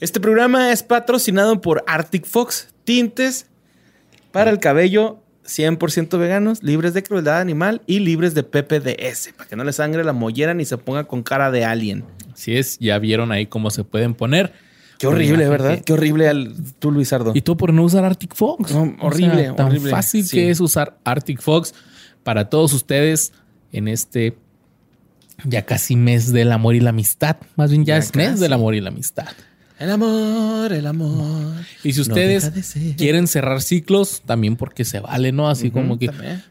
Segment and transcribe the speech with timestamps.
[0.00, 3.46] Este programa es patrocinado por Arctic Fox, tintes
[4.30, 9.56] para el cabello 100% veganos, libres de crueldad animal y libres de PPDS, para que
[9.56, 12.04] no le sangre la mollera ni se ponga con cara de alien.
[12.32, 14.52] Así es, ya vieron ahí cómo se pueden poner.
[14.98, 15.80] Qué horrible, ¿verdad?
[15.84, 17.32] Qué horrible al, tú, Luisardo.
[17.34, 18.72] Y tú por no usar Arctic Fox.
[19.00, 19.90] horrible, tan horrible.
[19.90, 20.36] fácil Sí.
[20.36, 21.72] que es usar Arctic Fox
[22.22, 23.32] para todos ustedes
[23.72, 24.36] en este
[25.44, 27.36] ya casi mes del amor y la amistad.
[27.56, 29.28] Más bien ya, Ya es mes del amor y la amistad.
[29.78, 31.54] El amor, el amor.
[31.84, 35.48] Y si ustedes de quieren cerrar ciclos, también porque se vale, ¿no?
[35.48, 36.42] Así como que También.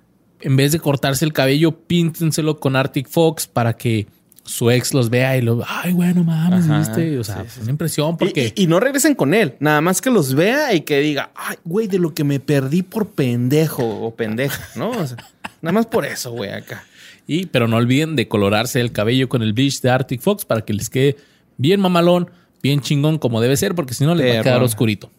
[0.41, 4.07] en vez de cortarse el cabello, píntenselo con Arctic Fox para que
[4.45, 7.19] su ex los vea y lo, ay, bueno, mames, Ajá, ¿viste?
[7.19, 9.55] O sea, sí, sí, una impresión Y- porque Y, y no regresen con él.
[9.59, 12.81] Nada más que los vea y que diga, ay, güey, de lo que me perdí
[12.81, 14.91] por pendejo o pendeja, ¿no?
[14.91, 15.17] O sea,
[15.61, 16.85] nada más por eso, güey, acá.
[17.27, 20.61] Y, pero no olviden de colorarse el cabello con el bleach de Arctic Fox para
[20.61, 21.17] que les quede
[21.57, 22.29] bien mamalón,
[22.61, 25.09] bien chingón como debe ser, porque si no les va a quedar oscurito.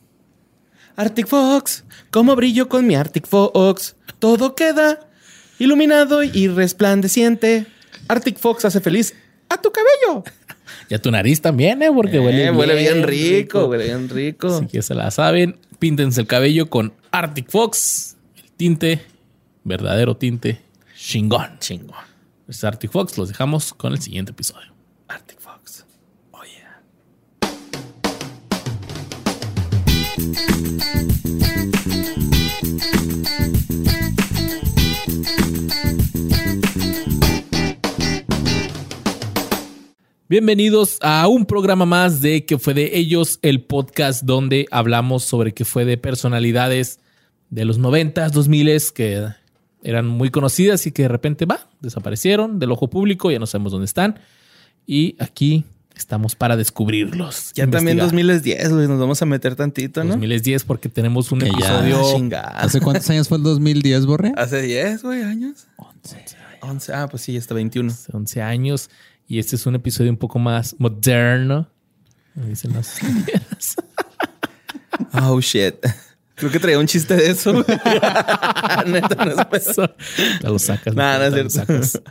[0.96, 3.94] Arctic Fox, ¿cómo brillo con mi Arctic Fox?
[4.18, 5.00] Todo queda
[5.58, 7.66] iluminado y resplandeciente.
[8.08, 9.14] Arctic Fox hace feliz
[9.48, 10.24] a tu cabello.
[10.90, 11.90] Y a tu nariz también, ¿eh?
[11.94, 14.48] Porque huele, Eh, bien, huele bien rico, huele bien rico.
[14.48, 15.58] Así que se la saben.
[15.78, 19.02] Píntense el cabello con Arctic Fox, el tinte,
[19.64, 20.60] verdadero tinte,
[20.96, 21.58] chingón.
[21.58, 21.96] Chingón.
[22.48, 24.72] Es Arctic Fox, los dejamos con el siguiente episodio.
[25.08, 25.37] Arctic
[40.30, 45.54] Bienvenidos a un programa más de que fue de ellos, el podcast donde hablamos sobre
[45.54, 47.00] qué fue de personalidades
[47.48, 49.28] de los 90s, 2000 que
[49.82, 53.72] eran muy conocidas y que de repente va, desaparecieron del ojo público, ya no sabemos
[53.72, 54.20] dónde están.
[54.86, 55.64] Y aquí
[55.98, 57.52] estamos para descubrirlos.
[57.54, 58.32] Ya también investigar.
[58.68, 60.10] 2010, güey, nos vamos a meter tantito, ¿no?
[60.10, 62.48] 2010 porque tenemos un Que ya, episodio chingada.
[62.58, 64.32] ¿Hace cuántos años fue el 2010, Borre?
[64.36, 65.66] Hace 10, güey, años.
[65.76, 66.24] 11.
[66.60, 66.92] 11.
[66.92, 67.92] Ah, pues sí, hasta 21.
[67.92, 68.90] hace 11 años
[69.26, 71.68] y este es un episodio un poco más moderno.
[72.34, 72.98] como Dicen las
[75.12, 75.74] Oh, shit.
[76.34, 77.52] Creo que traía un chiste de eso.
[78.86, 79.76] Neta, no es.
[80.40, 80.94] Ya lo sacas.
[80.94, 81.72] Nah, no es ya lo cierto.
[81.82, 82.02] sacas.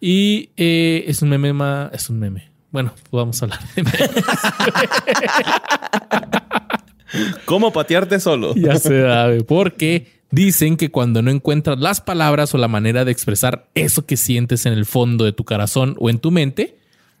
[0.00, 1.92] Y eh, es un meme más.
[1.92, 2.50] Es un meme.
[2.74, 3.84] Bueno, pues vamos a hablar de.
[7.44, 8.52] ¿Cómo patearte solo?
[8.56, 9.44] ya se sabe.
[9.44, 14.16] Porque dicen que cuando no encuentras las palabras o la manera de expresar eso que
[14.16, 16.76] sientes en el fondo de tu corazón o en tu mente,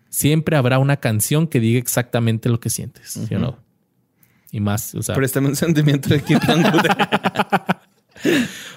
[0.08, 3.10] siempre habrá una canción que diga exactamente lo que sientes.
[3.10, 3.56] ¿sí o no?
[4.50, 6.20] Y más, o sea, Préstame un sentimiento de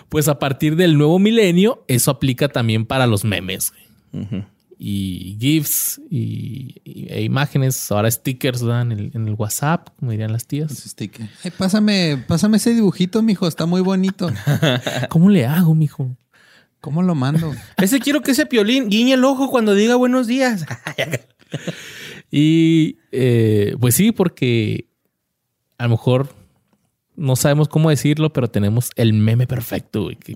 [0.09, 3.74] pues a partir del nuevo milenio, eso aplica también para los memes.
[4.80, 8.84] Y GIFs y, y- e imágenes, ahora stickers ¿verdad?
[8.84, 10.96] en el, en el WhatsApp, como dirían las tías.
[11.44, 13.48] Ay, pásame, pásame ese dibujito, mijo.
[13.48, 14.30] Está muy bonito.
[15.10, 16.16] ¿Cómo le hago, mijo?
[16.80, 17.56] ¿Cómo lo mando?
[17.78, 20.64] Ese quiero que ese piolín guiñe el ojo cuando diga buenos días.
[22.32, 24.90] Y eh, pues sí, porque
[25.78, 26.36] a lo mejor
[27.16, 30.34] no sabemos cómo decirlo, pero tenemos el meme perfecto, güey, que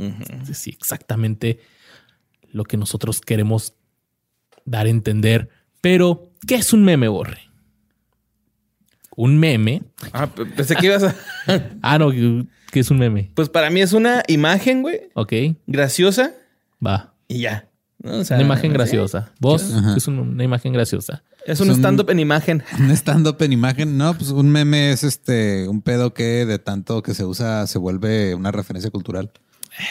[0.50, 1.60] es sí, exactamente
[2.52, 3.74] lo que nosotros queremos
[4.66, 5.50] dar a entender.
[5.82, 7.40] Pero, ¿qué es un meme, Borre?
[9.16, 9.84] Un meme.
[10.14, 11.16] Ah, pensé que ibas a...
[11.82, 13.32] Ah, no, ¿qué es un meme?
[13.36, 15.34] Pues para mí es una imagen, güey, Ok,
[15.68, 16.32] graciosa
[16.86, 17.14] va.
[17.28, 17.68] y ya.
[18.00, 18.20] ¿no?
[18.20, 18.78] O sea, Una imagen sí.
[18.78, 19.32] graciosa.
[19.40, 19.96] Vos Ajá.
[19.98, 21.24] es un- una imagen graciosa.
[21.46, 22.64] Es un Es un- stand-up en imagen.
[22.80, 23.98] Un stand-up en imagen.
[23.98, 27.78] No, pues un meme es este, un pedo que de tanto que se usa se
[27.80, 29.32] vuelve una referencia cultural.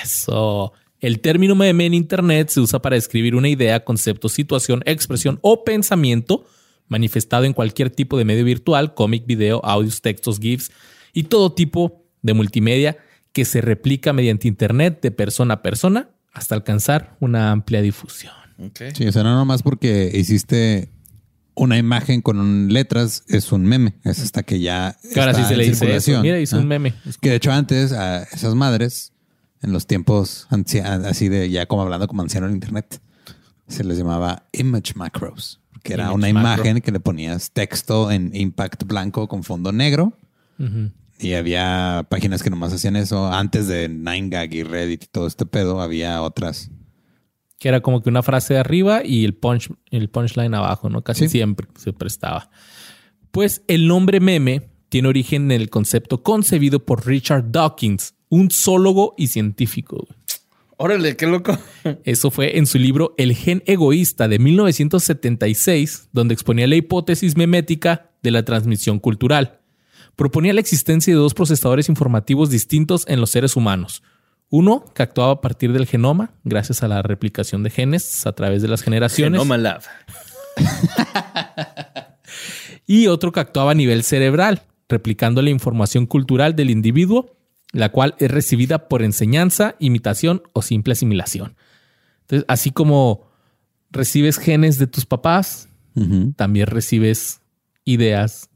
[0.02, 0.72] Eso.
[1.00, 5.64] El término meme en Internet se usa para describir una idea, concepto, situación, expresión o
[5.64, 6.44] pensamiento
[6.88, 10.70] manifestado en cualquier tipo de medio virtual, cómic, video, audios, textos, GIFs
[11.12, 12.98] y todo tipo de multimedia
[13.32, 18.34] que se replica mediante Internet de persona a persona hasta alcanzar una amplia difusión.
[18.94, 20.90] Sí, o sea, no nomás porque hiciste
[21.54, 23.94] una imagen con letras es un meme.
[24.04, 24.96] Es hasta que ya.
[25.16, 26.20] Ahora sí se en le dice eso.
[26.20, 26.60] Mira, hizo Ah.
[26.60, 26.92] un meme.
[27.20, 29.12] Que de hecho antes a esas madres,
[29.62, 30.46] en los tiempos
[31.04, 33.00] así de ya como hablando como anciano en internet,
[33.68, 36.62] se les llamaba image macros, que era Image una macro.
[36.64, 40.12] imagen que le ponías texto en impact blanco con fondo negro.
[41.18, 43.30] Y había páginas que nomás hacían eso.
[43.32, 46.70] Antes de 9gag y Reddit y todo este pedo, había otras.
[47.58, 51.02] que era como que una frase de arriba y el punch, el punchline abajo, ¿no?
[51.02, 51.28] Casi Sí.
[51.28, 52.50] siempre se prestaba.
[53.32, 59.14] Pues el nombre meme tiene origen en el concepto concebido por Richard Dawkins, un zoólogo
[59.18, 60.06] y científico.
[60.78, 61.58] Órale, qué loco.
[62.04, 68.12] Eso fue en su libro El gen egoísta de 1976, donde exponía la hipótesis memética
[68.22, 69.60] de la transmisión cultural.
[70.16, 74.02] Proponía la existencia de dos procesadores informativos distintos en los seres humanos.
[74.48, 78.62] Uno que actuaba a partir del genoma, gracias a la replicación de genes a través
[78.62, 79.38] de las generaciones.
[79.38, 79.82] Genoma Lab.
[82.86, 87.36] y otro que actuaba a nivel cerebral, replicando la información cultural del individuo,
[87.72, 91.56] la cual es recibida por enseñanza, imitación o simple asimilación.
[92.22, 93.28] Entonces, así como
[93.90, 95.68] recibes genes de tus papás,
[96.36, 97.40] también recibes
[97.84, 98.48] ideas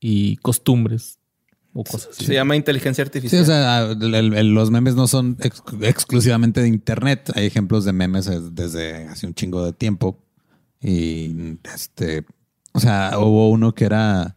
[0.00, 1.18] y costumbres
[1.72, 2.26] o cosas así.
[2.26, 3.42] Se llama inteligencia Sí, artificial.
[3.42, 7.32] o sea, el- el- los memes no son ex- exclusivamente de internet.
[7.34, 10.18] Hay ejemplos de memes eh, desde hace un chingo de tiempo.
[10.80, 12.24] Y este,
[12.72, 14.36] o sea, hubo uno que era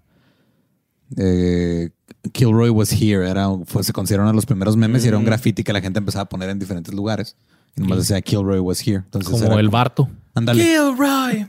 [1.17, 1.89] eh,
[2.31, 3.27] Kilroy was here.
[3.27, 5.81] Era, fue, se considera uno de los primeros memes y era un graffiti que la
[5.81, 7.35] gente empezaba a poner en diferentes lugares.
[7.75, 8.97] Y nomás decía Kilroy was here.
[8.97, 10.09] Entonces como era el Barto.
[10.33, 10.63] Ándale.
[10.63, 11.47] Gilroy.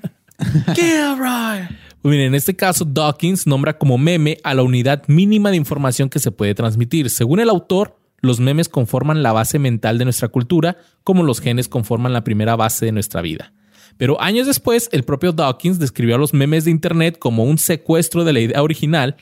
[0.75, 1.69] Gilroy.
[2.01, 6.09] Pues miren, en este caso, Dawkins nombra como meme a la unidad mínima de información
[6.09, 7.11] que se puede transmitir.
[7.11, 11.69] Según el autor, los memes conforman la base mental de nuestra cultura, como los genes
[11.69, 13.53] conforman la primera base de nuestra vida.
[13.97, 18.25] Pero años después, el propio Dawkins describió a los memes de Internet como un secuestro
[18.25, 19.17] de la idea original,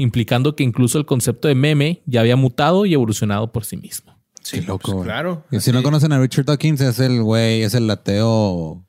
[0.00, 4.16] implicando que incluso el concepto de meme ya había mutado y evolucionado por sí mismo.
[4.42, 4.92] Sí, Qué loco.
[4.92, 5.44] pues, claro.
[5.50, 8.86] Y si no conocen a Richard Dawkins, es el güey, es el ateo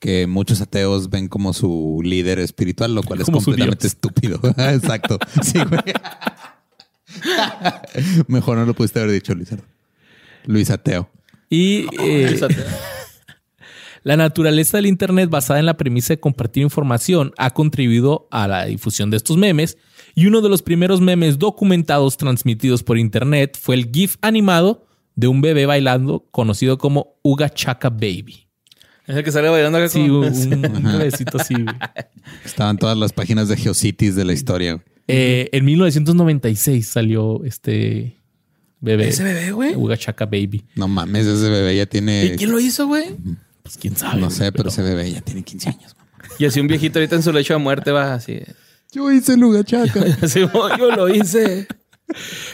[0.00, 4.40] que muchos ateos ven como su líder espiritual, lo cual es Como completamente estúpido.
[4.56, 5.18] Exacto.
[5.42, 5.80] Sí, güey.
[8.26, 9.50] Mejor no lo pudiste haber dicho, Luis.
[10.46, 11.08] Luis Ateo.
[11.48, 12.64] Y eh, Fíjate.
[14.02, 18.64] La naturaleza del Internet basada en la premisa de compartir información ha contribuido a la
[18.64, 19.78] difusión de estos memes
[20.14, 25.28] y uno de los primeros memes documentados transmitidos por Internet fue el GIF animado de
[25.28, 28.46] un bebé bailando conocido como Uga Chaka Baby.
[29.06, 30.26] Es el que sale bailando acá Sí, como- un,
[30.76, 31.54] un bebecito así.
[31.54, 31.66] güey.
[32.44, 34.82] Estaban todas las páginas de Geocities de la historia.
[35.08, 38.16] Eh, en 1996 salió este
[38.80, 39.08] bebé.
[39.08, 39.74] Ese bebé, güey.
[39.74, 40.64] Uga Chaka Baby.
[40.76, 42.34] No mames, ese bebé ya ¿Y tiene.
[42.36, 43.16] quién lo hizo, güey?
[43.62, 44.20] Pues quién sabe.
[44.20, 45.96] No sé, pero ese bebé ya tiene 15 años.
[45.98, 46.10] mamá.
[46.38, 48.38] Y así un viejito ahorita en su lecho de muerte va así.
[48.92, 50.04] Yo hice Luga Chaca.
[50.22, 51.66] Así, "Oh, yo lo hice.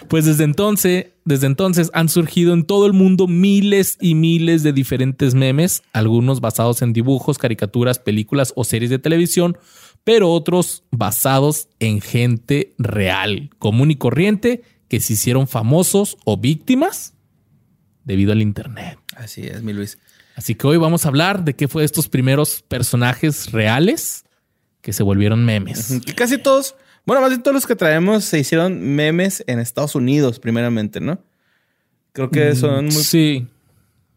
[0.06, 4.72] Pues desde entonces, desde entonces han surgido en todo el mundo miles y miles de
[4.72, 9.58] diferentes memes, algunos basados en dibujos, caricaturas, películas o series de televisión,
[10.04, 17.14] pero otros basados en gente real, común y corriente, que se hicieron famosos o víctimas
[18.04, 18.98] debido al internet.
[19.16, 19.98] Así es, mi Luis.
[20.36, 24.24] Así que hoy vamos a hablar de qué fue de estos primeros personajes reales
[24.88, 26.00] que se volvieron memes.
[26.06, 26.74] Que casi todos,
[27.04, 31.20] bueno, más bien todos los que traemos se hicieron memes en Estados Unidos, primeramente, ¿no?
[32.12, 32.92] Creo que son muy.
[32.94, 33.46] Sí.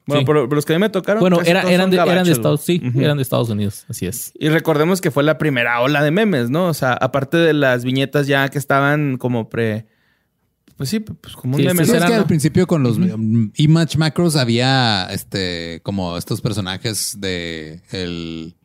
[0.05, 0.25] Bueno, sí.
[0.25, 1.19] por, por los que a mí me tocaron.
[1.19, 3.49] Bueno, casi era- todos eran, son de, eran de gabachos, Estados, sí, eran de Estados
[3.49, 4.31] Unidos, así es.
[4.39, 6.67] Y recordemos que fue la primera ola de memes, ¿no?
[6.67, 9.87] O sea, aparte de las viñetas ya que estaban como pre.
[10.77, 11.83] Pues sí, pues como un Sí, meme.
[11.83, 12.97] Sí, que al principio con los
[13.57, 18.55] Image Macros había este como estos personajes de el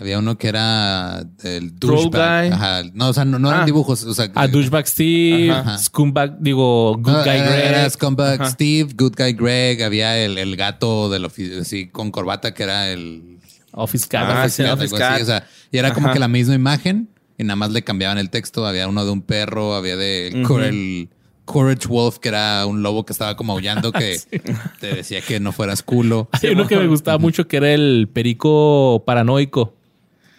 [0.00, 2.52] había uno que era el douchebag.
[2.52, 2.82] Ajá.
[2.94, 3.66] No, o sea, no, no eran Ah.
[3.66, 5.78] dibujos, o sea, A Douchebag Steve, Ajá.
[5.78, 7.90] Scumbag, digo, Good no, Guy era, era Greg.
[7.90, 8.50] Scumbag Ajá.
[8.50, 11.26] Steve, Good Guy Greg, había el, el gato del
[11.60, 13.38] así con corbata que era el
[13.72, 14.24] Office Cat.
[14.28, 15.22] Ah, Office sí, Cat, Office algo así, Cat.
[15.22, 17.08] o sea, y era como que la misma imagen
[17.38, 18.66] y nada más le cambiaban el texto.
[18.66, 21.08] Había uno de un perro, había de el
[21.44, 24.18] Courage Wolf, que era un lobo que estaba como aullando, que
[24.80, 26.28] te decía que no fueras culo.
[26.32, 29.74] Hay uno que me gustaba mucho que era el perico paranoico,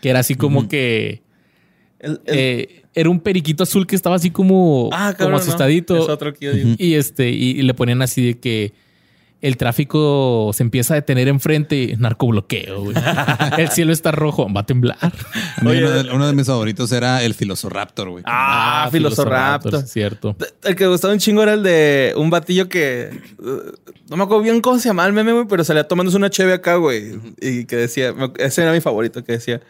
[0.02, 1.22] que era así como que
[2.00, 5.38] El- el- eh, era un periquito azul que estaba así como, ah, como cabrón, no.
[5.38, 5.98] asustadito.
[6.04, 6.76] Es otro que yo digo.
[6.78, 8.74] Y este, y, y le ponían así de que
[9.42, 12.96] el tráfico se empieza a detener enfrente, narcobloqueo, güey.
[13.58, 14.98] el cielo está rojo, va a temblar.
[15.02, 18.24] A mí Oye, uno, de, uno de mis favoritos era el Filosoraptor, güey.
[18.28, 19.82] Ah, Filosoraptor.
[19.88, 20.36] Cierto.
[20.64, 23.10] El que me gustaba un chingo era el de un batillo que.
[23.40, 23.72] uh,
[24.10, 26.54] no me acuerdo bien cómo se llamaba el meme, güey, pero salía tomándose una cheve
[26.54, 27.14] acá, güey.
[27.42, 28.14] Y que decía.
[28.38, 29.62] Ese era mi favorito, que decía.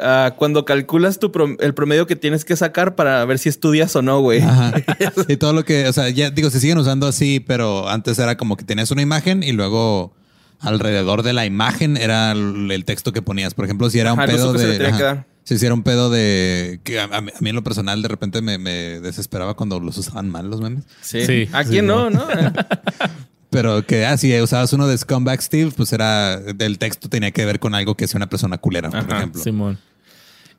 [0.00, 3.94] Ah, cuando calculas tu prom- el promedio que tienes que sacar para ver si estudias
[3.96, 4.40] o no, güey.
[4.40, 4.72] Ajá.
[5.28, 8.36] Y todo lo que, o sea, ya digo, se siguen usando así, pero antes era
[8.36, 10.14] como que tenías una imagen y luego
[10.60, 13.54] alrededor de la imagen era el el texto que ponías.
[13.54, 14.86] Por ejemplo, si era un Ajá, pedo de.
[14.86, 15.26] ajá.
[15.44, 16.80] Si hiciera un pedo de.
[16.84, 20.28] que a, a mí en lo personal de repente me, me desesperaba cuando los usaban
[20.28, 20.84] mal los memes.
[21.00, 21.24] Sí.
[21.24, 22.26] Sí, ¿A sí, quién no, no?
[23.50, 26.34] Pero que ah, si usabas uno de Scumbag Steve, pues era.
[26.58, 29.42] El texto tenía que ver con algo que sea una persona culera, por ejemplo.
[29.42, 29.78] Simón.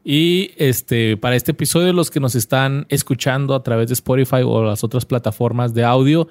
[0.04, 4.64] Y este, para este episodio, los que nos están escuchando a través de Spotify o
[4.64, 6.28] las otras plataformas de audio,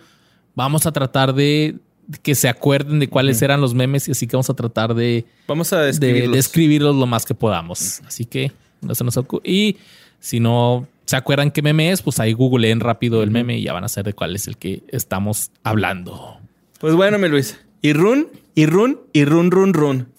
[0.54, 1.76] vamos a tratar de
[2.22, 5.26] que se acuerden de cuáles eran los memes y así que vamos a tratar de,
[5.46, 6.32] Vamos a de describirlos.
[6.36, 8.00] describirlos lo más que podamos.
[8.06, 8.50] Así que
[8.80, 9.76] No se nos ocu- Y
[10.18, 13.74] si no se acuerdan qué meme es, pues ahí googleen rápido el meme y ya
[13.74, 16.37] van a saber de cuál es el que estamos hablando.
[16.78, 17.58] Pues bueno, mi Luis.
[17.82, 20.12] Y run, y run, y run, run, run.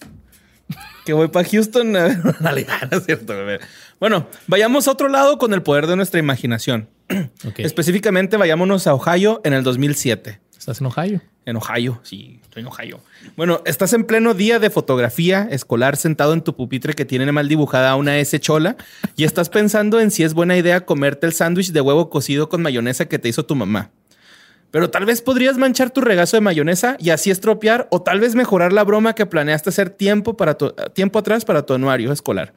[1.06, 3.34] Que voy para Houston a ver una liga, ¿no es cierto?
[3.98, 6.90] Bueno, vayamos a otro lado con el poder de nuestra imaginación.
[7.56, 10.40] Específicamente, vayámonos a Ohio en el 2007.
[10.56, 11.22] Estás en Ohio.
[11.46, 13.00] En Ohio, sí, estoy en Ohio.
[13.34, 17.48] Bueno, estás en pleno día de fotografía escolar sentado en tu pupitre que tiene mal
[17.48, 18.76] dibujada una S chola
[19.16, 22.60] y estás pensando en si es buena idea comerte el sándwich de huevo cocido con
[22.60, 23.90] mayonesa que te hizo tu mamá.
[24.70, 28.34] Pero tal vez podrías manchar tu regazo de mayonesa y así estropear o tal vez
[28.34, 32.52] mejorar la broma que planeaste hacer tiempo, para tu- tiempo atrás para tu anuario escolar.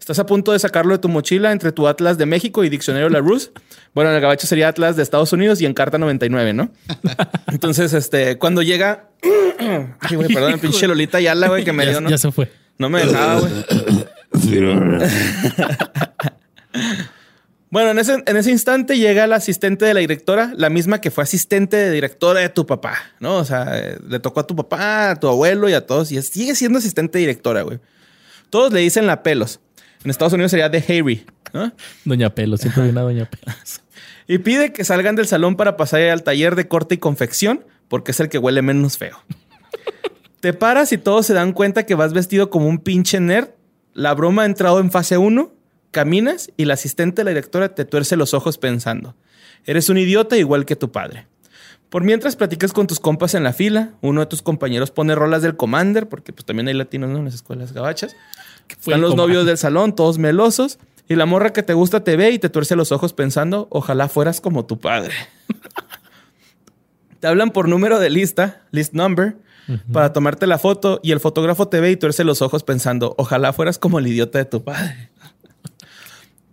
[0.00, 3.08] Estás a punto de sacarlo de tu mochila entre tu Atlas de México y Diccionario
[3.08, 3.52] Larousse.
[3.94, 6.70] Bueno, en el gabacho sería Atlas de Estados Unidos y Encarta 99, ¿no?
[7.46, 9.08] Entonces, este, cuando llega...
[10.00, 12.10] Ay, güey, perdón, pinche Lolita Yala, güey, que me Ya, dio, ¿no?
[12.10, 12.50] ya se fue.
[12.76, 13.52] No me dejaba, güey.
[17.74, 21.10] Bueno, en ese, en ese instante llega la asistente de la directora, la misma que
[21.10, 23.38] fue asistente de directora de tu papá, ¿no?
[23.38, 26.22] O sea, eh, le tocó a tu papá, a tu abuelo y a todos, y
[26.22, 27.80] sigue siendo asistente de directora, güey.
[28.48, 29.58] Todos le dicen la pelos.
[30.04, 31.72] En Estados Unidos sería de Harry, ¿no?
[32.04, 33.56] Doña Pelo, siempre hay una Doña Pelo.
[34.28, 38.12] Y pide que salgan del salón para pasar al taller de corte y confección, porque
[38.12, 39.18] es el que huele menos feo.
[40.38, 43.48] Te paras y todos se dan cuenta que vas vestido como un pinche nerd.
[43.94, 45.52] La broma ha entrado en fase 1,
[45.94, 49.14] caminas y la asistente de la directora te tuerce los ojos pensando,
[49.64, 51.26] eres un idiota igual que tu padre.
[51.88, 55.42] Por mientras platicas con tus compas en la fila, uno de tus compañeros pone rolas
[55.42, 57.18] del Commander, porque pues también hay latinos ¿no?
[57.18, 58.16] en las escuelas gabachas.
[58.68, 59.16] Están los Commander?
[59.16, 62.48] novios del salón, todos melosos, y la morra que te gusta te ve y te
[62.48, 65.14] tuerce los ojos pensando, ojalá fueras como tu padre.
[67.20, 69.36] te hablan por número de lista, list number,
[69.92, 73.52] para tomarte la foto, y el fotógrafo te ve y tuerce los ojos pensando, ojalá
[73.52, 75.10] fueras como el idiota de tu padre.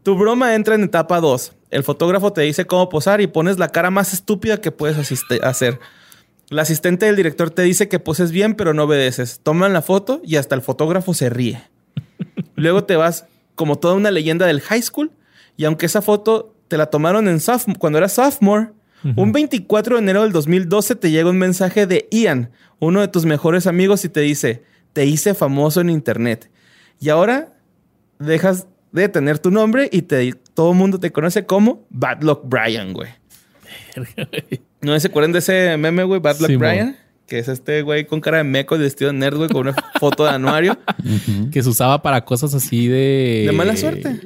[0.03, 1.53] Tu broma entra en etapa 2.
[1.70, 4.98] El fotógrafo te dice cómo posar y pones la cara más estúpida que puedes
[5.43, 5.79] hacer.
[6.50, 9.39] La asistente del director te dice que poses bien, pero no obedeces.
[9.43, 11.62] Toman la foto y hasta el fotógrafo se ríe.
[12.55, 15.12] Luego te vas como toda una leyenda del high school.
[15.55, 17.39] Y aunque esa foto te la tomaron en
[17.77, 18.72] cuando eras sophomore,
[19.15, 23.25] un 24 de enero del 2012 te llega un mensaje de Ian, uno de tus
[23.25, 26.51] mejores amigos, y te dice: Te hice famoso en internet.
[27.00, 27.53] Y ahora
[28.20, 32.41] dejas de tener tu nombre y te, todo el mundo te conoce como Bad Luck
[32.45, 33.10] Brian, güey.
[34.81, 36.19] ¿No se acuerdan de ese meme, güey?
[36.19, 36.55] Bad Luck Sí.
[36.55, 36.98] Brian.
[37.27, 39.75] Que es este güey con cara de meco y vestido de nerd, güey, con una
[40.00, 40.77] foto de anuario.
[41.51, 43.45] Que se usaba para cosas así de...
[43.48, 44.19] De mala suerte.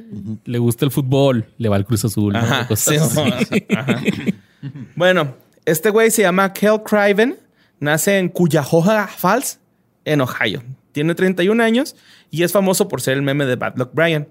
[0.44, 2.32] Le gusta el fútbol, le va al Cruz Azul.
[2.32, 2.38] ¿no?
[2.40, 3.66] Ajá, Cosas sí, así.
[3.76, 4.00] ajá.
[4.96, 7.36] Bueno, este güey se llama Kel Craven.
[7.78, 9.60] Nace en Cuyahoga Falls,
[10.04, 10.64] en Ohio.
[10.92, 11.94] Tiene 31 años
[12.30, 14.26] y es famoso por ser el meme de Bad Luck Brian.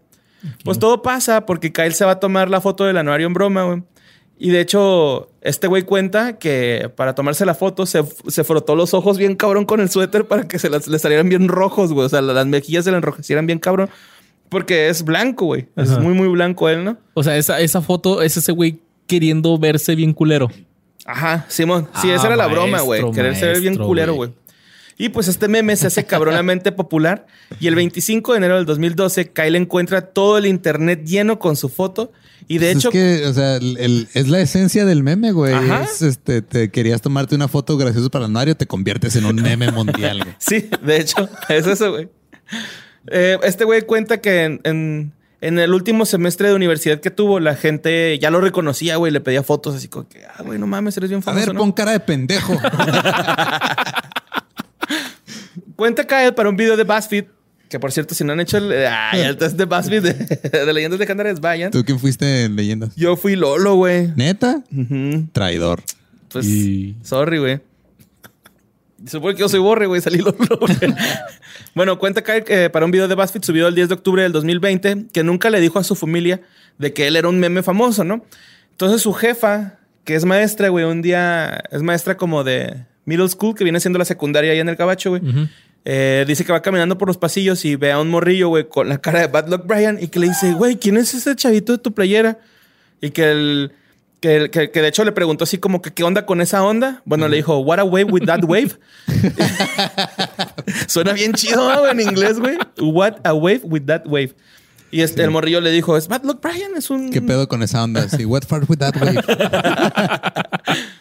[0.64, 3.64] Pues todo pasa porque Kyle se va a tomar la foto del anuario en broma,
[3.64, 3.84] güey.
[4.38, 8.94] Y de hecho, este güey cuenta que para tomarse la foto se, se frotó los
[8.94, 12.06] ojos bien cabrón con el suéter para que se las- le salieran bien rojos, güey.
[12.06, 13.90] O sea, las mejillas se le enrojecieran bien cabrón.
[14.50, 15.68] Porque es blanco, güey.
[15.76, 16.02] Es Ajá.
[16.02, 16.98] muy, muy blanco él, ¿no?
[17.14, 20.50] O sea, esa, esa foto es ese güey queriendo verse bien culero.
[21.06, 21.88] Ajá, Simón.
[22.02, 23.12] Sí, Ah, esa era la broma, maestro, güey.
[23.14, 24.32] Querer ser bien culero, güey.
[24.98, 27.26] Y pues este meme se hace cabronamente popular.
[27.60, 31.68] Y el 25 de enero del 2012, Kyle encuentra todo el internet lleno con su
[31.70, 32.12] foto.
[32.48, 35.32] Y de Pues hecho, es que, o sea, el- el- es la esencia del meme,
[35.32, 35.54] güey.
[35.84, 39.36] Es, este, te querías tomarte una foto graciosa para el anuario, te conviertes en un
[39.38, 40.36] meme mundial, güey.
[40.40, 42.08] sí, de hecho, es eso, güey.
[43.08, 45.12] Eh, este güey cuenta que en, en-
[45.42, 49.12] en el último semestre de universidad que tuvo, la gente ya lo reconocía, güey.
[49.12, 51.54] Le pedía fotos así como que, ah, güey, no mames, eres bien A famoso, ver,
[51.54, 51.60] ¿no?
[51.60, 52.54] pon cara de pendejo.
[55.76, 57.26] Cuenta Kyle para un video de BuzzFeed.
[57.70, 60.74] Que por cierto, si no han hecho el, ay, el test de BuzzFeed de, de
[60.74, 61.72] leyendas legendarias, vayan.
[61.72, 62.96] ¿Tú quién fuiste en leyendas?
[62.96, 64.12] Yo fui Lolo, güey.
[64.16, 64.62] ¿Neta?
[65.34, 65.82] Traidor.
[66.32, 67.60] Pues, Y- sorry, güey.
[69.08, 70.00] Supone que yo soy borre, güey.
[70.02, 70.36] Salí Lolo,
[71.76, 74.32] bueno, cuenta Kyle que para un video de BuzzFeed subido el 10 de octubre del
[74.32, 76.42] 2020 que nunca le dijo a su familia
[76.78, 78.26] de que él era un meme famoso, ¿no?
[78.72, 83.56] Entonces su jefa, que es maestra, güey, un día es maestra como de middle school,
[83.56, 85.22] que viene siendo la secundaria ahí en el cabacho, güey.
[85.86, 88.90] Eh, dice que va caminando por los pasillos y ve a un morrillo, güey, con
[88.90, 91.74] la cara de Bad Luck Brian y que le dice, güey, ¿quién es ese chavito
[91.74, 92.40] de tu playera?
[93.02, 93.72] Y que el...
[94.22, 96.64] Que, el- que- que de hecho le preguntó así como que qué onda con esa
[96.64, 97.04] onda.
[97.06, 98.72] Bueno, le dijo, what a wave with that wave.
[100.88, 102.58] Suena bien chido, ¿no, güey, en inglés, güey.
[102.80, 104.34] What a wave with that wave.
[104.90, 107.12] Y este, el morrillo le dijo, es Bad Luck Brian, es un...
[107.12, 108.08] ¿Qué pedo con esa onda?
[108.10, 109.22] Sí, what fart with that wave?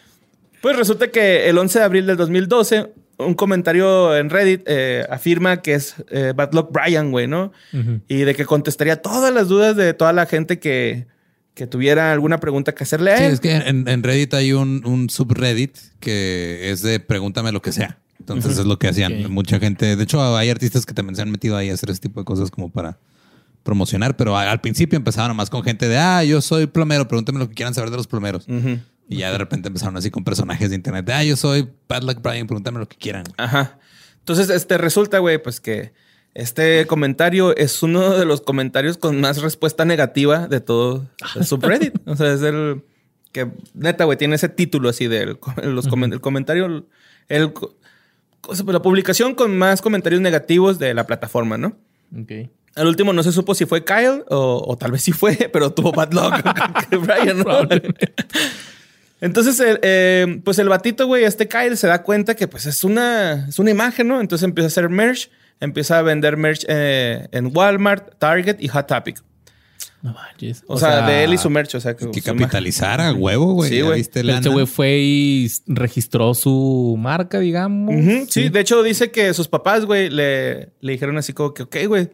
[0.65, 5.61] Pues resulta que el 11 de abril del 2012, un comentario en Reddit eh, afirma
[5.61, 7.51] que es eh, Bad Luck Brian, güey, ¿no?
[8.07, 11.05] Y de que contestaría todas las dudas de toda la gente que,
[11.53, 13.33] que tuviera alguna pregunta que hacerle a Sí, él.
[13.33, 17.71] es que en, en Reddit hay un, un subreddit que es de pregúntame lo que
[17.71, 17.99] sea.
[18.19, 19.95] Entonces es lo que hacían mucha gente.
[19.95, 22.25] De hecho, hay artistas que también se han metido ahí a hacer ese tipo de
[22.25, 22.97] cosas como para
[23.61, 27.47] promocionar, pero al principio empezaban nomás con gente de, ah, yo soy plomero, pregúntame lo
[27.49, 28.47] que quieran saber de los plomeros.
[28.47, 28.79] Ujú.
[29.07, 32.03] Y ya de repente empezaron así con personajes de internet, de, ah, yo soy Bad
[32.03, 33.23] Luck Brian, pregúntame lo que quieran.
[33.37, 33.77] Ajá.
[34.19, 35.93] Entonces, este resulta, güey, pues que
[36.33, 41.95] este comentario es uno de los comentarios con más respuesta negativa de todo el subreddit.
[42.07, 42.83] o sea, es el
[43.31, 46.85] que neta, güey, tiene ese título así del los el comentario,
[47.27, 47.53] el,
[48.41, 51.77] cosa- la publicación con más comentarios negativos de la plataforma, ¿no?
[52.19, 52.31] Ok.
[52.75, 55.71] Al último no se supo si fue Kyle o, o tal vez sí fue, pero
[55.73, 56.33] tuvo bad luck
[57.05, 57.59] Brian, ¿no?
[59.21, 62.83] Entonces, el, eh, pues el batito, güey, este Kyle se da cuenta que pues es
[62.83, 64.19] una, es una imagen, ¿no?
[64.19, 65.29] Entonces empieza a hacer merch,
[65.59, 69.23] empieza a vender merch eh, en Walmart, Target y Hot Topic.
[70.01, 70.63] No manches.
[70.67, 73.71] O, sea, de él y su merch, o sea, Que su capitalizar a huevo, güey.
[73.71, 74.01] Sí, ¿Ya güey.
[74.01, 77.95] este güey fue y registró su marca, digamos.
[78.29, 78.49] sí.
[78.49, 82.11] de hecho dice que sus papás, güey, le, le dijeron así como que, ok, güey,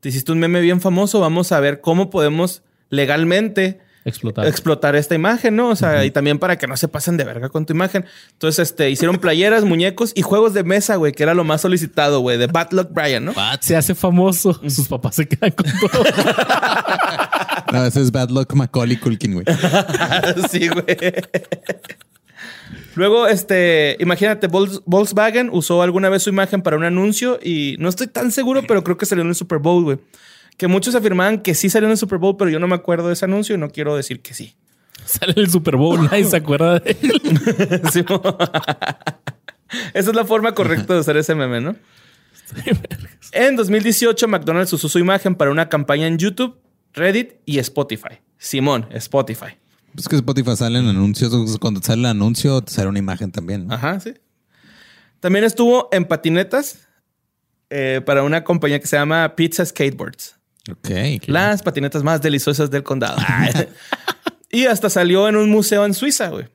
[0.00, 4.46] te hiciste un meme bien famoso, vamos a ver cómo podemos legalmente Explotar.
[4.46, 5.70] explotar esta imagen, ¿no?
[5.70, 8.04] O sea, y también para que no se pasen de verga con tu imagen.
[8.32, 12.20] Entonces, este, hicieron playeras, muñecos y juegos de mesa, güey, que era lo más solicitado,
[12.20, 13.32] güey, de Bad Luck Brian, ¿no?
[13.60, 14.60] se hace famoso.
[14.68, 16.04] Sus papás se quedan con todo.
[17.72, 19.46] No, ese es Bad Luck Macaulay Culkin, güey.
[20.50, 20.96] sí, güey.
[22.94, 28.06] Luego, este, imagínate, Volkswagen usó alguna vez su imagen para un anuncio y no estoy
[28.06, 29.98] tan seguro, pero creo que salió en el Super Bowl, güey.
[30.56, 33.08] Que muchos afirmaban que sí salió en el Super Bowl, pero yo no me acuerdo
[33.08, 34.54] de ese anuncio y no quiero decir que sí.
[35.04, 37.22] Sale el Super Bowl, nadie se acuerda de él.
[37.92, 38.04] Sí,
[39.92, 41.76] Esa es la forma correcta de usar ese meme, ¿no?
[43.32, 46.56] En 2018, McDonald's usó su imagen para una campaña en YouTube,
[46.92, 48.20] Reddit y Spotify.
[48.38, 49.56] Simón, Spotify.
[49.94, 51.32] Pues que Spotify sale en anuncios.
[51.58, 53.66] Cuando sale el anuncio, te sale una imagen también.
[53.66, 53.74] ¿no?
[53.74, 54.14] Ajá, sí.
[55.20, 56.86] También estuvo en patinetas
[57.70, 60.33] eh, para una compañía que se llama Pizza Skateboards.
[60.70, 60.90] Ok.
[61.26, 63.16] Las patinetas más deliciosas del condado.
[64.50, 66.46] y hasta salió en un museo en Suiza, güey.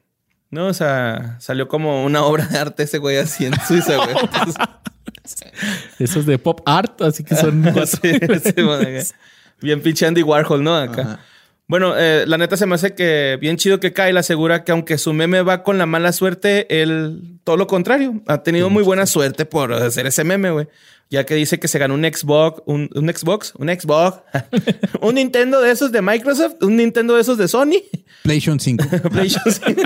[0.51, 4.09] No, o sea, salió como una obra de arte ese güey así en Suiza, güey.
[4.21, 5.53] Entonces,
[5.99, 7.63] Esos de pop art, así que son.
[7.85, 9.13] Sí, sí.
[9.61, 10.75] Bien pinche Andy Warhol, ¿no?
[10.75, 11.01] Acá.
[11.01, 11.19] Ajá.
[11.69, 14.97] Bueno, eh, la neta se me hace que bien chido que Kyle asegura que aunque
[14.97, 18.23] su meme va con la mala suerte, él todo lo contrario.
[18.25, 20.67] Ha tenido muy buena suerte por hacer ese meme, güey.
[21.11, 24.19] Ya que dice que se ganó un Xbox, un, un Xbox, un Xbox,
[25.01, 27.81] un Nintendo de esos de Microsoft, un Nintendo de esos de Sony,
[28.21, 28.85] PlayStation 5.
[29.09, 29.81] PlayStation 5.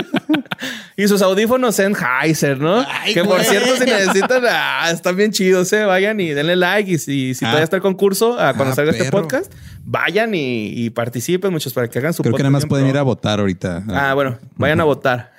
[0.98, 2.84] y sus audífonos Sennheiser, ¿no?
[2.86, 3.44] Ay, que por güey.
[3.46, 5.84] cierto, si necesitan, ah, están bien chidos, ¿eh?
[5.84, 6.90] Vayan y denle like.
[6.92, 7.48] Y si, si Ah.
[7.48, 9.50] todavía está el concurso, ah, cuando Ah, salga este podcast,
[9.84, 12.98] vayan y, y participen muchos para que hagan su Creo que nada más pueden ir
[12.98, 13.82] a votar ahorita.
[13.88, 15.32] Ah, bueno, vayan a votar.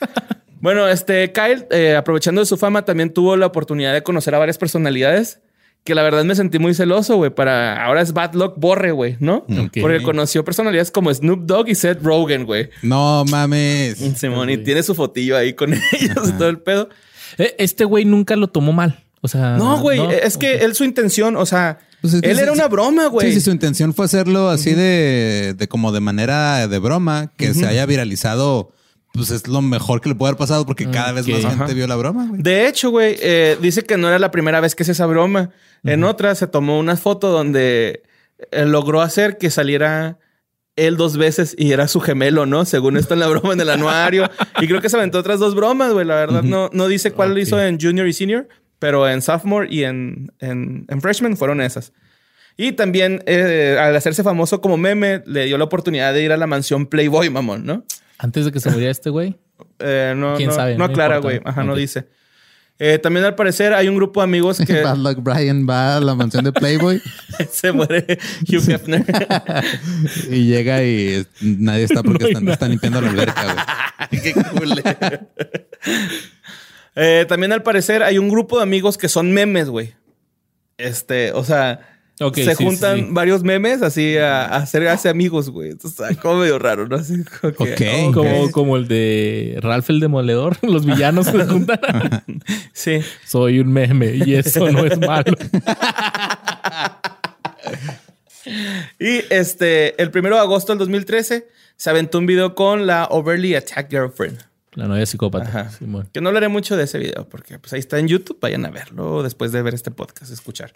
[0.60, 4.38] bueno, este Kyle, eh, aprovechando de su fama, también tuvo la oportunidad de conocer a
[4.38, 5.40] varias personalidades
[5.84, 7.30] que la verdad me sentí muy celoso, güey.
[7.30, 9.46] Para ahora es Bad Luck Borre, güey, ¿no?
[9.80, 12.68] Porque conoció personalidades como Snoop Dogg y Seth Rogen, güey.
[12.82, 13.96] No mames.
[14.16, 16.88] Simón, y tiene su fotillo ahí con ellos y todo el pedo.
[17.38, 19.02] Eh, Este güey nunca lo tomó mal.
[19.20, 19.56] O sea.
[19.56, 20.10] No, güey, ¿no?
[20.10, 23.28] es que él su intención, o sea, Pues es que él era una broma, güey.
[23.28, 27.54] Sí, sí, su intención fue hacerlo así de, de como de manera de broma, que
[27.54, 28.72] se haya viralizado,
[29.12, 31.86] pues es lo mejor que le puede haber pasado porque cada vez más gente vio
[31.86, 32.42] la broma, güey.
[32.42, 35.50] De hecho, güey, eh, dice que no era la primera vez que hace esa broma.
[35.84, 38.02] En otra se tomó una foto donde
[38.50, 40.18] eh, logró hacer que saliera
[40.76, 42.64] él dos veces y era su gemelo, ¿no?
[42.64, 44.30] Según esto en la broma en el anuario.
[44.60, 46.06] y creo que se aventó otras dos bromas, güey.
[46.06, 49.84] La verdad, no, no dice cuál hizo en junior y senior, pero en sophomore y
[49.84, 51.92] en, en, en freshman fueron esas.
[52.56, 56.36] Y también, eh, al hacerse famoso como meme, le dio la oportunidad de ir a
[56.36, 57.84] la mansión Playboy, mamón, ¿no?
[58.18, 59.36] Antes de que se muriera este güey.
[59.78, 60.72] Eh, no, ¿Quién no, sabe?
[60.72, 61.40] no No aclara, güey.
[61.44, 62.08] Ajá, no dice.
[62.80, 66.00] Eh, también al parecer hay un grupo de amigos que Bad Luck Brian va a
[66.00, 67.02] la mansión de Playboy
[67.50, 69.04] se muere Hugh Hefner.
[70.30, 73.44] y llega y nadie está porque No están, están limpiando la alberca,
[74.10, 74.22] güey.
[74.22, 74.82] Qué cool.
[76.94, 79.94] Eh, también al parecer hay un grupo de amigos que son memes, güey.
[80.76, 81.97] Este, o sea,
[82.34, 83.08] Se sí, juntan sí, sí.
[83.12, 85.70] varios memes así a, a hacerse amigos, güey.
[85.70, 86.96] Entonces, está como medio raro, ¿no?
[86.96, 88.12] Así como.
[88.12, 90.56] Como, como el de Ralph el Demoledor.
[90.62, 91.78] Los villanos se juntan.
[92.72, 93.00] Sí.
[93.26, 95.32] Soy un meme y eso no es malo.
[98.98, 103.54] Y este, el primero de agosto del 2013 se aventó un video con la Overly
[103.54, 104.38] Attacked Girlfriend.
[104.72, 105.48] La novia psicópata.
[105.48, 105.70] Ajá.
[105.70, 106.08] Simón.
[106.12, 108.70] Que no hablaré mucho de ese video porque pues ahí está en YouTube, vayan a
[108.70, 110.72] verlo después de ver este podcast, escuchar.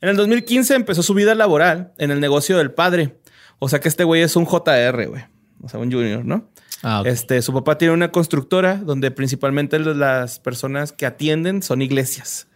[0.00, 3.18] En el 2015 empezó su vida laboral en el negocio del padre.
[3.58, 5.24] O sea que este güey es un JR, güey.
[5.60, 6.48] O sea, un junior, ¿no?
[6.84, 7.02] Ah.
[7.04, 12.46] Este, su papá tiene una constructora donde principalmente las personas que atienden son iglesias.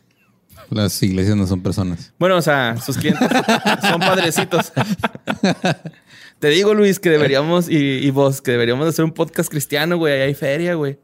[0.71, 2.15] Las iglesias no son personas.
[2.19, 3.29] Bueno, o sea, sus clientes
[3.83, 4.73] son padrecitos.
[6.39, 10.15] Te digo, Luis, que deberíamos, y, y vos, que deberíamos hacer un podcast cristiano, güey.
[10.15, 10.99] Ahí hay feria, güey.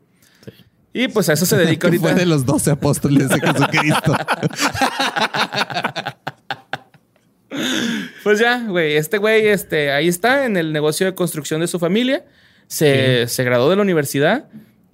[0.92, 2.24] Y pues a eso se dedica Que fue ahorita.
[2.24, 4.16] de los doce apóstoles de Jesucristo.
[8.22, 8.96] Pues ya, güey.
[8.96, 12.24] Este güey, este, ahí está en el negocio de construcción de su familia.
[12.66, 14.46] Se, se graduó de la universidad.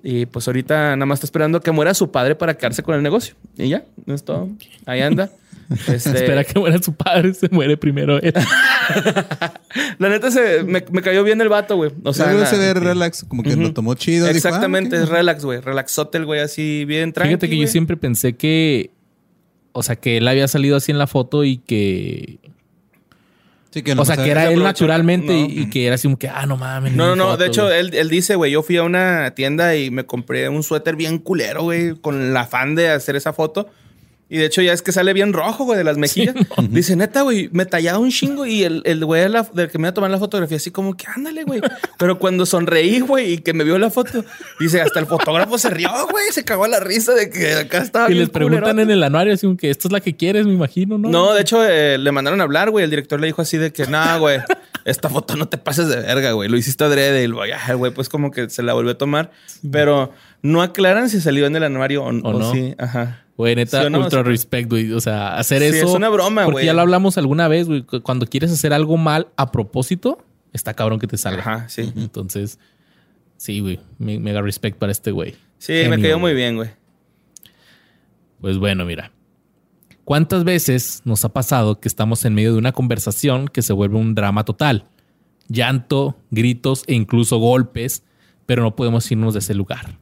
[0.06, 3.02] Y pues ahorita nada más está esperando que muera su padre para quedarse con el
[3.02, 3.34] negocio.
[3.56, 4.50] Y ya, no es todo.
[4.86, 5.30] Ahí anda.
[5.70, 8.34] Este, Espera que muera su padre, se muere primero él.
[9.98, 11.90] La neta se, me, me cayó bien el vato, güey.
[12.04, 14.26] O sea, se ve relax, como que lo tomó chido.
[14.26, 15.60] dijo, Exactamente, ah, es relax, güey.
[15.60, 17.38] Relaxote el güey así bien tranquilo.
[17.38, 18.90] Fíjate que yo siempre pensé que,
[19.72, 22.38] o sea, que él había salido así en la foto y que,
[23.74, 25.46] Sí, que o no sea, se- que era él naturalmente No.
[25.48, 26.92] y, y que era así como que, ah, no mames.
[26.92, 27.24] No, no, no.
[27.30, 27.80] foto, De hecho, güey.
[27.80, 31.18] él, él dice, güey, yo fui a una tienda y me compré un suéter bien
[31.18, 33.68] culero, güey, con el afán de hacer esa foto.
[34.28, 36.34] Y de hecho, ya es que sale bien rojo, güey, de las mejillas.
[36.70, 39.78] Dice, neta, güey, me tallaba un chingo y el, el güey de la- del que
[39.78, 41.60] me iba a tomar la fotografía, así como que ándale, güey.
[41.98, 44.24] Pero cuando sonreí, güey, y que me vio la foto,
[44.58, 47.78] dice, hasta el fotógrafo se rió, güey, se cagó a la risa de que acá
[47.78, 48.10] estaba.
[48.10, 50.54] Y les preguntan en el anuario así como que esta es la que quieres, me
[50.54, 51.10] imagino, ¿no?
[51.10, 52.84] No, de hecho, eh, le mandaron a hablar, güey.
[52.84, 54.40] El director le dijo así de que, nah, güey,
[54.86, 56.48] esta foto no te pases de verga, güey.
[56.48, 57.20] Lo hiciste adrede.
[57.20, 59.30] Y el güey, "Ah, güey, pues como que se la volvió a tomar.
[59.70, 62.52] Pero no aclaran si salió en el anuario o, o no.
[62.52, 62.74] sí.
[62.78, 63.20] Ajá.
[63.36, 64.00] Güey, neta, ¿Sí o no?
[64.00, 64.92] ultra respect, güey.
[64.92, 65.88] O sea, hacer Sí, eso.
[65.88, 66.66] es una broma, Porque güey.
[66.66, 67.82] ya lo hablamos alguna vez, güey.
[67.82, 71.40] cu- Cuando quieres hacer algo mal a propósito, está cabrón que te salga.
[71.40, 71.92] Ajá, sí.
[71.96, 72.58] Entonces,
[73.36, 73.80] sí, güey.
[73.98, 75.34] me- Mega respect para este güey.
[75.58, 76.70] Sí, me cayó muy bien, güey.
[78.40, 79.10] Pues bueno, mira.
[80.04, 83.96] ¿Cuántas veces nos ha pasado que estamos en medio de una conversación que se vuelve
[83.96, 84.84] un drama total?
[85.48, 88.02] Llanto, gritos e incluso golpes,
[88.46, 89.98] pero no podemos irnos de ese lugar.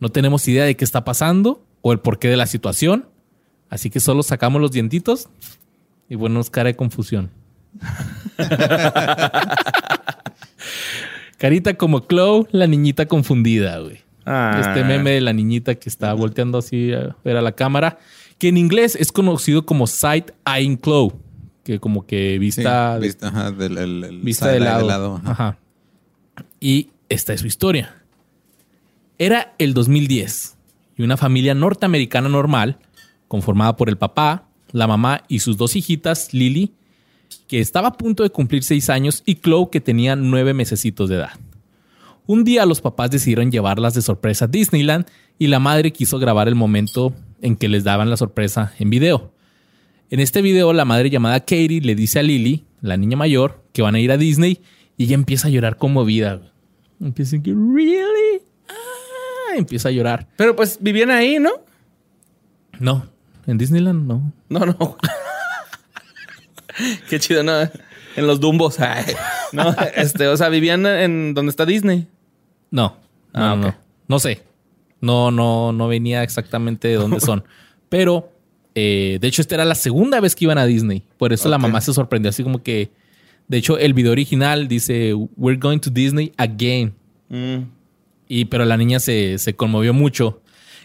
[0.00, 3.06] No tenemos idea de qué está pasando o el porqué de la situación,
[3.68, 5.28] así que solo sacamos los dientitos
[6.08, 7.30] y bueno, cara de confusión.
[11.38, 14.00] Carita como Chloe, la niñita confundida, güey.
[14.24, 14.60] Ah.
[14.60, 17.98] Este meme de la niñita que está volteando así a ver a la cámara,
[18.38, 21.12] que en inglés es conocido como Sight Eyeing Chloe,
[21.64, 25.16] que como que Sí, vista, vista, ajá, del, el- el vista side de lado.
[25.24, 25.30] ajá.
[25.32, 25.58] Ajá.
[26.60, 27.96] Y esta es su historia.
[29.18, 30.51] Era el 2010
[30.96, 32.78] y una familia norteamericana normal,
[33.28, 36.72] conformada por el papá, la mamá y sus dos hijitas, Lily,
[37.48, 41.16] que estaba a punto de cumplir seis años, y Chloe, que tenía nueve mesecitos de
[41.16, 41.32] edad.
[42.26, 45.06] Un día los papás decidieron llevarlas de sorpresa a Disneyland
[45.38, 49.32] y la madre quiso grabar el momento en que les daban la sorpresa en video.
[50.08, 53.82] En este video, la madre llamada Katie le dice a Lily, la niña mayor, que
[53.82, 54.60] van a ir a Disney
[54.96, 56.52] y ella empieza a llorar conmovida.
[57.00, 58.42] Empieza a ¿really?
[59.56, 60.26] Empieza a llorar.
[60.36, 61.50] Pero pues vivían ahí, ¿no?
[62.78, 63.06] No,
[63.46, 64.32] en Disneyland no.
[64.48, 64.96] No, no.
[67.08, 67.60] Qué chido, ¿no?
[68.16, 68.80] En los Dumbos.
[68.80, 69.04] Ay.
[69.52, 72.06] No, este, o sea, vivían en donde está Disney.
[72.70, 72.96] No,
[73.34, 73.60] no, Ah, no, ok.
[73.66, 73.74] no.
[74.08, 74.42] No sé.
[75.00, 77.44] No, no, no venía exactamente de dónde son.
[77.88, 78.32] Pero,
[78.74, 81.02] eh, de hecho, esta era la segunda vez que iban a Disney.
[81.18, 82.90] Por eso la mamá se sorprendió así como que...
[83.48, 86.94] De hecho, el video original dice, we're going to Disney again.
[87.28, 87.64] Mm.
[88.28, 90.40] Y, pero la niña se, se conmovió mucho.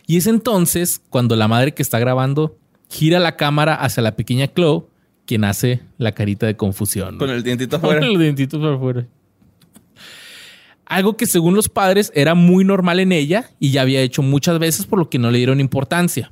[0.05, 2.57] Y es entonces cuando la madre que está grabando
[2.89, 4.85] gira la cámara hacia la pequeña Chloe,
[5.25, 7.17] quien hace la carita de confusión.
[7.17, 8.05] Con el dientito Con afuera.
[8.07, 9.07] el dientito por fuera.
[10.85, 14.57] Algo que según los padres era muy normal en ella y ya había hecho muchas
[14.57, 16.31] veces por lo que no le dieron importancia.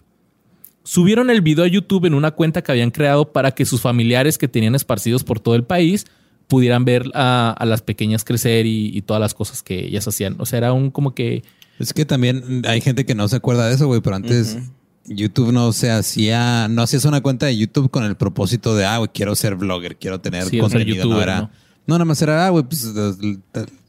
[0.83, 4.37] Subieron el video a YouTube en una cuenta que habían creado para que sus familiares
[4.37, 6.05] que tenían esparcidos por todo el país
[6.47, 10.35] pudieran ver a, a las pequeñas crecer y, y todas las cosas que ellas hacían.
[10.39, 11.43] O sea, era un como que...
[11.79, 14.57] Es que también hay gente que no se acuerda de eso, güey, pero antes
[15.05, 18.97] YouTube no se hacía, no hacías una cuenta de YouTube con el propósito de, ah,
[18.99, 21.05] güey, quiero ser vlogger, quiero tener Sí, ser contenido.
[21.09, 21.49] no era, ¿no?
[21.87, 22.91] no, nada más era, ah, güey, pues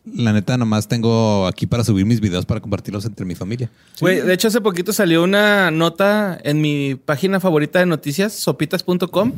[0.05, 3.71] la neta, nomás tengo aquí para subir mis videos para compartirlos entre mi familia.
[4.01, 9.33] Güey, de hecho, hace poquito salió una nota en mi página favorita de noticias, sopitas.com.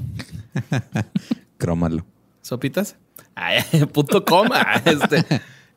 [1.58, 2.04] Crómalo.
[2.42, 2.96] Sopitas.
[3.92, 4.48] Punto com.
[4.52, 5.24] Ah, este.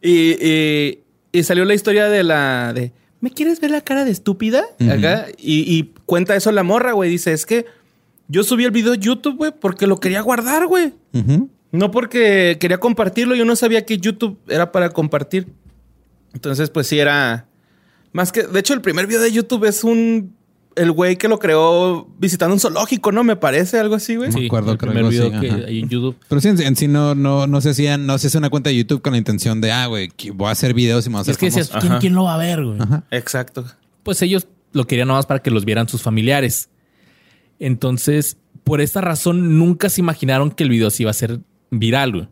[0.02, 1.00] y, y-
[1.34, 4.64] y salió la historia de la de ¿Me quieres ver la cara de estúpida?
[4.90, 5.28] Acá.
[5.38, 7.10] Y, y cuenta eso la morra, güey.
[7.10, 7.66] Dice, es que
[8.28, 10.94] yo subí el video a YouTube, güey, porque lo quería guardar, güey.
[11.72, 13.36] No porque quería compartirlo.
[13.36, 15.48] Yo no sabía que YouTube era para compartir.
[16.34, 17.46] Entonces, pues sí era.
[18.12, 20.36] Más que, de hecho, el primer video de YouTube es un.
[20.76, 23.24] El güey que lo creó visitando un zoológico, ¿no?
[23.24, 24.32] Me parece algo así, güey.
[24.32, 24.40] Sí.
[24.40, 25.68] me acuerdo, el creo primer video así, que ajá.
[25.68, 26.16] hay en YouTube.
[26.30, 28.70] Pero sí, en, en sí no, no, no se hacían, no se hace una cuenta
[28.70, 31.20] de YouTube con la intención de, ah, güey, voy a hacer videos y me voy
[31.20, 31.72] a hacer Es que decías.
[31.80, 32.80] ¿quién, quién lo va a ver, güey?
[32.80, 33.04] Ajá.
[33.12, 33.66] Exacto.
[34.04, 36.70] Pues ellos lo querían nomás para que los vieran sus familiares.
[37.60, 42.12] Entonces, por esta razón, nunca se imaginaron que el video se iba a hacer viral,
[42.12, 42.28] güey.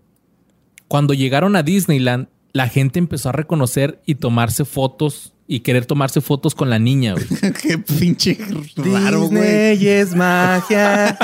[0.88, 6.22] Cuando llegaron a Disneyland, la gente empezó a reconocer y tomarse fotos y querer tomarse
[6.22, 7.26] fotos con la niña, güey.
[7.62, 8.38] Qué pinche
[8.76, 9.72] raro, güey.
[9.72, 11.18] Disney es magia,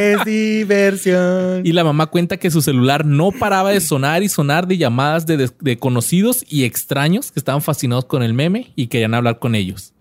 [0.00, 1.66] es diversión.
[1.66, 5.26] Y la mamá cuenta que su celular no paraba de sonar y sonar de llamadas
[5.26, 9.92] de, conocidos y extraños que estaban fascinados con el meme y querían hablar con ellos.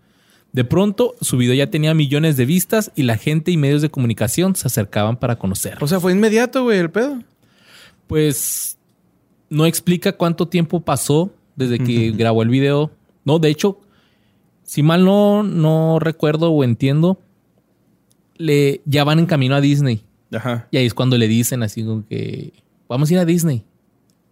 [0.51, 3.89] De pronto, su video ya tenía millones de vistas y la gente y medios de
[3.89, 5.83] comunicación se acercaban para conocerlo.
[5.83, 7.23] O sea, fue inmediato, güey, el pedo.
[8.05, 8.77] Pues
[9.49, 12.91] no explica cuánto tiempo pasó desde que grabó el video.
[13.25, 13.79] No, de hecho,
[14.63, 17.19] si mal no, no recuerdo o entiendo,
[18.35, 20.03] le, ya van en camino a Disney.
[20.31, 22.53] Ajá, Y ahí es cuando le dicen así como que
[22.89, 23.63] vamos a ir a Disney.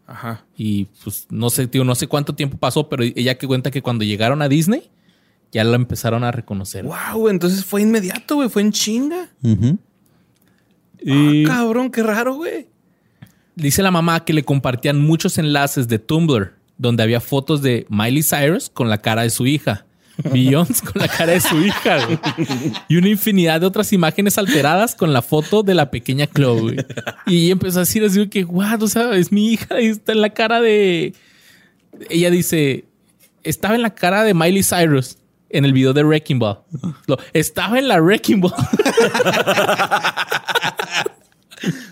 [0.08, 0.46] ajá.
[0.58, 3.82] Y pues no sé, tío, no sé cuánto tiempo pasó, pero ella que cuenta que
[3.84, 4.90] cuando llegaron a Disney,
[5.52, 6.86] ya la empezaron a reconocer.
[6.86, 9.30] Wow, entonces fue inmediato, güey, fue en chinga.
[11.04, 12.68] Y Ah, cabrón, qué raro, güey.
[13.56, 18.24] dice la mamá que le compartían muchos enlaces de Tumblr, donde había fotos de Miley
[18.24, 19.86] Cyrus con la cara de su hija.
[20.34, 22.20] Beyoncé con la cara de su hija güey.
[22.90, 26.60] y una infinidad de otras imágenes alteradas con la foto de la pequeña Chloe.
[26.60, 26.78] güey.
[27.28, 30.22] Y empezó a decir así que, guau, o sea, es mi hija y está en
[30.22, 31.14] la cara de...
[32.10, 32.86] Ella dice,
[33.44, 35.18] estaba en la cara de Miley Cyrus
[35.50, 36.62] en el video de Wrecking Ball.
[37.34, 38.54] Estaba en la Wrecking Ball.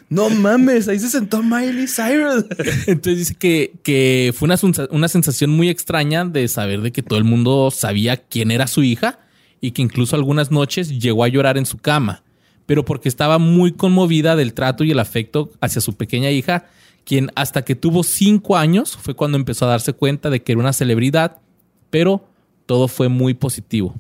[0.10, 2.46] No mames, ahí se sentó Miley Cyrus.
[2.88, 4.58] Entonces dice que, que fue una,
[4.92, 8.84] una sensación muy extraña de saber de que todo el mundo sabía quién era su
[8.84, 9.20] hija
[9.62, 12.24] y que incluso algunas noches llegó a llorar en su cama,
[12.66, 16.68] pero porque estaba muy conmovida del trato y el afecto hacia su pequeña hija,
[17.04, 20.62] quien hasta que tuvo cinco años fue cuando empezó a darse cuenta de que era
[20.62, 21.38] una celebridad,
[21.90, 22.28] pero
[22.66, 23.96] todo fue muy positivo.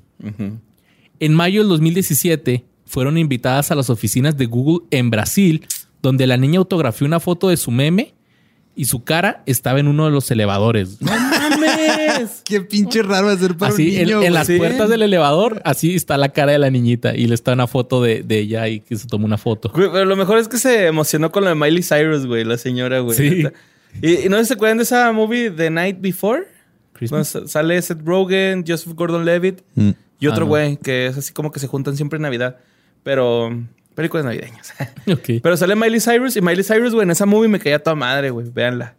[1.19, 5.65] En mayo del 2017 fueron invitadas a las oficinas de Google en Brasil,
[6.01, 8.13] donde la niña autografió una foto de su meme
[8.75, 11.01] y su cara estaba en uno de los elevadores.
[11.01, 12.41] ¡No mames!
[12.45, 15.95] Qué pinche raro hacer para Así, un en, niño, en las puertas del elevador, así
[15.95, 18.79] está la cara de la niñita y le está una foto de, de ella y
[18.79, 19.69] que se tomó una foto.
[19.73, 22.57] Güey, pero lo mejor es que se emocionó con lo de Miley Cyrus, güey, la
[22.57, 23.17] señora, güey.
[23.17, 23.43] Sí.
[24.01, 26.43] Y, y no se acuerdan de esa movie The Night Before.
[27.23, 29.89] Sa- sale Seth Rogen, Joseph Gordon-Levitt Mm.
[30.19, 30.47] y otro Ah, no.
[30.47, 32.57] güey que es así como que se juntan siempre en Navidad.
[33.03, 33.49] Pero
[33.95, 34.73] películas navideñas.
[35.43, 38.29] Pero sale Miley Cyrus y Miley Cyrus, güey, en esa movie me caía toda madre,
[38.29, 38.49] güey.
[38.49, 38.95] Véanla.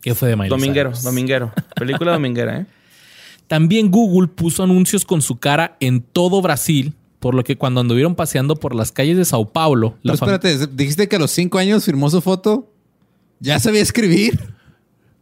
[0.00, 1.04] ¿Qué fue de Miley Dominguero, Cyrus?
[1.04, 1.52] dominguero.
[1.76, 2.66] Película dominguera, ¿eh?
[3.48, 8.14] También Google puso anuncios con su cara en todo Brasil, por lo que cuando anduvieron
[8.16, 11.58] paseando por las calles de Sao Paulo, la Pero espérate, dijiste que a los cinco
[11.58, 12.72] años firmó su foto.
[13.38, 14.40] ¿Ya sabía escribir?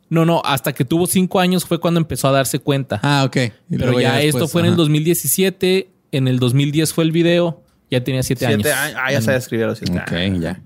[0.08, 3.00] No, no, hasta que tuvo cinco años fue cuando empezó a darse cuenta.
[3.02, 3.36] Ah, ok.
[3.68, 4.78] Y Pero ya después, esto fue en el ajá.
[4.82, 8.78] 2017, en el 2010 fue el video, ya tenía siete, Siete años.
[8.84, 8.98] años.
[9.02, 10.40] Ah, ya sabía escribir a los siete Ok, años.
[10.42, 10.60] ya.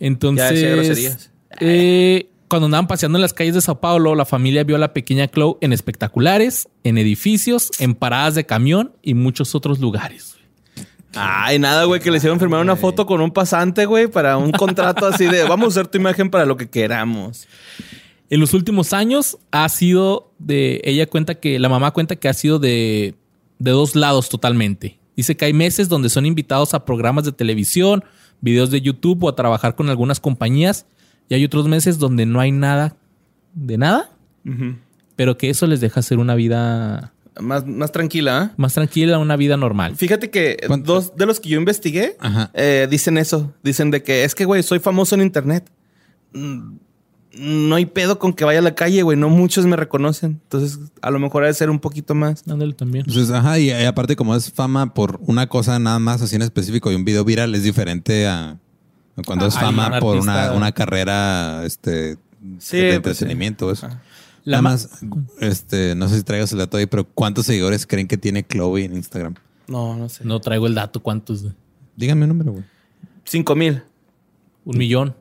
[0.00, 1.30] Entonces, Ya decía groserías.
[1.60, 4.92] eh, cuando andaban paseando en las calles de Sao Paulo, la familia vio a la
[4.92, 10.36] pequeña Chloe en espectaculares, en edificios, en paradas de camión y muchos otros lugares.
[11.14, 14.50] Ay, nada, güey, que le hicieron firmar una foto con un pasante, güey, para un
[14.52, 17.46] contrato así de vamos a usar tu imagen para lo que queramos.
[18.30, 20.80] En los últimos años ha sido de.
[20.84, 21.58] Ella cuenta que.
[21.58, 23.14] La mamá cuenta que ha sido de.
[23.62, 24.98] De dos lados totalmente.
[25.16, 28.02] Dice que hay meses donde son invitados a programas de televisión,
[28.40, 30.86] videos de YouTube o a trabajar con algunas compañías.
[31.28, 32.96] Y hay otros meses donde no hay nada
[33.54, 34.10] de nada,
[35.16, 38.54] pero que eso les deja hacer una vida Más, más tranquila, ¿eh?
[38.56, 39.94] más tranquila, una vida normal.
[39.96, 40.94] Fíjate que ¿Cuánto?
[40.94, 42.16] dos de los que yo investigué
[42.54, 43.52] eh, dicen eso.
[43.62, 45.70] Dicen de que es que, güey, soy famoso en internet.
[47.38, 49.16] No hay pedo con que vaya a la calle, güey.
[49.16, 50.40] No muchos me reconocen.
[50.42, 52.42] Entonces, a lo mejor ha de ser un poquito más.
[52.48, 53.04] Ándale también.
[53.08, 56.42] Entonces, ajá, y, y aparte como es fama por una cosa nada más así en
[56.42, 58.58] específico y un video viral es diferente a
[59.16, 60.56] a cuando es fama un por una, artista.
[60.56, 62.16] una carrera este,
[62.58, 63.24] Sí, de pues, sí.
[63.24, 63.70] entretenimiento.
[63.70, 63.88] Eso.
[64.44, 64.88] La Nada más,
[65.40, 68.84] este, no sé si traigas el dato ahí, pero ¿cuántos seguidores creen que tiene Chloe
[68.84, 69.34] en Instagram?
[69.68, 70.24] No, no sé.
[70.24, 71.44] No traigo el dato, ¿cuántos?
[71.96, 72.64] Díganme un número, güey.
[73.24, 73.82] Cinco mil.
[74.64, 75.14] Un millón.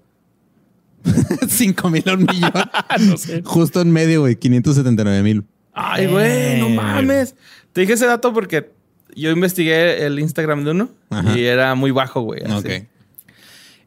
[1.48, 2.52] Cinco mil a un millón.
[3.08, 3.42] no sé.
[3.44, 5.44] Justo en medio, güey, 579 mil.
[5.74, 7.36] Ay, güey, no mames.
[7.74, 8.72] Te dije ese dato porque
[9.16, 11.38] yo investigué el Instagram de uno Ajá.
[11.38, 12.42] y era muy bajo, güey.
[12.52, 12.88] Ok.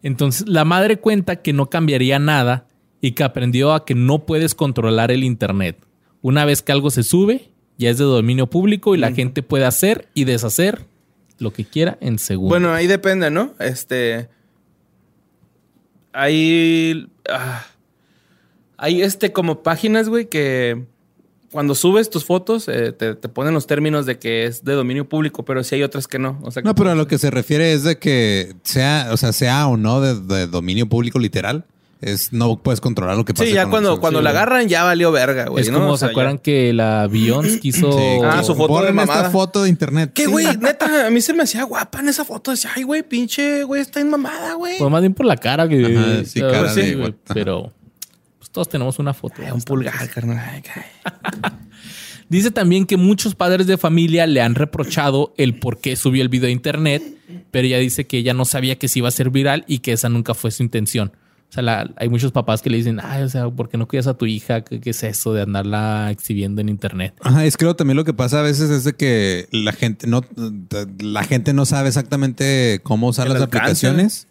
[0.02, 2.66] Entonces, la madre cuenta que no cambiaría nada
[3.00, 5.78] y que aprendió a que no puedes controlar el Internet.
[6.22, 9.64] Una vez que algo se sube, ya es de dominio público y la gente puede
[9.64, 10.86] hacer y deshacer
[11.38, 12.50] lo que quiera en segundos.
[12.50, 13.54] Bueno, ahí depende, ¿no?
[13.58, 14.28] Este.
[16.14, 17.08] Hay.
[17.30, 17.64] ah,
[18.76, 20.84] hay este como páginas, güey, que
[21.52, 25.08] cuando subes tus fotos eh, te, te ponen los términos de que es de dominio
[25.08, 26.38] público, pero sí hay otras que no.
[26.42, 29.16] O sea, que- No, pero a lo que se refiere es de que sea, o
[29.16, 31.64] sea, sea o no de, de dominio público literal,
[32.12, 33.44] es no puedes controlar lo que pasa.
[33.46, 35.62] Sí, ya con cuando, cuando Sí, la agarran ya valió verga, güey.
[35.64, 35.78] es ¿no?
[35.80, 37.92] como, O sea, ¿se acuerdan ya- que la Beyoncé quiso...
[37.92, 40.10] Sí, Ah, que su foto de esta foto de internet.
[40.14, 40.30] ¿Qué, Sí.
[40.30, 40.46] güey?
[40.60, 42.50] Neta, a mí se me hacía guapa en esa foto.
[42.50, 44.78] Decía, ay, güey, pinche, güey, está en mamada, güey.
[44.78, 45.84] Pues más bien por la cara que...
[45.84, 47.72] Ajá, sí, cara sí, de güey, Pero
[48.38, 49.36] pues, todos tenemos una foto.
[49.44, 50.62] Ay, un pulgar, carnal.
[52.28, 56.28] Dice también que muchos padres de familia le han reprochado el por qué subió el
[56.30, 57.02] video a internet,
[57.50, 59.92] pero ella dice que ella no sabía que se iba a ser viral y que
[59.92, 61.12] esa nunca fue su intención.
[61.54, 63.86] O sea, la- hay muchos papás que le dicen, ay, o sea, ¿por qué no
[63.86, 64.62] cuidas a tu hija?
[64.64, 67.14] ¿Qué, qué es eso de andarla exhibiendo en internet?
[67.22, 70.22] Ajá, es creo también lo que pasa a veces es de que la gente no,
[70.98, 73.58] la gente no sabe exactamente cómo usar El las alcance.
[73.86, 74.26] aplicaciones.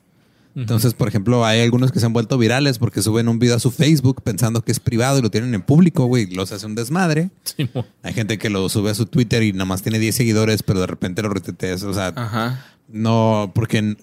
[0.55, 3.59] Entonces, por ejemplo, hay algunos que se han vuelto virales porque suben un video a
[3.59, 6.27] su Facebook pensando que es privado y lo tienen en público, güey.
[6.27, 7.31] Los hace un desmadre.
[7.43, 7.85] Simón.
[8.03, 10.79] Hay gente que lo sube a su Twitter y nada más tiene 10 seguidores, pero
[10.81, 11.81] de repente lo retuiteas.
[11.83, 12.65] O sea, Ajá.
[12.87, 13.95] no, porque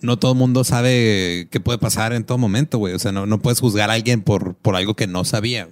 [0.00, 2.94] no todo el mundo sabe qué puede pasar en todo momento, güey.
[2.94, 5.68] O sea, no, no puedes juzgar a alguien por, por algo que no sabía.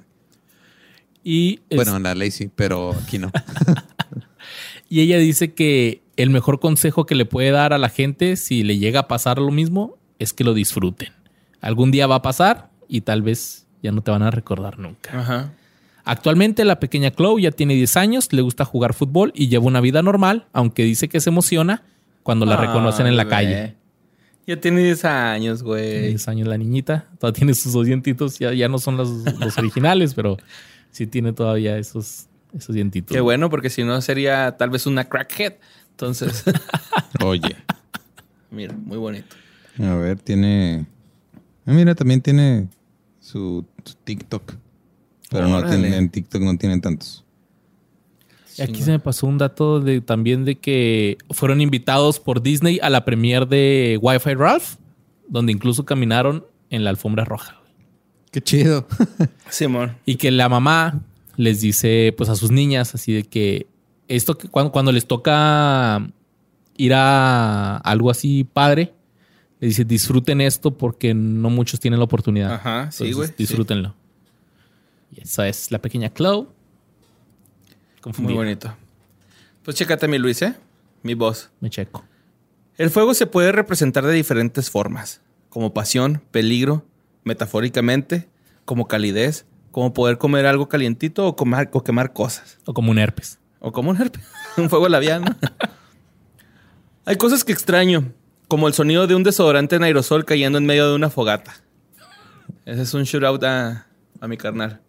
[1.23, 3.31] Y, es- Bueno, en la ley sí, pero aquí no.
[4.89, 8.63] y ella dice que el mejor consejo que le puede dar a la gente si
[8.63, 11.13] le llega a pasar lo mismo es que lo disfruten.
[11.61, 15.19] Algún día va a pasar y tal vez ya no te van a recordar nunca.
[15.21, 15.53] Ajá.
[16.05, 19.81] Actualmente la pequeña Chloe ya tiene 10 años, le gusta jugar fútbol y lleva una
[19.81, 21.83] vida normal, aunque dice que se emociona
[22.23, 23.75] cuando la reconocen en la calle.
[24.47, 26.09] Ya tiene 10 años, güey.
[26.09, 29.59] 10 años la niñita, todavía tiene sus dos dientitos, ya, ya no son los, los
[29.59, 30.37] originales, pero
[30.93, 33.15] sí tiene todavía esos, esos dientitos.
[33.15, 35.55] Qué bueno, porque si no sería tal vez una crackhead.
[35.91, 36.45] Entonces,
[37.25, 37.57] Oye.
[38.51, 39.35] mira, muy bonito.
[39.79, 40.87] A ver, tiene.
[41.67, 42.69] Ah, mira, también tiene
[43.21, 44.53] su, su TikTok.
[45.31, 47.25] Pero no tiene, en TikTok no tienen tantos.
[48.59, 52.79] Y aquí se me pasó un dato de también de que fueron invitados por Disney
[52.83, 54.77] a la premiere de Wi-Fi Ralph,
[55.29, 57.59] donde incluso caminaron en la alfombra roja.
[57.61, 57.75] güey.
[58.31, 58.87] Qué chido.
[59.51, 59.97] Simón.
[60.07, 61.01] Y que la mamá
[61.37, 63.67] les dice pues a sus niñas así de que
[64.09, 66.07] esto que cuando, cuando les toca
[66.77, 68.95] ir a algo así padre,
[69.61, 72.55] les dice disfruten esto porque no muchos tienen la oportunidad.
[72.55, 73.35] Ajá, sí, güey, sí.
[73.39, 73.95] Disfrútenlo.
[75.13, 76.47] Y esa es la pequeña Chloe.
[78.19, 78.73] Muy bonito.
[79.65, 80.55] Pues chécate mi Luis, ¿eh?
[81.03, 81.51] Mi voz.
[81.61, 82.05] Me checo.
[82.77, 86.85] El fuego se puede representar de diferentes formas, como pasión, peligro,
[87.25, 88.29] metafóricamente,
[88.65, 92.59] como calidez, como poder comer algo calientito o, comer, o quemar cosas.
[92.65, 93.41] O como un herpes.
[93.59, 94.23] O como un herpes,
[94.57, 95.37] un fuego labial, ¿no?
[97.07, 98.13] Hay cosas que extraño,
[98.47, 101.57] como el sonido de un desodorante en aerosol cayendo en medio de una fogata.
[102.65, 103.87] Ese es un shootout a,
[104.21, 104.81] a mi carnal.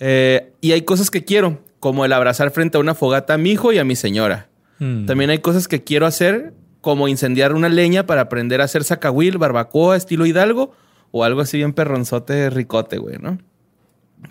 [0.00, 3.50] Eh, y hay cosas que quiero, como el abrazar frente a una fogata a mi
[3.50, 4.48] hijo y a mi señora.
[4.78, 5.06] Mm.
[5.06, 9.38] También hay cosas que quiero hacer, como incendiar una leña para aprender a hacer sacahuil,
[9.38, 10.74] barbacoa, estilo hidalgo,
[11.10, 13.38] o algo así bien perronzote, ricote, güey, ¿no?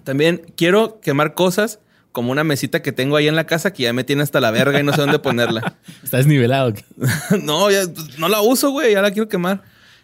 [0.03, 1.79] También quiero quemar cosas,
[2.11, 4.51] como una mesita que tengo ahí en la casa que ya me tiene hasta la
[4.51, 5.75] verga y no sé dónde ponerla.
[6.03, 6.73] Está desnivelado.
[7.43, 9.61] no, ya, pues, no la uso, güey, ya la quiero quemar.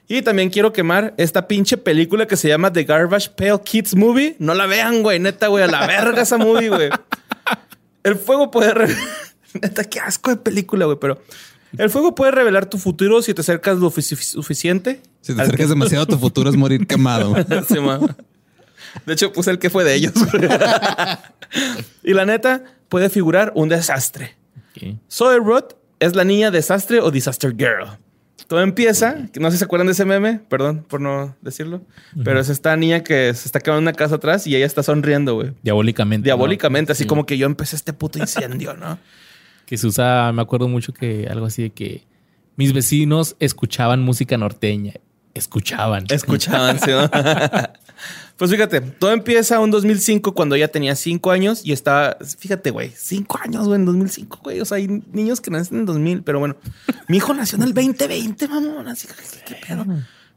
[0.08, 4.36] Y también quiero quemar esta pinche película que se llama The Garbage Pail Kids Movie.
[4.38, 6.90] No la vean, güey, neta, güey, a la verga esa movie, güey.
[8.06, 8.74] El fuego puede...
[8.74, 8.96] re-
[9.62, 11.22] neta, qué asco de película, güey, pero...
[11.78, 15.02] El fuego puede revelar tu futuro si te acercas lo sufici- suficiente.
[15.20, 17.36] Si te acercas demasiado a tu futuro es morir quemado.
[17.68, 17.76] Sí.
[19.06, 20.14] De hecho, puse el que fue de ellos.
[22.04, 24.36] y la neta, puede figurar un desastre.
[24.72, 24.96] Ok.
[25.12, 27.98] Zoe Roth es la niña desastre o disaster girl.
[28.48, 31.82] Todo empieza, no sé si se acuerdan de ese meme, perdón por no decirlo,
[32.24, 34.84] pero es esta niña que se está quedando en una casa atrás y ella está
[34.84, 35.54] sonriendo, güey.
[35.64, 36.26] Diabólicamente.
[36.26, 36.94] Diabólicamente, ¿no?
[36.94, 37.08] así Sí.
[37.08, 39.00] como que yo empecé este puto incendio, ¿no?
[39.66, 42.04] Que se usa, me acuerdo mucho que algo así de que
[42.56, 44.94] mis vecinos escuchaban música norteña.
[45.34, 46.06] Escuchaban.
[46.10, 47.10] Escuchaban, sí, ¿no?
[48.38, 52.92] Pues fíjate, todo empieza un 2005 cuando ella tenía 5 años y estaba, fíjate, güey,
[52.94, 54.60] 5 años, güey, en 2005, güey.
[54.60, 56.58] O sea, hay niños que nacen en 2000, pero bueno,
[57.08, 59.14] mi hijo nació en el 2020, mamón, así que
[59.46, 59.86] qué pedo.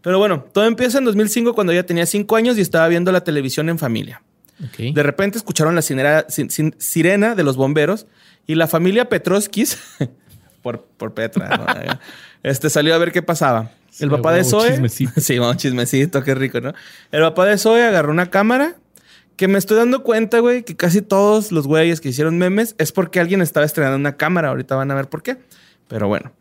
[0.00, 3.24] Pero bueno, todo empieza en 2005 cuando ella tenía 5 años y estaba viendo la
[3.24, 4.22] televisión en familia.
[4.64, 4.94] Ok.
[4.94, 8.06] De repente escucharon la sin- sirena de los bomberos
[8.46, 9.76] y la familia Petroskis,
[10.62, 11.66] por, por Petra, ¿no?
[12.44, 13.72] este, salió a ver qué pasaba.
[14.01, 14.70] El papá de Zoe.
[14.70, 15.12] chismecito.
[15.20, 16.72] Sí, vamos, chismecito, qué rico, ¿no?
[17.11, 18.76] El papá de Zoe agarró una cámara
[19.36, 22.90] Que me estoy dando cuenta, güey, que casi todos los güeyes que hicieron memes es
[22.92, 24.49] porque alguien estaba estrenando una cámara.
[24.49, 25.36] Ahorita van a ver por qué.
[25.86, 26.32] Pero bueno.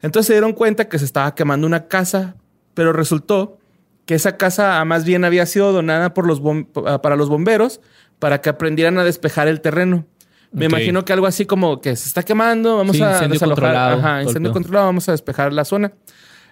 [0.00, 2.34] Entonces se dieron cuenta que se estaba quemando una casa,
[2.74, 3.58] pero resultó
[4.06, 6.66] que esa casa más bien había sido donada por los bom-
[7.02, 7.80] para los bomberos
[8.18, 10.06] para que aprendieran a despejar el terreno.
[10.52, 13.64] Me imagino que algo así como que se está quemando, vamos Sí, a incendio desalojar.
[13.64, 15.92] controlado, Ajá, incendio controlado, vamos a despejar la zona.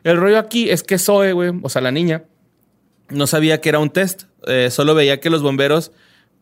[0.04, 2.24] El rollo aquí es que Zoe, güey, o sea, la niña,
[3.08, 4.24] no sabía que era un test.
[4.46, 5.90] Eh, solo veía que los bomberos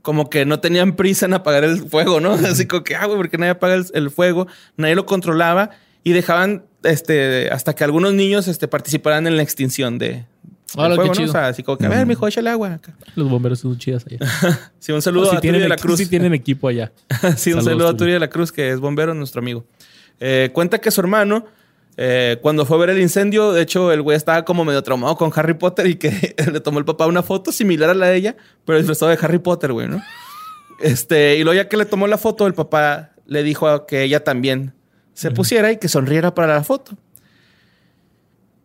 [0.03, 2.33] como que no tenían prisa en apagar el fuego, ¿no?
[2.51, 5.71] Así como que, ah, güey, porque nadie apaga el, el fuego, nadie lo controlaba
[6.05, 10.25] y dejaban este, hasta que algunos niños este, participaran en la extinción de,
[10.75, 11.29] qué chido.
[11.29, 12.75] O sea, así como que, a ver, mijo, échale agua.
[12.75, 12.95] acá.
[13.15, 14.19] Los bomberos son chidas allá.
[14.79, 15.99] Sí, un saludo si a Turi tienen, de la Cruz.
[15.99, 16.93] sí tienen equipo allá.
[17.37, 17.97] sí, un Saludos, saludo a.
[17.97, 19.65] Turi de la Cruz, que es bombero, nuestro amigo.
[20.19, 21.47] Eh, cuenta que su hermano,
[21.97, 25.17] eh, cuando fue a ver el incendio, de hecho, el güey estaba como medio traumado
[25.17, 28.17] con Harry Potter y que le tomó el papá una foto similar a la de
[28.17, 30.03] ella, pero disfrazado de Harry Potter, güey, ¿no?
[30.81, 34.03] Este, y luego ya que le tomó la foto, el papá le dijo a que
[34.03, 34.75] ella también
[35.15, 36.97] se pusiera y que sonriera para la foto.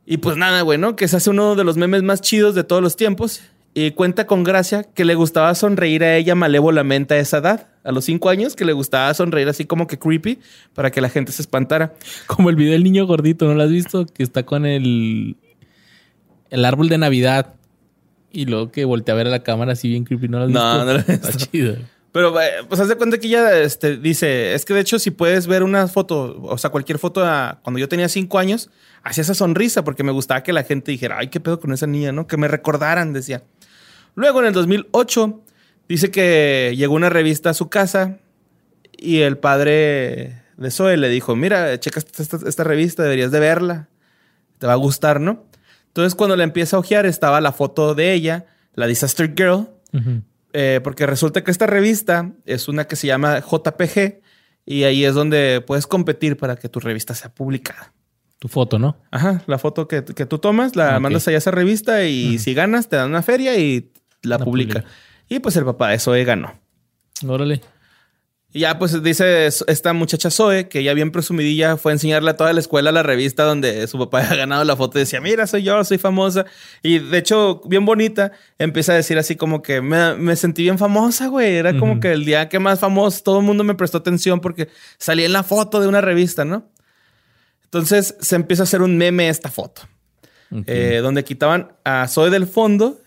[0.05, 0.95] Y pues nada, güey, ¿no?
[0.95, 3.41] Que se hace uno de los memes más chidos de todos los tiempos.
[3.79, 7.91] Y cuenta con gracia que le gustaba sonreír a ella malévolamente a esa edad, a
[7.91, 10.39] los cinco años, que le gustaba sonreír así como que creepy
[10.73, 11.93] para que la gente se espantara.
[12.25, 14.07] Como el video del niño gordito, ¿no lo has visto?
[14.07, 15.35] Que está con el,
[16.49, 17.53] el árbol de Navidad.
[18.31, 20.27] Y luego que voltea a ver a la cámara así bien creepy.
[20.27, 20.85] ¿No lo has No, visto?
[20.85, 21.45] no lo he Está visto.
[21.51, 21.75] chido.
[22.11, 25.11] Pero eh, pues haz de cuenta que ella este, dice, es que de hecho si
[25.11, 28.71] puedes ver una foto, o sea, cualquier foto a- cuando yo tenía cinco años,
[29.03, 31.85] hacía esa sonrisa porque me gustaba que la gente dijera, ay, qué pedo con esa
[31.85, 32.25] niña, ¿no?
[32.25, 33.43] Que me recordaran, decía.
[34.17, 35.43] Luego en el 2008
[35.87, 38.17] dice que llegó una revista a su casa
[38.97, 43.89] y el padre de Zoe le dijo, mira, checa esta, revista, deberías de verla,
[44.57, 45.45] te va a gustar, ¿no?
[45.85, 49.69] Entonces cuando la empieza a ojear estaba la foto de ella, la Disaster Girl,
[50.51, 54.21] eh, porque resulta que esta revista es una que se llama JPG
[54.65, 57.93] y ahí es donde puedes competir para que tu revista sea publicada.
[58.39, 58.97] Tu foto, ¿no?
[59.11, 62.55] Ajá, la foto que, que tú tomas, la mandas allá a esa revista y si
[62.55, 63.91] ganas te dan una feria y
[64.23, 64.83] la, La publica.
[65.29, 66.53] Y pues el papá de Zoe ganó.
[67.25, 67.61] Órale.
[68.53, 72.37] Y ya pues dice esta muchacha Zoe que ya bien presumidilla fue a enseñarle a
[72.37, 75.45] toda la escuela la revista donde su papá había ganado la foto y decía, mira,
[75.47, 76.45] soy yo, soy famosa.
[76.81, 80.77] Y de hecho, bien bonita, empieza a decir así como que me, me sentí bien
[80.77, 81.55] famosa, güey.
[81.55, 84.69] Era como que el día que más famoso, todo el mundo me prestó atención porque
[84.97, 86.69] salí en la foto de una revista, ¿no?
[87.65, 89.81] Entonces se empieza a hacer un meme esta foto,
[90.67, 93.01] eh, donde quitaban a Zoe del fondo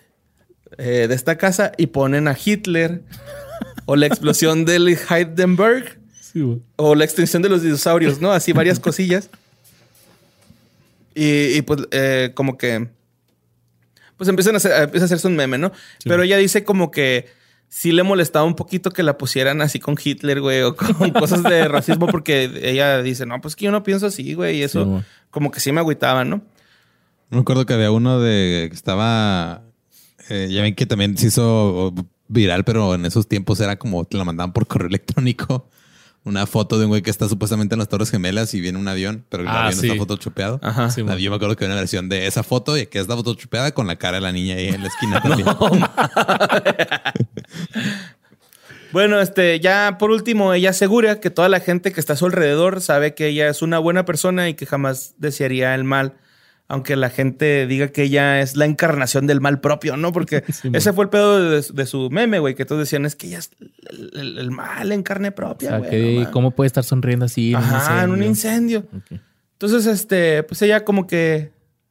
[0.79, 3.03] eh, de esta casa y ponen a Hitler
[3.87, 8.31] o la explosión del Heidenberg Sí, o la extinción de los dinosaurios, ¿no?
[8.31, 9.31] Así varias cosillas.
[11.14, 12.89] Y, y, pues eh, como que...
[14.16, 15.73] Pues empiezan a hacer, empieza a hacerse un meme, ¿no?
[16.05, 17.27] Pero ella dice como que
[17.71, 21.43] sí le molestaba un poquito que la pusieran así con Hitler, güey, o con cosas
[21.43, 24.85] de racismo, porque ella dice, no, pues que yo no pienso así, güey, y eso
[24.85, 26.43] Sí, como que sí me agüitaba, ¿no?
[27.31, 29.62] Me acuerdo que había uno de que estaba.
[30.31, 31.93] Eh, ya ven que también se hizo
[32.28, 35.68] viral, pero en esos tiempos era como te la mandaban por correo electrónico.
[36.22, 38.87] Una foto de un güey que está supuestamente en las Torres Gemelas y viene un
[38.89, 39.87] avión, pero el Ah, avión sí.
[39.87, 40.61] está photoshopeado.
[40.62, 40.91] Ajá.
[40.91, 43.16] Sí, La- Yo me acuerdo que había una versión de esa foto y que está
[43.16, 45.49] photoshopeada con la cara de la niña ahí en la esquina también.
[48.93, 52.26] Bueno, este, ya por último, ella asegura que toda la gente que está a su
[52.26, 56.14] alrededor sabe que ella es una buena persona y que jamás desearía el mal,
[56.71, 60.12] aunque la gente diga que ella es la encarnación del mal propio, ¿no?
[60.12, 63.16] Porque Sí, ese fue el pedo de, de su meme, güey, que todos decían es
[63.16, 63.51] que ella es
[63.91, 65.91] el, el- el mal en carne O propia, sea, güey.
[65.91, 66.29] que, no mames".
[66.29, 67.53] ¿cómo puede estar sonriendo así?
[67.55, 68.87] Ajá, en un incendio?
[69.53, 71.51] Entonces, este, pues ella como que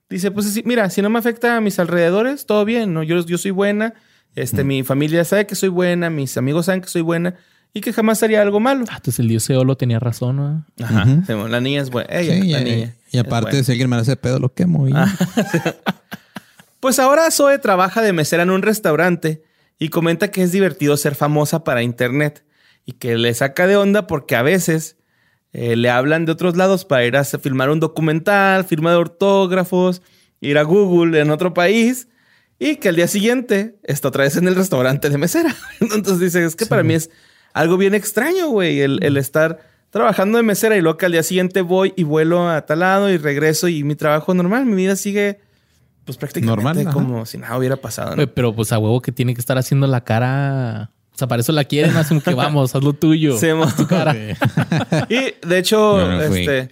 [0.09, 3.03] dice, pues sí, mira, si no me afecta a mis alrededores, todo bien, ¿no?
[3.03, 3.93] Yo, yo soy buena,
[4.35, 7.35] este, mi familia sabe que soy buena, mis amigos saben que soy buena
[7.73, 8.85] y que jamás haría algo malo.
[8.89, 10.65] Ah, entonces el dios Eolo tenía razón, ¿no?
[10.83, 11.25] Ajá, Ujú.
[11.25, 12.09] Simón, la niña es buena.
[12.17, 12.95] Ella, Sí, la y, niña.
[13.11, 13.63] y aparte, buena.
[13.63, 14.87] si alguien me hace pedo, lo quemo.
[14.87, 14.93] y-
[16.79, 19.43] Pues ahora Zoe trabaja de mesera en un restaurante
[19.77, 22.45] y comenta que es divertido ser famosa para internet
[22.85, 24.95] y que le saca de onda porque a veces
[25.51, 30.01] eh, le hablan de otros lados para ir a filmar un documental, firma de autógrafos,
[30.39, 32.07] ir a Google en otro país
[32.59, 35.53] y que al día siguiente está otra vez en el restaurante de mesera.
[35.81, 37.09] Entonces dice, es que para mí es
[37.53, 41.23] algo bien extraño, güey, el, el estar trabajando de mesera y luego que al día
[41.23, 44.95] siguiente voy y vuelo a tal lado y regreso y mi trabajo normal, mi vida
[44.95, 45.39] sigue
[46.05, 46.91] pues prácticamente Normal, ajá.
[46.91, 48.15] como si nada hubiera pasado.
[48.15, 48.27] ¿no?
[48.27, 50.91] Pero pues a huevo que tiene que estar haciendo la cara.
[51.13, 53.37] O sea, para eso la quieren, así como que vamos, haz lo tuyo.
[53.37, 54.15] Sí, mo- Haz tu cara.
[55.09, 56.69] Y de hecho, no este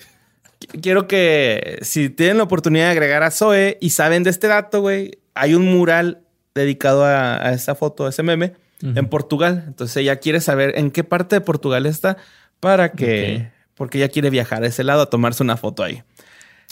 [0.59, 4.47] qu- quiero que si tienen la oportunidad de agregar a Zoe y saben de este
[4.47, 6.21] dato, güey, hay un mural
[6.55, 9.63] dedicado a, a esa foto, a ese meme, en Portugal.
[9.67, 12.17] Entonces ella quiere saber en qué parte de Portugal está
[12.59, 16.03] para que, porque ella quiere viajar a ese lado a tomarse una foto ahí.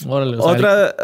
[0.06, 0.96] Órale, o sea, Otra,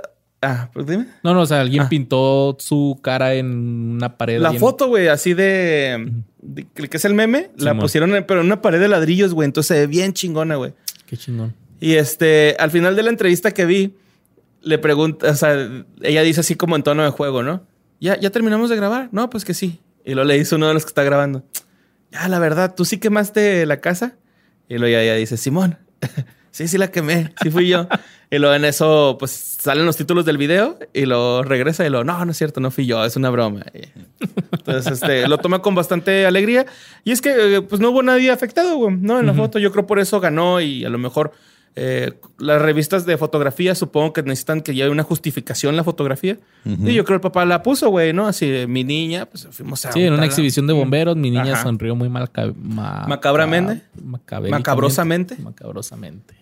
[0.43, 1.07] ah, pues dime.
[1.23, 1.89] No, no, o sea, alguien Ah.
[1.89, 4.41] pintó su cara en una pared.
[4.41, 8.47] La foto, güey, así de, de- que es el meme, la pusieron, en- pero en
[8.47, 9.47] una pared de ladrillos, güey.
[9.47, 10.73] Entonces se ve bien chingona, güey.
[11.07, 11.55] Qué chingón.
[11.81, 13.95] Y este, al final de la entrevista que vi,
[14.63, 15.57] le pregunta, o sea,
[16.03, 17.63] ella dice así como en tono de juego, ¿no?
[18.01, 19.09] ¿Ya, ya terminamos de grabar?
[19.11, 19.81] No, pues que sí.
[20.05, 21.45] Y lo le dice uno de los que está grabando.
[22.11, 24.17] Ya, la verdad, ¿tú sí quemaste la casa?
[24.69, 25.79] Y luego ella dice, Simón,
[26.51, 27.89] sí, sí la quemé, sí fui yo.
[28.31, 32.05] y luego en eso, pues salen los títulos del video y lo regresa y lo,
[32.05, 33.65] no, no es cierto, no fui yo, es una broma.
[34.53, 36.67] Entonces, este, lo toma con bastante alegría.
[37.05, 39.21] Y es que, eh, pues no hubo nadie afectado, güey, ¿no?
[39.21, 41.33] En la foto, yo creo por eso ganó y a lo mejor
[41.75, 46.39] eh, las revistas de fotografía supongo que necesitan que ya haya una justificación la fotografía.
[46.65, 48.27] Y yo creo el papá la puso, güey, ¿no?
[48.27, 49.93] Así, mi niña, pues fuimos a...
[49.93, 51.63] Sí, en una exhibición de bomberos, mi niña Ajá.
[51.63, 53.83] sonrió muy malca- ma- Macabramente.
[54.05, 55.37] Macabrosamente.
[55.37, 56.35] Macabrosamente.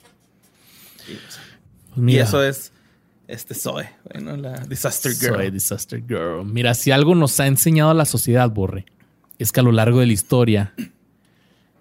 [1.94, 2.72] Pues Y eso es
[3.28, 5.52] este Zoe, bueno, la Disaster Girl.
[5.52, 6.44] Disaster Girl.
[6.44, 8.86] Mira, si algo nos ha enseñado la sociedad, Borre,
[9.38, 10.74] es que a lo largo de la historia,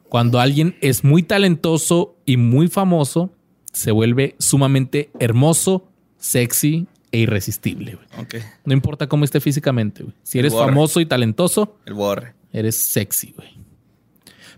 [0.08, 3.32] cuando alguien es muy talentoso y muy famoso,
[3.74, 7.96] se vuelve sumamente hermoso, sexy e irresistible.
[7.96, 8.44] güey.
[8.66, 10.04] No importa cómo esté físicamente.
[10.04, 10.16] güey.
[10.24, 12.34] Si eres famoso y talentoso, el borre.
[12.54, 13.50] eres sexy, güey.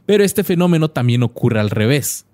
[0.05, 2.26] Pero este fenómeno también ocurre al revés.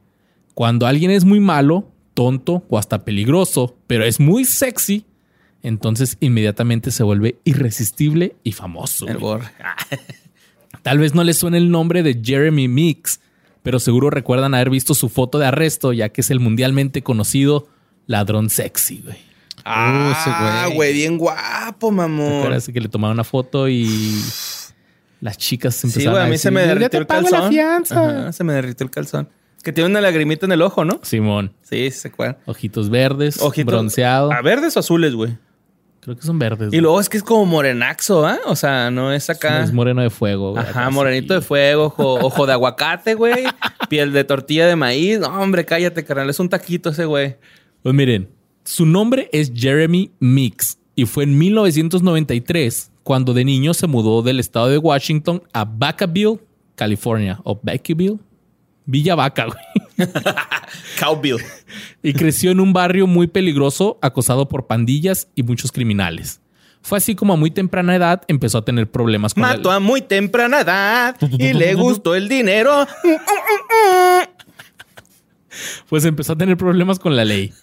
[0.54, 5.06] Cuando alguien es muy malo, tonto o hasta peligroso, pero es muy sexy,
[5.62, 9.08] entonces inmediatamente se vuelve irresistible y famoso.
[9.08, 9.52] El borre.
[10.82, 13.20] Tal vez no les suene el nombre de Jeremy Mix,
[13.68, 17.68] pero seguro recuerdan haber visto su foto de arresto, ya que es el mundialmente conocido
[18.06, 19.18] ladrón sexy, güey.
[19.66, 20.76] Ah, ese güey.
[20.78, 22.44] güey, bien guapo, mamón.
[22.44, 23.86] Parece que le tomaron una foto y
[25.20, 27.08] las chicas se Sí, empezaron güey, a mí decir, se me "Ya derritió te el
[27.08, 27.42] pago calzón.
[27.44, 28.10] la fianza".
[28.22, 29.30] Ajá, se me derritió el calzón.
[29.64, 31.02] Que tiene una lagrimita en el ojo, ¿no?
[31.04, 31.52] Simón.
[31.62, 32.38] Sí, sí se acuerdan.
[32.46, 34.32] Ojitos verdes, Ojito- bronceado.
[34.32, 35.38] ¿A verdes o azules, güey?
[36.08, 36.74] Creo que son verdes.
[36.74, 38.40] Y luego es que es como morenaxo, ¿ah?
[38.46, 39.62] O sea, no es acá.
[39.62, 40.52] Es moreno de fuego.
[40.54, 41.42] güey, Ajá, morenito sí.
[41.42, 43.44] de fuego, ojo, ojo de aguacate, güey.
[43.90, 45.20] Piel de tortilla de maíz.
[45.20, 46.30] No, hombre, cállate, carnal.
[46.30, 47.36] Es un taquito ese, güey.
[47.84, 48.30] Pues miren,
[48.64, 54.40] su nombre es Jeremy Mix y fue en 1993 cuando de niño se mudó del
[54.40, 56.40] estado de Washington a Vacaville,
[56.76, 57.42] California.
[57.44, 58.18] O Vacaville.
[58.88, 59.58] Villa Vaca, güey.
[61.00, 61.38] Cowbill.
[62.02, 66.42] y creció en un barrio muy peligroso, acosado por pandillas y muchos criminales.
[66.82, 69.80] Fue así como a muy temprana edad empezó a tener problemas con Mató el- a
[69.80, 72.88] muy temprana edad y le gustó el dinero.
[75.90, 77.54] pues empezó a tener problemas con la ley.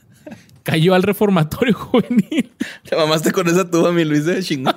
[0.65, 2.51] Cayó al reformatorio juvenil.
[2.89, 4.75] Te mamaste con esa tuba, mi Luis de chingón.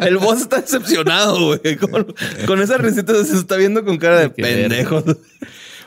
[0.00, 1.76] El boss está decepcionado, güey.
[1.76, 2.14] Con,
[2.46, 5.04] con esa receta se está viendo con cara de pendejo.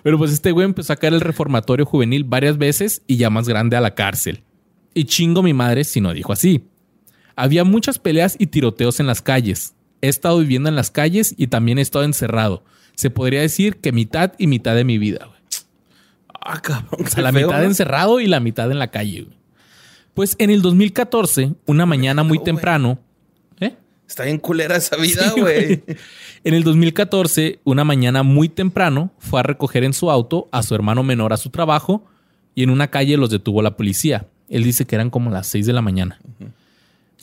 [0.03, 3.49] Pero pues este güey empezó a caer al reformatorio juvenil varias veces y ya más
[3.49, 4.43] grande a la cárcel.
[4.93, 6.63] Y chingo mi madre si no dijo así.
[7.36, 9.74] Había muchas peleas y tiroteos en las calles.
[10.01, 12.63] He estado viviendo en las calles y también he estado encerrado.
[12.95, 15.26] Se podría decir que mitad y mitad de mi vida.
[15.26, 15.38] güey.
[16.41, 17.05] Ah, cabrón.
[17.05, 19.23] O sea, la mitad encerrado y la mitad en la calle.
[19.23, 19.37] güey.
[20.13, 22.99] Pues en el 2014, una mañana muy temprano,
[23.59, 23.75] ¿eh?
[24.07, 25.83] Está bien culera esa vida, Sí, güey.
[26.43, 30.73] En el 2014, una mañana muy temprano, fue a recoger en su auto a su
[30.75, 32.05] hermano menor a su trabajo
[32.55, 34.27] y en una calle los detuvo la policía.
[34.49, 36.19] Él dice que eran como las 6 de la mañana.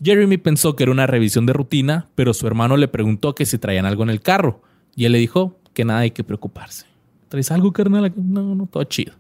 [0.02, 3.58] Jeremy pensó que era una revisión de rutina, pero su hermano le preguntó que si
[3.58, 4.62] traían algo en el carro
[4.94, 6.86] y él le dijo que nada hay que preocuparse.
[7.28, 8.12] ¿Traes algo, carnal?
[8.16, 9.14] No, no, todo chido.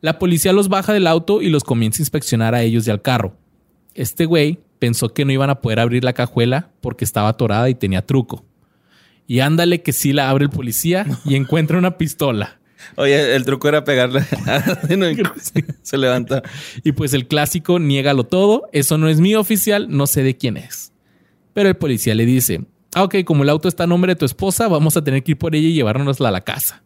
[0.00, 3.02] La policía los baja del auto y los comienza a inspeccionar a ellos y al
[3.02, 3.36] carro.
[3.94, 7.74] Este güey pensó que no iban a poder abrir la cajuela porque estaba atorada y
[7.74, 8.44] tenía truco.
[9.26, 12.58] Y ándale que sí la abre el policía y encuentra una pistola.
[12.96, 14.24] Oye, el truco era pegarle.
[14.96, 15.06] No,
[15.82, 16.42] Se levanta.
[16.84, 20.56] Y pues el clásico, niégalo todo, eso no es mío oficial, no sé de quién
[20.56, 20.92] es.
[21.52, 22.64] Pero el policía le dice,
[22.94, 25.32] ah, ok, como el auto está a nombre de tu esposa, vamos a tener que
[25.32, 26.82] ir por ella y llevárnosla a la casa.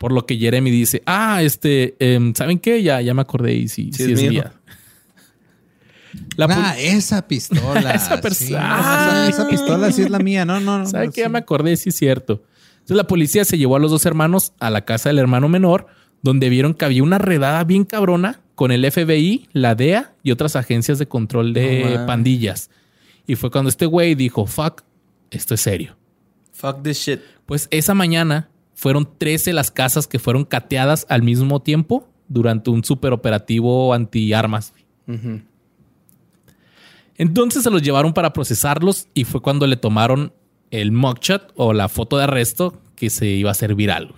[0.00, 2.82] Por lo que Jeremy dice, ah, este, em, ¿saben qué?
[2.82, 4.52] Ya, ya me acordé y sí, Sí sí, es mía.
[6.36, 7.90] La Ah, esa pistola.
[7.94, 9.28] Esa sí, persona.
[9.28, 10.44] esa, esa pistola sí es la mía.
[10.44, 10.86] No, no, no.
[10.86, 11.12] ¿Sabe qué?
[11.12, 11.20] sí.
[11.20, 12.42] Ya me acordé, sí es cierto.
[12.74, 15.88] Entonces la policía se llevó a los dos hermanos a la casa del hermano menor,
[16.22, 20.56] donde vieron que había una redada bien cabrona con el FBI, la DEA y otras
[20.56, 22.70] agencias de control No de pandillas.
[23.26, 24.82] Y fue cuando este güey dijo, fuck,
[25.30, 25.96] esto es serio.
[26.52, 27.20] Fuck this shit.
[27.46, 32.84] Pues esa mañana fueron 13 las casas que fueron cateadas al mismo tiempo durante un
[32.84, 34.72] superoperativo antiarmas.
[35.08, 35.40] Ujú.
[37.16, 40.32] Entonces se los llevaron para procesarlos y fue cuando le tomaron
[40.70, 44.14] el mugshot o la foto de arresto que se iba a hacer viral.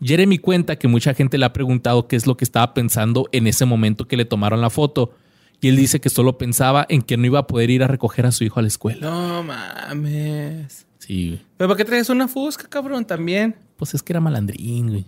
[0.00, 3.48] Jeremy cuenta que mucha gente le ha preguntado qué es lo que estaba pensando en
[3.48, 5.12] ese momento que le tomaron la foto.
[5.60, 8.26] Y él dice que solo pensaba en que no iba a poder ir a recoger
[8.26, 9.00] a su hijo a la escuela.
[9.00, 10.86] No mames.
[10.98, 11.40] Sí.
[11.56, 13.04] ¿Pero para qué traes una fusca, cabrón?
[13.04, 13.56] También.
[13.82, 15.06] Pues es que era malandrín, güey.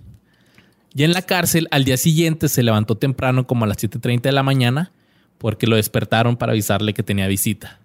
[0.95, 4.33] Ya en la cárcel, al día siguiente se levantó temprano como a las 7.30 de
[4.33, 4.91] la mañana
[5.39, 7.79] porque lo despertaron para avisarle que tenía visita.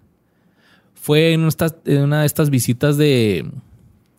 [0.96, 1.48] Fue en,
[1.86, 3.48] una de estas visitas de...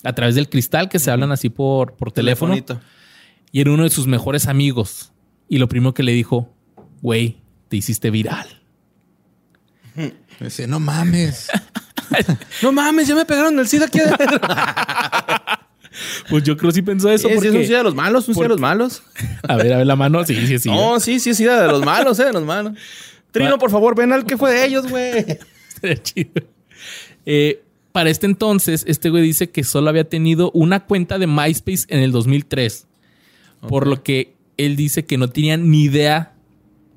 [0.06, 2.54] a través del cristal que se hablan así por, por teléfono.
[2.54, 2.82] Telefonito.
[3.52, 5.12] Y era uno de sus mejores amigos.
[5.50, 6.54] Y lo primero que le dijo,
[7.02, 7.36] güey,
[7.68, 8.48] te hiciste viral.
[10.40, 11.50] Dice, no mames.
[12.62, 14.40] No mames, ya me pegaron el SIDA aquí adentro.
[16.30, 17.28] Pues yo creo que sí pensó eso.
[17.28, 17.50] Sí, sí, porque...
[17.50, 19.04] es un SIDA de los malos, un SIDA de los malos.
[19.48, 20.24] A ver, a ver la mano.
[20.26, 20.70] Sí, sí, sí.
[20.70, 22.74] No, sí, sí, es SIDA de los malos, eh, de los malos.
[23.32, 25.26] Trino, por favor, ven al que fue de ellos, güey.
[25.70, 26.32] Estaría chido.
[27.26, 31.86] Eh, para este entonces, este güey dice que solo había tenido una cuenta de MySpace
[31.90, 32.88] en el 2003.
[33.68, 36.34] Por lo que él dice que no tenía ni idea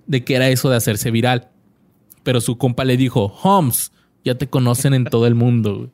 [0.06, 1.50] de qué era eso de hacerse viral.
[2.22, 3.92] Pero su compa le dijo, Holmes,
[4.24, 5.90] ya te conocen en todo el mundo.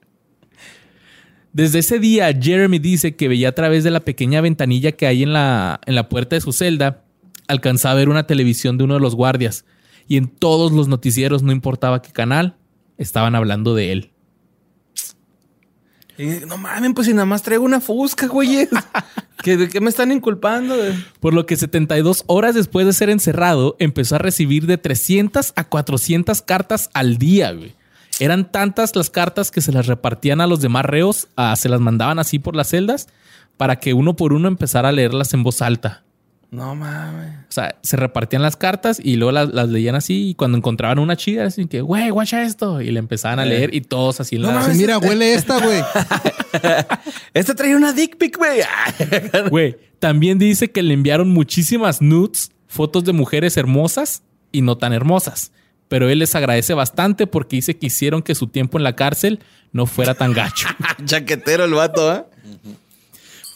[1.53, 1.65] Güey".
[1.65, 5.23] Desde ese día, Jeremy dice que veía a través de la pequeña ventanilla que hay
[5.23, 7.05] en la, en la puerta de su celda,
[7.49, 9.65] alcanzaba a ver una televisión de uno de los guardias.
[10.07, 12.57] Y en todos los noticieros, no importaba qué canal,
[12.99, 14.11] estaban hablando de él.
[16.19, 18.69] Y, no mames, pues si nada más traigo una fusca, güey.
[19.43, 20.77] ¿Qué, ¿De qué me están inculpando?
[21.19, 25.65] Por lo que 72 horas después de ser encerrado, empezó a recibir de 300 a
[25.65, 27.75] 400 cartas al día, güey.
[28.21, 31.81] Eran tantas las cartas que se las repartían a los demás reos, ah, se las
[31.81, 33.09] mandaban así por las celdas,
[33.57, 36.03] para que uno por uno empezara a leerlas en voz alta.
[36.51, 37.31] No mames.
[37.49, 40.99] O sea, se repartían las cartas y luego las, las leían así y cuando encontraban
[40.99, 42.81] una chida, así que, güey, guacha esto.
[42.81, 44.77] Y le empezaban a leer y todos así No la- mames.
[44.77, 45.81] Mira, huele esta, güey.
[47.35, 48.61] Este trae una dick pic, güey.
[49.51, 54.93] Güey, también dice que le enviaron muchísimas nudes, fotos de mujeres hermosas y no tan
[54.93, 55.53] hermosas.
[55.91, 59.41] Pero él les agradece bastante porque dice que hicieron que su tiempo en la cárcel
[59.73, 60.69] no fuera tan gacho.
[61.05, 62.25] Chaquetero el vato, ¿eh?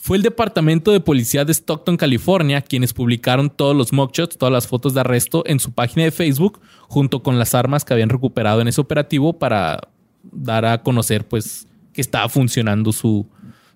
[0.03, 4.67] Fue el departamento de policía de Stockton, California, quienes publicaron todos los mugshots, todas las
[4.67, 8.61] fotos de arresto en su página de Facebook, junto con las armas que habían recuperado
[8.61, 9.79] en ese operativo para
[10.25, 13.27] dar a conocer, pues, que estaba funcionando su,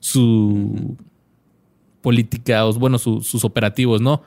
[0.00, 0.96] su
[2.02, 4.22] política, bueno, su- sus operativos, ¿no?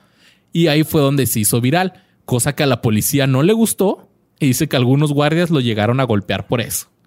[0.54, 1.94] Y ahí fue donde se hizo viral,
[2.26, 4.08] cosa que a la policía no le gustó
[4.42, 6.88] y dice que algunos guardias lo llegaron a golpear por eso.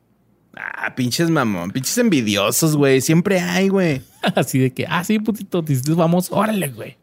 [0.56, 3.00] Ah, pinches mamón, pinches envidiosos, güey.
[3.00, 4.02] Siempre hay, güey.
[4.36, 5.64] Así de que, ah, sí, putito,
[5.96, 6.96] vamos, órale, güey.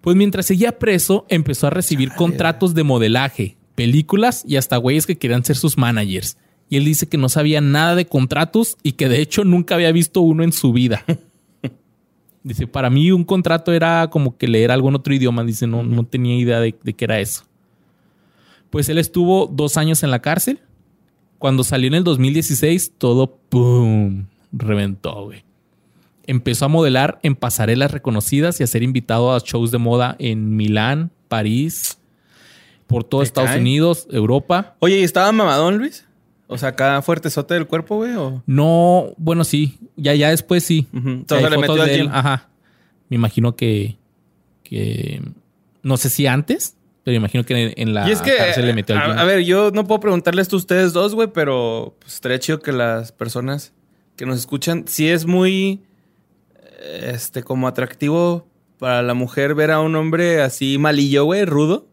[0.00, 5.18] Pues mientras seguía preso, empezó a recibir contratos de modelaje, películas y hasta güeyes que
[5.18, 6.38] querían ser sus managers.
[6.68, 9.90] Y él dice que no sabía nada de contratos y que de hecho nunca había
[9.90, 11.04] visto uno en su vida.
[12.44, 15.42] Dice, para mí un contrato era como que leer algo en otro idioma.
[15.42, 17.44] Dice, no, no tenía idea de, de qué era eso.
[18.72, 20.58] Pues él estuvo dos años en la cárcel.
[21.36, 25.44] Cuando salió en el 2016, todo, ¡pum!, reventó, güey.
[26.26, 30.56] Empezó a modelar en pasarelas reconocidas y a ser invitado a shows de moda en
[30.56, 31.98] Milán, París,
[32.86, 33.60] por todo ¿Te Estados cae?
[33.60, 34.74] Unidos, Europa.
[34.78, 36.06] Oye, ¿y estaba mamadón, Luis?
[36.46, 38.14] O sea, acá fuertezote del cuerpo, güey.
[38.14, 38.42] O...
[38.46, 39.78] No, bueno, sí.
[39.96, 40.86] Ya, ya después sí.
[40.94, 42.08] Entonces le metió al gym.
[42.10, 42.48] Ajá.
[43.10, 43.98] Me imagino que,
[44.62, 45.20] que
[45.82, 48.96] no sé si antes, pero imagino que en, la y es que, cárcel le metió
[48.96, 52.38] a, a ver, yo no puedo preguntarles esto a ustedes dos, güey, pero pues, estaría
[52.38, 53.72] chido que las personas
[54.16, 55.82] que nos escuchan, si es muy,
[57.00, 58.46] este, como atractivo
[58.78, 61.86] para la mujer ver a un hombre así malillo, güey, rudo.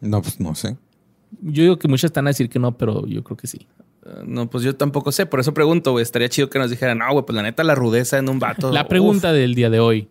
[0.00, 0.76] No, pues no sé.
[1.40, 3.66] Yo digo que muchos están a decir que no, pero yo creo que sí.
[4.04, 6.02] Eh, No, pues yo tampoco sé, por eso pregunto, güey.
[6.02, 8.72] Estaría chido que nos dijeran, no, güey, pues la neta, la rudeza en un vato.
[8.72, 10.08] La pregunta del día de hoy,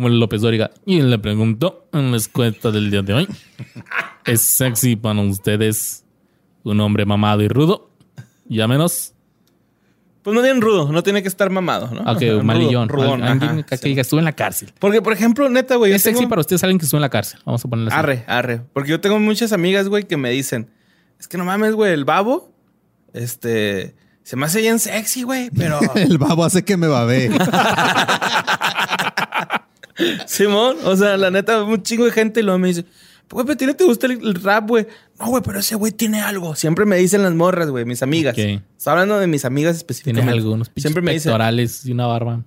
[0.00, 3.28] como el López Dóriga, y le pregunto en la escuela del día de hoy,
[4.24, 6.06] ¿es sexy para ustedes
[6.62, 7.90] un hombre mamado y rudo?
[8.48, 9.12] Llámenos.
[9.12, 9.16] Uf.
[10.22, 12.00] Pues no bien rudo, no tiene que estar mamado, ¿no?
[12.10, 12.88] Ok, un malillón.
[12.88, 13.88] rudo, rudón, alguien ajá, que sí.
[13.90, 14.72] diga, estuve en la cárcel.
[14.78, 15.92] Porque, por ejemplo, neta, güey.
[15.92, 17.40] Es sexy tengo- para ustedes alguien que estuvo en la cárcel.
[17.44, 17.98] Vamos a ponerle así.
[17.98, 18.62] Arre, arre.
[18.72, 20.70] Porque yo tengo muchas amigas, güey, que me dicen,
[21.18, 22.54] es que no mames, güey, el babo,
[23.12, 25.78] este, se me hace bien sexy, güey, pero...
[25.94, 27.30] El babo hace que me babe.
[30.26, 32.84] Simón, o sea, la neta, un chingo de gente y luego me dice,
[33.30, 34.86] güey, pero ¿a ti no te gusta el, rap, güey?
[35.18, 36.54] No, güey, pero ese güey tiene algo.
[36.54, 38.34] Siempre me dicen las morras, güey, mis amigas.
[38.34, 38.62] Ok.
[38.76, 40.32] Está hablando de mis amigas Tiene específicamente.
[40.32, 42.42] algo, unos pinches Siempre me dicen, pectorales y una barba.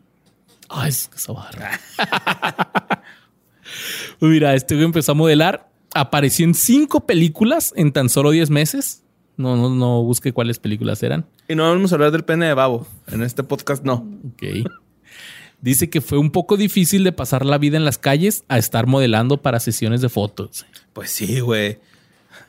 [0.70, 1.70] Ay, es esa barba.
[4.20, 5.70] Mira, este güey empezó a modelar.
[5.94, 9.04] Apareció en cinco películas en tan solo 10 meses.
[9.38, 11.26] No, no, no busque cuáles películas eran.
[11.48, 12.88] Y no vamos a hablar del pene de babo.
[13.08, 14.08] En este podcast no.
[14.34, 14.68] Ok.
[15.64, 18.86] Dice que fue un poco difícil de pasar la vida en las calles a estar
[18.86, 20.66] modelando para sesiones de fotos.
[20.94, 21.80] Pues sí, güey.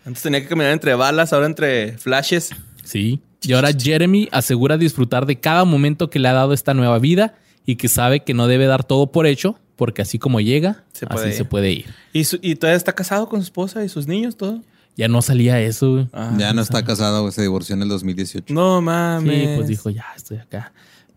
[0.04, 2.50] Antes tenía que caminar entre balas, ahora entre flashes.
[2.82, 3.20] Sí.
[3.42, 7.36] Y ahora Jeremy asegura disfrutar de cada momento que le ha dado esta nueva vida
[7.64, 11.06] y que sabe que no debe dar todo por hecho, porque así como llega, Se
[11.08, 11.34] así ir.
[11.34, 11.86] se puede ir.
[12.12, 14.60] Y, su- y todavía está casado con su esposa y sus niños, todo.
[14.96, 16.08] Ya no salía eso, güey.
[16.12, 18.52] Ah, ya no está casado, güey, se divorció en el 2018.
[18.52, 19.56] No Sí, mames.
[19.56, 20.72] pues dijo, ya estoy acá.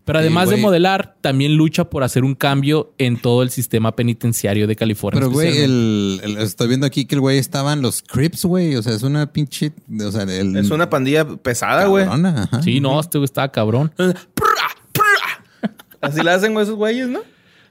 [0.08, 3.94] Pero Sí, además de modelar, también lucha por hacer un cambio en todo el sistema
[3.94, 5.20] penitenciario de California.
[5.20, 8.74] Pero, güey, el, el- estoy viendo aquí que el güey estaba en los Crips, güey.
[8.76, 9.74] O sea, es una pinche.
[10.02, 12.06] O sea, el, Es una pandilla pesada, güey.
[12.62, 13.92] Sí, no, este güey estaba cabrón.
[16.00, 17.20] Así le hacen, güey, esos güeyes, ¿no?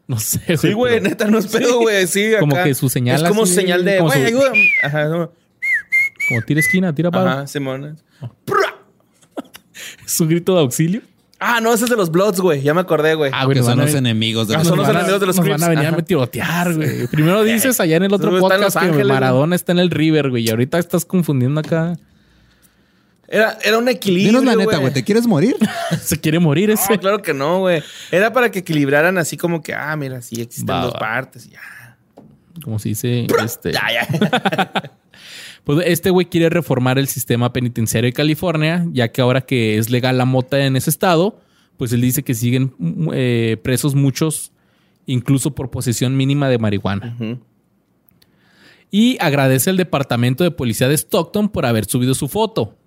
[0.05, 0.57] No sé, güey.
[0.57, 2.05] Sí, güey, neta, no es pedo, güey.
[2.05, 2.65] Sí, Como acá.
[2.65, 4.69] que su señal Es como así, su señal de, como güey, su- ayúdame.
[4.83, 5.31] Ajá, no.
[6.29, 7.31] Como tira esquina, tira para.
[7.33, 7.97] Ajá, Simón.
[10.05, 11.01] Es un grito de auxilio.
[11.39, 12.61] Ah, no, ese es de los Bloods, güey.
[12.63, 13.29] Ya me acordé, güey.
[13.33, 15.25] Ah, güey, Que nos son los ven- enemigos de Ah, los son los enemigos de
[15.27, 15.69] los Nos van a Crips.
[15.69, 15.97] venir Ajá.
[15.97, 17.07] a tirotear, güey.
[17.07, 20.31] Primero dices allá en el otro podcast Los que Ángeles, Maradona está en el River,
[20.31, 20.45] güey.
[20.47, 21.95] Y ahorita estás confundiendo acá.
[23.27, 24.39] Era, era un equilibrio.
[24.39, 25.55] Dinos la neta, güey, ¿te quieres morir?
[26.01, 26.93] Se quiere morir ese.
[26.93, 27.83] No, claro que no, güey.
[28.09, 30.99] Era para que equilibraran así como que, ah, mira, sí existen Va, dos va.
[30.99, 31.49] partes.
[31.49, 31.59] Ya,
[32.63, 33.27] Como se dice.
[33.43, 34.91] Este, ya, ya.
[35.67, 39.89] Pues este güey quiere reformar el sistema penitenciario de California, ya que ahora que es
[39.89, 41.41] legal la mota en ese estado,
[41.75, 42.73] pues él dice que siguen
[43.11, 44.53] eh, presos muchos,
[45.07, 47.17] incluso por posesión mínima de marihuana.
[48.91, 52.77] Y agradece al departamento de policía de Stockton por haber subido su foto,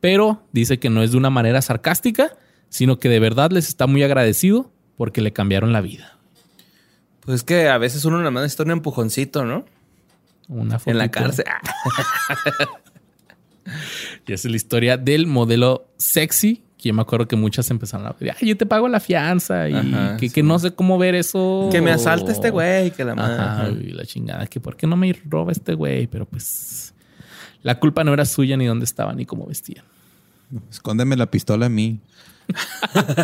[0.00, 2.38] pero dice que no es de una manera sarcástica,
[2.70, 6.16] sino que de verdad les está muy agradecido porque le cambiaron la vida.
[7.20, 9.66] Pues es que a veces uno nada más necesita un empujoncito, ¿no?
[10.48, 11.10] Una En la fotito.
[11.10, 11.44] cárcel.
[14.26, 16.62] Y esa es la historia del modelo sexy.
[16.78, 19.68] Que yo me acuerdo que muchas empezaron a decir, ay, yo te pago la fianza.
[19.70, 20.34] Y Ajá, que, sí.
[20.34, 21.68] que no sé cómo ver eso.
[21.72, 23.42] Que me asalte este güey, que la madre.
[23.42, 24.46] Ajá, y la chingada.
[24.46, 26.06] Que por qué no me roba este güey.
[26.08, 26.92] Pero pues
[27.62, 29.84] la culpa no era suya ni dónde estaba ni cómo vestían.
[30.70, 32.00] Escóndeme la pistola a mí.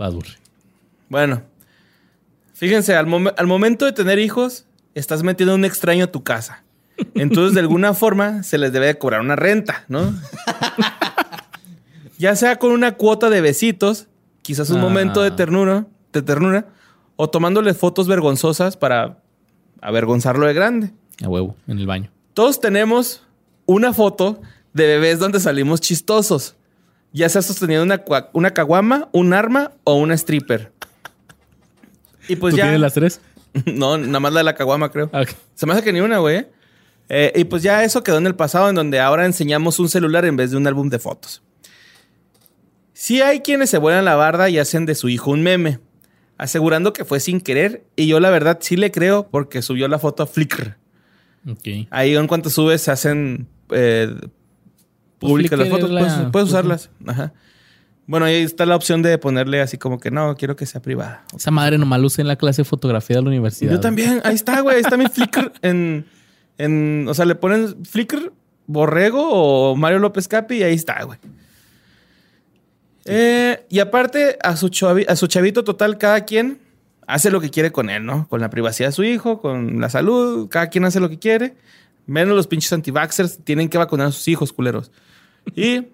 [0.00, 0.32] Va Burri.
[1.08, 1.42] Bueno,
[2.52, 4.66] fíjense, al momento de tener hijos,
[4.98, 6.64] estás metiendo a un extraño a tu casa.
[7.14, 10.12] Entonces, de alguna forma, se les debe de cobrar una renta, ¿no?
[12.18, 14.08] ya sea con una cuota de besitos,
[14.42, 14.82] quizás un Ah.
[14.82, 16.66] momento de ternura, de ternura,
[17.16, 19.18] o tomándole fotos vergonzosas para
[19.80, 20.92] avergonzarlo de grande.
[21.24, 22.10] A huevo, en el baño.
[22.34, 23.22] Todos tenemos
[23.66, 24.40] una foto
[24.72, 26.56] de bebés donde salimos chistosos.
[27.12, 30.72] Ya sea sosteniendo una, una caguama, un arma o una stripper.
[32.28, 32.64] Y pues ¿Tú ya.
[32.64, 33.20] tienes las tres?
[33.74, 35.10] No, nada más la de la caguama, creo.
[35.54, 36.46] Se me hace que ni una, güey.
[37.08, 40.24] Eh, y pues ya eso quedó en el pasado, en donde ahora enseñamos un celular
[40.24, 41.42] en vez de un álbum de fotos.
[42.92, 45.78] Sí hay quienes se vuelan la barda y hacen de su hijo un meme,
[46.36, 47.84] asegurando que fue sin querer.
[47.96, 50.76] Y yo la verdad sí le creo porque subió la foto a Flickr.
[51.90, 54.14] Ahí en cuanto subes se hacen eh,
[55.18, 56.90] Pues públicas las fotos, la- puedes, puedes usarlas.
[57.06, 57.32] Ajá.
[58.08, 61.24] Bueno, ahí está la opción de ponerle así como que no, quiero que sea privada.
[61.36, 63.70] Esa madre nomás usé en la clase de fotografía de la universidad.
[63.70, 66.06] Yo también, ahí está, güey, ahí está mi Flickr en,
[66.56, 68.32] en, o sea, le ponen Flickr,
[68.66, 71.18] Borrego o Mario López Capi y ahí está, güey.
[73.04, 76.60] Eh, y aparte, a su, chavi- a su chavito total, cada quien
[77.06, 78.26] hace lo que quiere con él, ¿no?
[78.28, 81.56] Con la privacidad de su hijo, con la salud, cada quien hace lo que quiere.
[82.06, 84.90] Menos los pinches anti-vaxxers tienen que vacunar a sus hijos, culeros.
[85.54, 85.88] Y,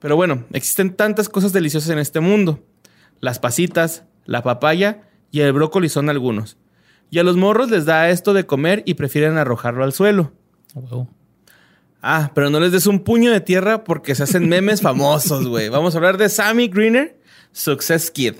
[0.00, 2.64] pero bueno, existen tantas cosas deliciosas en este mundo.
[3.20, 6.56] Las pasitas, la papaya y el brócoli son algunos.
[7.10, 10.32] Y a los morros les da esto de comer y prefieren arrojarlo al suelo.
[10.74, 11.08] Huevo.
[12.00, 15.68] Ah, pero no les des un puño de tierra porque se hacen memes famosos, güey.
[15.70, 17.18] Vamos a hablar de Sammy Greener,
[17.52, 18.34] Success Kid.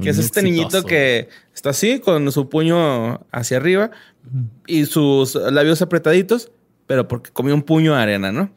[0.00, 0.42] Que es este exitoso.
[0.42, 3.90] niñito que está así, con su puño hacia arriba
[4.66, 6.50] y sus labios apretaditos,
[6.86, 8.50] pero porque comió un puño de arena, ¿no?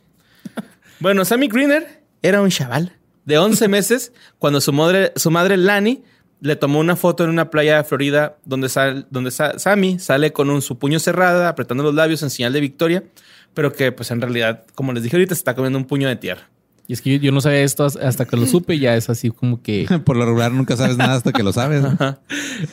[1.01, 1.94] Bueno, Sammy Greener
[2.27, 2.93] era un chaval
[3.25, 6.03] de 11 meses cuando su madre, su madre Lani
[6.41, 10.31] le tomó una foto en una playa de Florida donde, sal- donde Sa- Sammy sale
[10.33, 13.03] con un, su puño cerrado, apretando los labios en señal de victoria,
[13.53, 16.17] pero que pues en realidad, como les dije ahorita, se está comiendo un puño de
[16.17, 16.49] tierra.
[16.87, 18.77] Y es que yo, yo no sabía esto hasta que lo supe.
[18.77, 21.81] Ya es así como que Por lo regular nunca sabes nada hasta que lo sabes.
[21.81, 21.97] ¿no?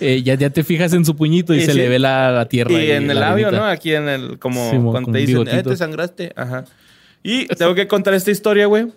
[0.00, 1.78] eh, ya, ya te fijas en su puñito y, Y se sí.
[1.78, 2.72] le ve la, la tierra.
[2.72, 3.50] Y en el la labio.
[3.50, 3.64] ¿no?
[3.64, 6.30] Aquí en el, como Sí, cuando te dicen, eh, te sangraste.
[6.36, 6.66] Ajá.
[7.22, 8.88] Y tengo que contar esta historia, güey.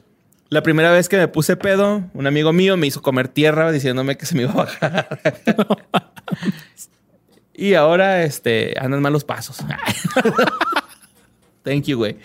[0.50, 4.16] La primera vez que me puse pedo, un amigo mío me hizo comer tierra diciéndome
[4.18, 5.20] que se me iba a bajar.
[7.54, 9.58] y ahora, este, andan malos pasos.
[11.64, 12.18] Thank you, güey.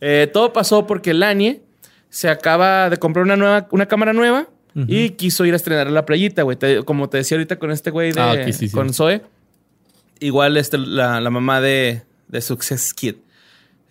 [0.00, 1.62] Eh, todo pasó porque Lanie
[2.10, 5.90] se acaba de comprar una nueva, una cámara nueva y quiso ir a estrenar a
[5.90, 6.58] la playita, güey.
[6.58, 8.70] Te- como te decía ahorita con este güey de Ah, ok, sí, sí.
[8.70, 9.22] con Zoe.
[10.20, 13.14] Igual este, la, la mamá de, de Success Kid.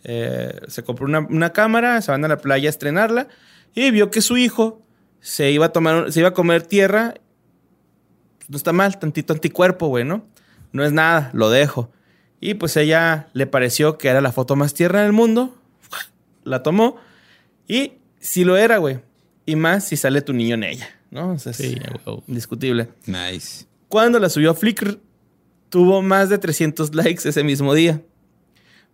[0.03, 3.27] Eh, se compró una, una cámara, se van a la playa a estrenarla
[3.75, 4.81] y vio que su hijo
[5.19, 7.15] se iba a tomar, se iba a comer tierra.
[8.47, 10.25] No está mal, tantito anticuerpo, güey, ¿no?
[10.71, 11.91] No es nada, lo dejo.
[12.39, 15.55] Y pues ella le pareció que era la foto más tierna del mundo.
[16.43, 16.97] La tomó
[17.67, 18.99] y sí lo era, güey.
[19.45, 21.31] Y más si sale tu niño en ella, ¿no?
[21.31, 21.75] O sea, es Sí,
[22.27, 22.89] indiscutible.
[23.05, 23.65] Nice.
[23.89, 24.99] Cuando la subió a Flickr,
[25.69, 28.01] tuvo más de 300 likes ese mismo día.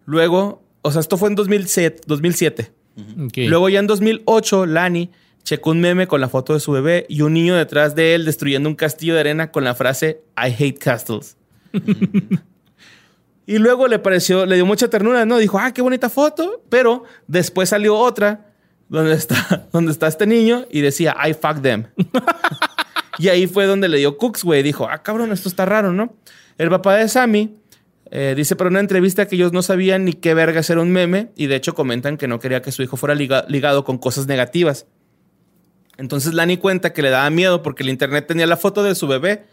[0.05, 2.01] Luego, o sea, esto fue en 2007.
[2.05, 2.71] 2007.
[2.95, 5.09] Luego ya en 2008, Lani
[5.43, 8.25] checó un meme con la foto de su bebé y un niño detrás de él
[8.25, 11.37] destruyendo un castillo de arena con la frase I hate castles.
[13.45, 15.37] y luego le pareció, le dio mucha ternura, ¿no?
[15.37, 16.63] Dijo, ah, qué bonita foto.
[16.69, 18.51] Pero después salió otra
[18.89, 21.87] donde está, donde está este niño y decía I fuck them.
[23.17, 24.63] y ahí fue donde le dio cooks, güey.
[24.63, 26.15] Dijo, ah, cabrón, esto está raro, ¿no?
[26.57, 27.60] El papá de Sammy
[28.11, 31.31] eh, dice para una entrevista que ellos no sabían ni qué verga era un meme
[31.35, 34.27] y de hecho comentan que no quería que su hijo fuera liga- ligado con cosas
[34.27, 34.85] negativas.
[35.97, 39.07] Entonces Lani cuenta que le daba miedo porque el internet tenía la foto de su
[39.07, 39.45] bebé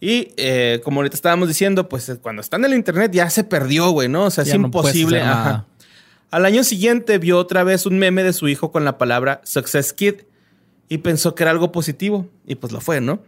[0.00, 3.44] y eh, como ahorita estábamos diciendo, pues eh, cuando está en el internet ya se
[3.44, 4.24] perdió, güey, ¿no?
[4.24, 5.20] O sea, Ya es no imposible.
[5.20, 5.66] ajá.
[6.30, 9.92] Al año siguiente vio otra vez un meme de su hijo con la palabra Success
[9.92, 10.14] Kid
[10.92, 13.22] y pensó que era algo positivo y pues lo fue, ¿no?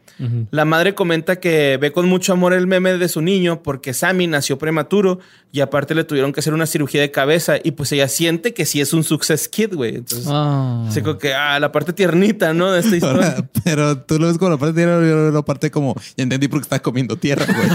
[0.51, 4.27] La madre comenta que ve con mucho amor el meme de su niño porque Sammy
[4.27, 5.19] nació prematuro
[5.51, 8.67] y aparte le tuvieron que hacer una cirugía de cabeza y pues ella siente que
[8.67, 9.95] sí es un success kid, güey.
[9.95, 12.71] Entonces, así como que, ah, la parte tiernita, ¿no?
[12.71, 13.29] De esta historia.
[13.29, 15.71] Ahora, pero tú lo ves como la parte de tierra, yo lo veo la parte
[15.71, 17.67] como, ya entendí por qué está comiendo tierra, güey.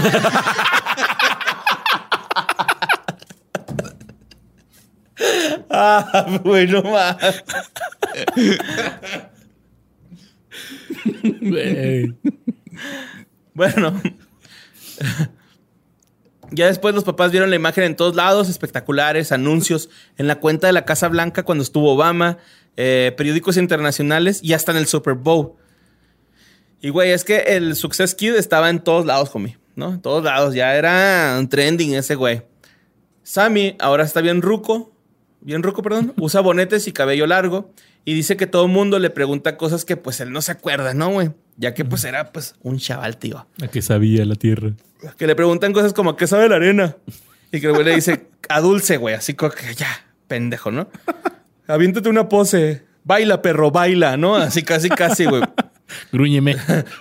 [5.68, 7.16] ah, bueno, más.
[13.54, 14.00] Bueno.
[16.52, 19.88] Ya después los papás vieron la imagen en todos lados, espectaculares, anuncios,
[20.18, 22.38] en la cuenta de la Casa Blanca cuando estuvo Obama,
[22.76, 25.52] eh, periódicos internacionales y hasta en el Super Bowl.
[26.80, 29.94] Y güey, es que el Success Kid estaba en todos lados, homie, ¿no?
[29.94, 32.42] En todos lados, ya era un trending ese güey.
[33.22, 34.92] Sammy ahora está bien ruco,
[35.40, 37.72] bien ruco, perdón, usa bonetes y cabello largo
[38.04, 40.94] y dice que todo el mundo le pregunta cosas que pues él no se acuerda,
[40.94, 41.30] ¿no, güey?
[41.56, 43.46] Ya que pues era pues un chaval, tío.
[43.62, 44.72] A que sabía la tierra.
[45.16, 46.96] Que le preguntan cosas como, ¿qué sabe la arena?
[47.52, 49.14] Y que el güey le dice, a dulce, güey.
[49.14, 49.88] Así como que ya,
[50.28, 50.88] pendejo, ¿no?
[51.66, 52.82] Aviéntate una pose.
[53.04, 54.36] Baila, perro, baila, ¿no?
[54.36, 55.42] Así casi, casi, güey.
[56.12, 56.56] Grúñeme.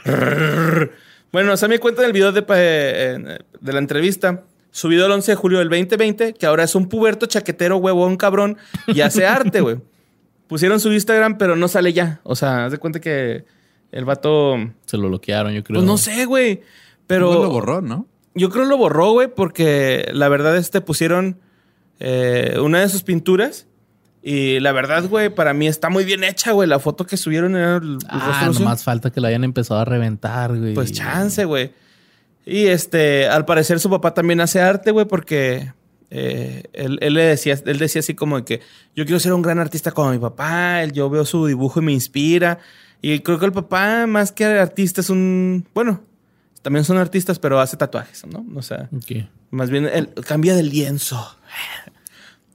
[1.31, 5.35] Bueno, Sammy cuenta en el video de, eh, de la entrevista, subido el 11 de
[5.35, 9.77] julio del 2020, que ahora es un puberto chaquetero, huevón, cabrón, y hace arte, güey.
[10.49, 12.19] Pusieron su Instagram, pero no sale ya.
[12.23, 13.45] O sea, haz de cuenta que
[13.91, 14.55] el vato...
[14.85, 15.79] Se lo bloquearon, yo creo.
[15.79, 16.61] Pues no sé, güey.
[17.05, 17.31] Pero...
[17.31, 18.07] Lo borró, ¿no?
[18.33, 21.39] Yo creo lo borró, güey, porque la verdad este pusieron
[21.99, 23.67] eh, una de sus pinturas
[24.21, 26.67] y la verdad, güey, para mí está muy bien hecha, güey.
[26.67, 30.57] La foto que subieron era el, Ah, nomás falta que la hayan empezado a reventar,
[30.57, 30.73] güey.
[30.73, 31.73] Pues chance, güey.
[32.45, 35.73] Y este, al parecer su papá también hace arte, güey, porque
[36.11, 38.61] eh, él, él le decía, él decía así como de que
[38.95, 41.83] yo quiero ser un gran artista como mi papá, él- yo veo su dibujo y
[41.83, 42.59] me inspira.
[43.01, 46.01] Y creo que el papá, más que artista, es un, bueno,
[46.61, 48.45] también son artistas, pero hace tatuajes, ¿no?
[48.55, 49.25] O sea, Ok.
[49.51, 51.37] más bien él cambia de lienzo.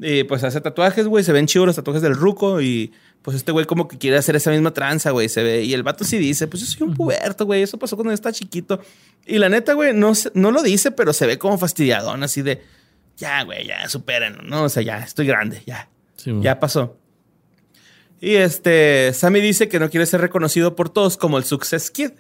[0.00, 2.92] Y pues hace tatuajes, güey, se ven chidos los tatuajes del ruco y
[3.22, 5.62] pues este güey como que quiere hacer esa misma tranza, güey, se ve.
[5.62, 8.14] Y el vato sí dice, pues yo soy un puberto, güey, eso pasó cuando yo
[8.14, 8.80] estaba chiquito.
[9.24, 12.60] Y la neta, güey, no, no lo dice, pero se ve como fastidiadón, así de,
[13.16, 14.64] ya, güey, ya, supérenlo, ¿no?
[14.64, 16.98] O sea, ya, estoy grande, ya, Sí, ya pasó.
[18.20, 22.12] Y este, Sammy dice que no quiere ser reconocido por todos como el Success Kid.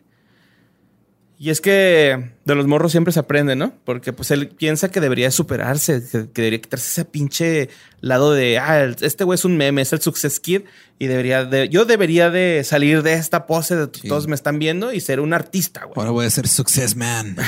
[1.36, 3.74] Y es que de los morros siempre se aprende, ¿no?
[3.84, 7.68] Porque pues él piensa que debería superarse, que, que debería quitarse ese pinche
[8.00, 10.62] lado de, ah, el- este güey es un meme, es el Success Kid
[10.98, 14.06] y debería de, yo debería de salir de esta pose de Sí.
[14.08, 15.94] todos me están viendo y ser un artista, güey.
[15.96, 17.36] Ahora voy a ser Success Man.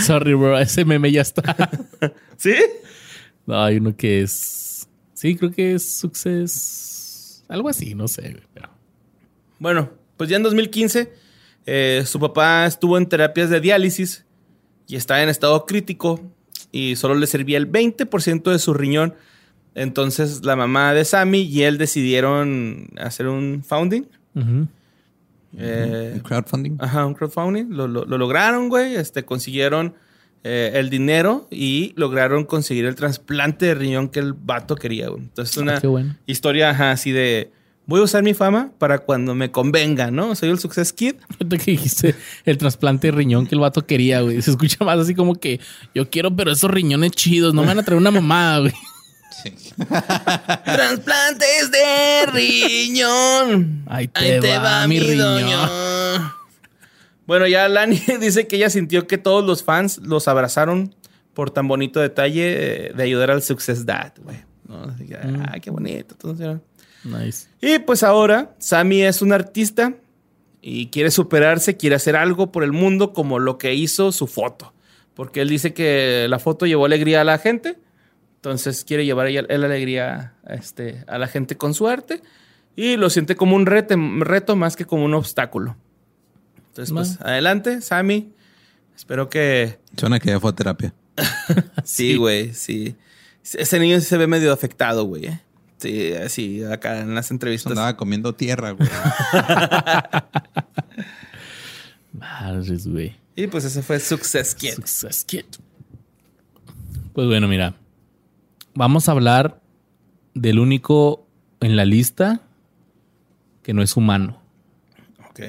[0.00, 0.58] Sorry, bro.
[0.58, 1.70] Ese meme ya está.
[2.36, 2.54] ¿Sí?
[3.46, 4.88] No, hay uno que es.
[5.14, 7.44] Sí, creo que es Success.
[7.48, 8.42] Algo así, no sé, güey.
[8.54, 8.68] Pero...
[9.58, 11.12] Bueno, pues ya en 2015
[11.70, 14.24] eh, su papá estuvo en terapias de diálisis
[14.86, 16.20] y estaba en estado crítico
[16.72, 19.14] y solo le servía el 20% de su riñón.
[19.74, 24.04] Entonces la mamá de Sammy y él decidieron hacer un founding.
[25.56, 26.76] Eh, Crowdfunding.
[26.78, 27.66] Ajá, un crowdfunding.
[27.70, 28.96] Lo, lo- lo lograron, güey.
[28.96, 29.94] Este, consiguieron
[30.44, 35.08] eh, el dinero y lograron conseguir el trasplante de riñón que el vato quería.
[35.08, 35.22] güey.
[35.22, 36.16] Entonces, una Ah, bueno.
[36.26, 37.50] historia ajá, así de
[37.88, 40.36] voy a usar mi fama para cuando me convenga, ¿no?
[40.36, 41.16] Soy el Success Kid.
[41.32, 42.14] Ahorita que dijiste
[42.44, 44.40] el trasplante de riñón que el vato quería, güey.
[44.42, 45.58] Se escucha más así como que
[45.94, 47.54] yo quiero, pero esos riñones chidos.
[47.54, 48.72] No me van a traer una mamada, güey.
[50.64, 53.84] Trasplantes de riñón.
[53.86, 56.32] Ahí te va mi riñón.
[57.26, 60.94] Bueno, ya Lani dice que ella sintió que todos los fans los abrazaron
[61.34, 64.38] por tan bonito detalle de ayudar al Success Dad, güey.
[64.66, 64.82] ¿No?
[64.84, 65.42] Así que, Mm.
[65.52, 66.14] Ay, qué bonito.
[66.14, 66.58] Entonces,
[67.08, 67.48] Nice.
[67.60, 69.94] Y pues ahora Sammy es un artista
[70.60, 74.72] y quiere superarse, quiere hacer algo por el mundo como lo que hizo su foto.
[75.14, 77.78] Porque él dice que la foto llevó alegría a la gente.
[78.36, 82.22] Entonces quiere llevar él alegría este, a la gente con su arte.
[82.76, 85.76] Y lo siente como un rete- reto más que como un obstáculo.
[86.68, 88.32] Entonces, pues adelante, Sammy.
[88.94, 89.78] Espero que...
[89.96, 90.94] Suena que ya fue a terapia.
[91.84, 92.94] Sí, güey, sí.
[93.54, 95.26] Ese niño se ve medio afectado, güey.
[95.26, 95.40] ¿eh?
[95.78, 97.70] Sí, así acá en las entrevistas.
[97.70, 98.88] Andaba comiendo tierra, güey.
[102.12, 103.16] Madres, güey.
[103.36, 104.74] Y pues ese fue Success Kid.
[104.74, 105.44] Success Kid.
[107.12, 107.74] Pues bueno, mira.
[108.74, 109.60] Vamos a hablar
[110.34, 111.26] del único
[111.60, 112.40] en la lista
[113.62, 114.40] que no es humano.
[115.30, 115.40] Ok.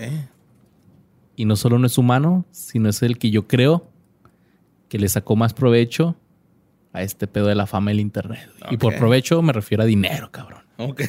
[1.36, 3.90] Y no solo no es humano, sino es el que yo creo
[4.90, 6.16] que le sacó más provecho
[7.00, 8.50] a este pedo de la fama del internet.
[8.70, 10.64] Y por provecho me refiero a dinero, cabrón.
[10.78, 11.04] Ok.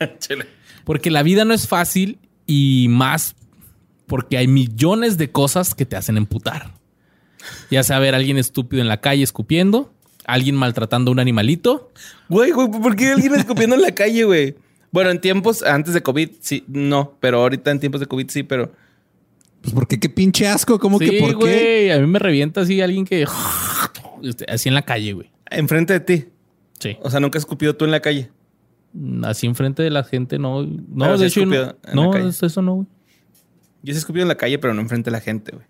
[0.84, 3.36] Porque la vida no es fácil y más
[4.06, 6.72] porque hay millones de cosas que te hacen emputar.
[7.70, 9.92] Ya sea ver a alguien estúpido en la calle escupiendo,
[10.24, 11.92] alguien maltratando a un animalito.
[12.28, 14.56] Güey, güey, ¿por qué alguien escupiendo en la calle, güey?
[14.90, 18.42] Bueno, en tiempos antes de COVID, sí, no, pero ahorita en tiempos de COVID sí,
[18.42, 18.72] pero
[19.62, 21.92] Pues porque qué pinche asco, ¿cómo sí, que por qué?
[21.92, 23.24] a mí me revienta así alguien que
[24.48, 25.30] así en la calle, güey.
[25.50, 26.24] enfrente de ti.
[26.78, 26.96] Sí.
[27.02, 28.30] O sea, nunca has escupido tú en la calle.
[29.24, 30.62] Así enfrente de la gente, no.
[30.62, 32.86] No, Pero de hecho, no, eso no, güey.
[33.82, 35.66] Yo sí he escupido en la calle, pero no enfrente de la gente, güey.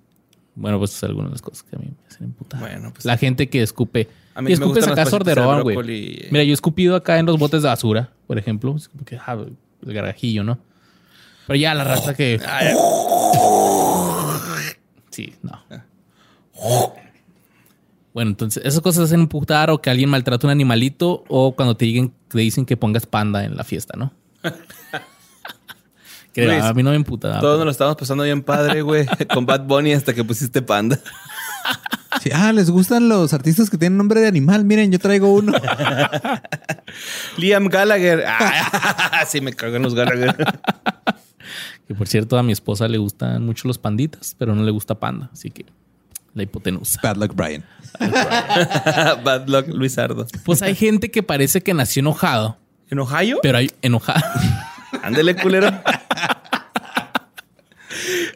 [0.55, 2.61] Bueno, pues es algunas de las cosas que a mí me hacen emputar.
[2.61, 4.09] Bueno, pues- La gente que escupe.
[4.35, 5.77] A mí y escupes acá sorderón, güey.
[6.31, 8.75] Mira, yo he escupido acá en los botes de basura, por ejemplo.
[8.77, 9.45] Es como que, ah,
[9.87, 10.59] el gargajillo, ¿no?
[11.47, 12.39] Pero ya la raza que.
[15.11, 15.63] Sí, no.
[18.15, 21.77] Bueno, entonces esas cosas hacen emputar o que alguien maltrata a un animalito o cuando
[21.77, 24.13] te digan, te dicen que pongas panda en la fiesta, ¿no?
[26.33, 27.41] que Luis, a mí no me emputa.
[27.41, 31.01] Todos nos lo estábamos pasando bien padre, güey, con Bad Bunny hasta que pusiste panda.
[32.21, 34.65] Sí, ah, les gustan los artistas que tienen nombre de animal.
[34.65, 35.53] Miren, yo traigo uno.
[37.39, 38.25] Liam Gallagher.
[38.27, 40.37] Ah, sí, me cago en los Gallagher.
[41.89, 45.01] Que por cierto, a mi esposa le gustan mucho los panditas, pero no le gusta
[45.01, 45.31] panda.
[45.33, 45.65] Así que
[46.35, 47.01] la hipotenusa.
[47.03, 47.65] Bad luck, Brian.
[49.25, 50.27] Bad Luck Luisardo.
[50.45, 52.59] Pues hay gente que parece que nació enojado,
[52.89, 53.39] ¿En Ohio?
[53.43, 54.23] pero hay enojado.
[55.03, 55.71] Ándele, culero.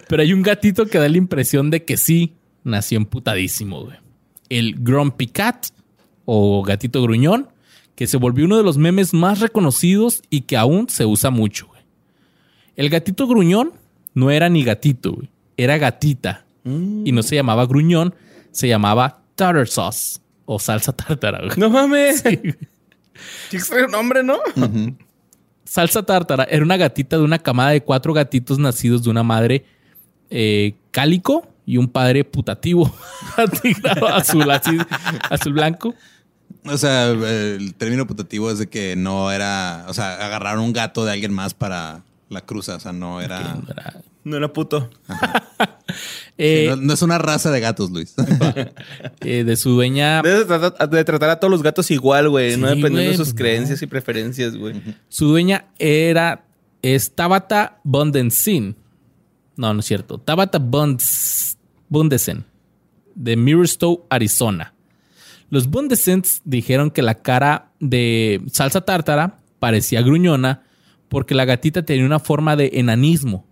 [0.09, 2.35] Pero hay un gatito que da la impresión de que sí
[2.65, 3.97] nació emputadísimo, güey.
[4.49, 5.67] El Grumpy Cat
[6.25, 7.49] o gatito gruñón,
[7.95, 11.67] que se volvió uno de los memes más reconocidos y que aún se usa mucho,
[11.67, 11.83] güey.
[12.77, 13.73] El gatito gruñón
[14.15, 15.31] no era ni gatito, güey.
[15.57, 16.46] Era gatita.
[17.05, 18.15] Y no se llamaba gruñón,
[18.51, 21.57] se llamaba tartar sauce o salsa tártara, güey.
[21.57, 22.23] No mames.
[23.51, 24.39] Qué extraño nombre, ¿no?
[25.65, 29.65] Salsa tártara era una gatita de una camada de cuatro gatitos nacidos de una madre
[30.31, 32.95] eh, cálico y un padre putativo.
[33.37, 34.77] Atigrado azul, así,
[35.31, 35.95] azul blanco.
[36.65, 41.05] O sea, el término putativo es de que no era, o sea, agarraron un gato
[41.05, 44.91] de alguien más para la cruza, o sea, no era, Era- No era puto.
[46.37, 48.13] eh, no, no es una raza de gatos, Luis.
[49.21, 52.57] eh, de su dueña, Debes tratar, de tratar a todos los gatos igual, güey.
[52.57, 54.83] no dependiendo güey, de sus pues, creencias y preferencias, güey.
[55.09, 56.45] su dueña era
[56.83, 58.75] es Tabata Bundensin.
[59.55, 60.19] No, no es cierto.
[60.19, 60.59] Tabata
[61.89, 62.47] Bundesen
[63.15, 64.75] de Mirrorstow, Arizona.
[65.51, 70.65] Los Bundesens dijeron que la cara de salsa tártara parecía gruñona
[71.09, 73.47] porque la gatita tenía una forma de enanismo.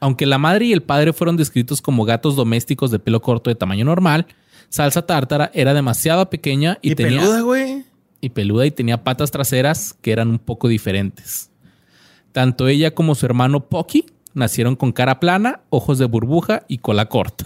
[0.00, 3.54] Aunque la madre y el padre fueron descritos como gatos domésticos de pelo corto de
[3.54, 4.26] tamaño normal,
[4.68, 7.84] salsa tártara era demasiado pequeña y, Y, tenía peluda, güey.
[8.20, 11.50] y peluda y tenía patas traseras que eran un poco diferentes.
[12.32, 17.06] Tanto ella como su hermano Pocky nacieron con cara plana, ojos de burbuja y cola
[17.06, 17.44] corta.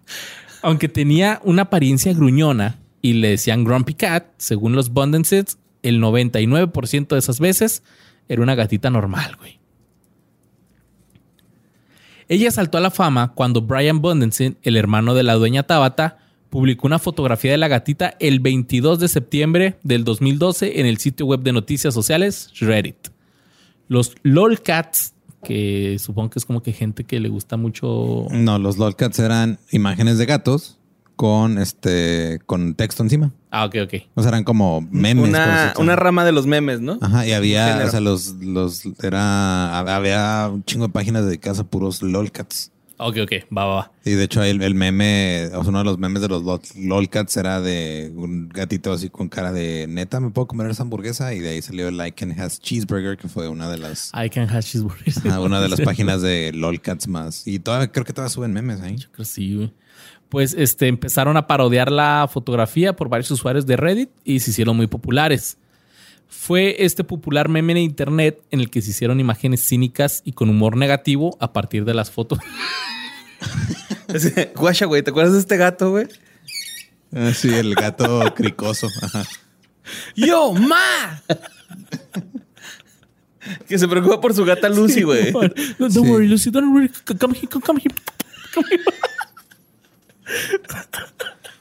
[0.62, 7.08] Aunque tenía una apariencia gruñona y le decían Grumpy Cat, según los Bundensets, el 99%
[7.08, 7.82] de esas veces
[8.28, 9.59] era una gatita normal, güey.
[12.30, 16.18] Ella saltó a la fama cuando Brian Bundensen, el hermano de la dueña Tabata,
[16.48, 21.26] publicó una fotografía de la gatita el 22 de septiembre del 2012 en el sitio
[21.26, 23.08] web de noticias sociales Reddit.
[23.88, 25.12] Los lolcats,
[25.42, 28.28] que supongo que es como que gente que le gusta mucho...
[28.30, 30.78] No, los lolcats eran imágenes de gatos
[31.20, 33.30] con este con texto encima.
[33.50, 33.94] Ah, ok, ok.
[34.14, 35.28] O sea, eran como memes.
[35.28, 36.96] Una, una rama de los memes, ¿no?
[37.02, 41.64] Ajá, y había, o sea, los, los, era, había un chingo de páginas dedicadas a
[41.64, 42.72] puros lolcats.
[42.96, 43.32] Ok, ok.
[43.54, 43.92] Va, va, va.
[44.02, 46.62] Y de hecho, el, el meme, o sea, uno de los memes de los lol-
[46.76, 51.34] lolcats era de un gatito así con cara de neta, me puedo comer esa hamburguesa.
[51.34, 54.30] Y de ahí salió el I can has cheeseburger, que fue una de las, I
[54.30, 55.18] can have cheeseburgers.
[55.18, 57.46] ajá, una de las páginas de lolcats más.
[57.46, 58.96] Y todavía, creo que todavía suben memes ahí.
[58.96, 59.72] Creo que sí, güey.
[60.30, 64.76] Pues este, empezaron a parodiar la fotografía por varios usuarios de Reddit y se hicieron
[64.76, 65.58] muy populares.
[66.28, 70.48] Fue este popular meme en internet en el que se hicieron imágenes cínicas y con
[70.48, 72.38] humor negativo a partir de las fotos.
[74.56, 76.06] Guacha, güey, ¿te acuerdas de este gato, güey?
[77.12, 78.86] Ah, sí, el gato cricoso.
[79.02, 79.24] Ajá.
[80.14, 81.20] ¡Yo, ma!
[83.66, 85.32] que se preocupa por su gata Lucy, güey.
[85.32, 85.40] No,
[85.88, 85.98] don't Sí.
[86.00, 86.90] worry, Lucy, don't worry.
[87.18, 87.94] Come here, come here.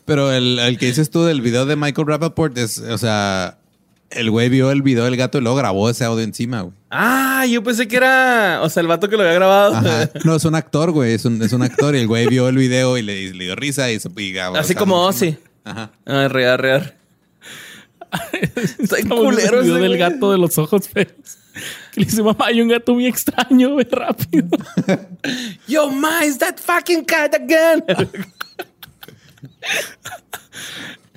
[0.06, 3.60] Pero el, el que dices tú del video de Michael Rappaport es, o sea,
[4.10, 6.74] el güey vio el video del gato y luego grabó ese audio encima, güey.
[6.90, 9.76] Ah, yo pensé que era, o sea, el vato que lo había grabado.
[9.76, 10.10] Ajá.
[10.24, 11.14] No, es un actor, güey.
[11.14, 13.56] Es un, es un actor y el güey vio el video y le, le dio
[13.56, 15.06] risa y se y grabó Así como.
[15.06, 15.38] Ozzy.
[15.64, 15.92] Ajá.
[16.06, 16.96] Ah, real, real.
[18.80, 20.00] Está culero el video ese del güey.
[20.00, 21.12] gato de los ojos feos.
[21.92, 24.48] Que le dice, mamá, hay un gato muy extraño, ve rápido.
[25.68, 27.84] Yo, ma, is that fucking cat again?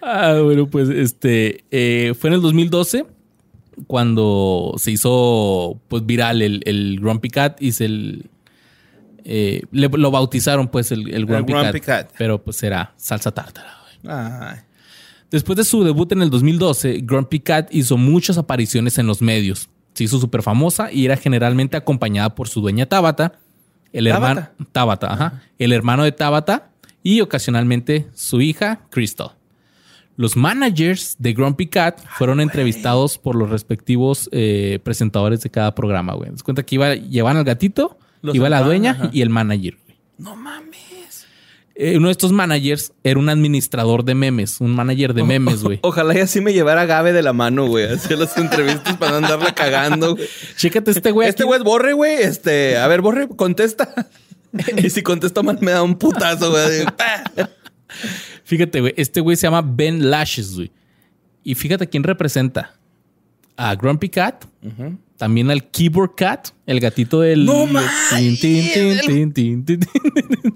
[0.05, 3.07] Ah, bueno, pues este eh, fue en el 2012
[3.87, 8.27] cuando se hizo pues viral el, el Grumpy Cat y se el,
[9.25, 12.15] eh, le- lo bautizaron pues el, el Grumpy, Grumpy Cat, Cat.
[12.19, 13.77] pero pues era salsa tártara.
[14.05, 14.59] Ay.
[15.31, 19.69] Después de su debut en el 2012, Grumpy Cat hizo muchas apariciones en los medios.
[19.95, 23.39] Se hizo súper famosa y era generalmente acompañada por su dueña Tabata,
[23.93, 24.65] el hermano ¿Tabata?
[24.73, 26.72] Tabata, ajá, el hermano de Tabata
[27.03, 29.33] y ocasionalmente su hija Crystal.
[30.17, 36.13] Los managers de Grumpy Cat fueron entrevistados por los respectivos eh, presentadores de cada programa,
[36.15, 36.31] güey.
[36.31, 39.11] ¿Te cuenta que iba, llevan al gatito, Los iba la dueña ajá.
[39.13, 39.79] y el manager.
[39.85, 39.97] güey.
[40.19, 41.27] No mames.
[41.75, 45.79] Eh, uno de estos managers era un administrador de memes, un manager de memes, güey.
[45.83, 47.87] Ojalá y así me llevara a Gabe de la mano, güey.
[47.87, 50.29] Hacer las entrevistas para andarla cagando, güey.
[50.57, 51.31] Chécate este güey.
[51.31, 52.17] Este güey es Borre, güey.
[52.23, 53.95] Este, a ver, Borre, contesta.
[54.77, 56.85] Y si contesta mal, me da un putazo, güey.
[58.45, 58.95] Fíjate, güey.
[58.97, 60.71] Este güey se llama Ben Lashes, güey.
[61.45, 62.75] Y fíjate quién representa.
[63.57, 64.45] A Grumpy Cat.
[65.17, 67.45] También al Keyboard Cat, el gatito del.
[67.45, 67.91] ¡No del- mames!
[68.11, 69.81] tin, tin, tin, tin, tin, tin,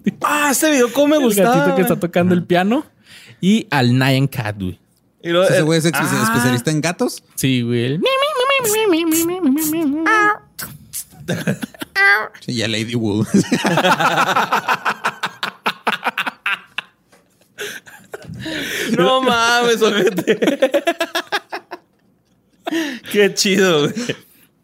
[0.03, 0.19] tin.
[0.23, 1.57] Ah, ese video cómo me El gustaba.
[1.57, 2.85] gatito que está tocando el piano.
[3.41, 4.79] Y al Nyan Cat, güey.
[5.23, 7.23] Y luego, Ese eh, güey es ex- ah, especialista en gatos.
[7.35, 8.01] Sí, güey.
[12.41, 13.27] Sí, ya Lady Wu.
[18.97, 20.39] No mames, ojete.
[23.13, 23.95] Qué chido, güey.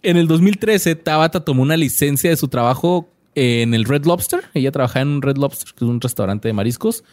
[0.02, 4.44] En el 2013, Tabata tomó una licencia de su trabajo en el Red Lobster.
[4.54, 7.04] Ella trabajaba en un Red Lobster, que es un restaurante de mariscos,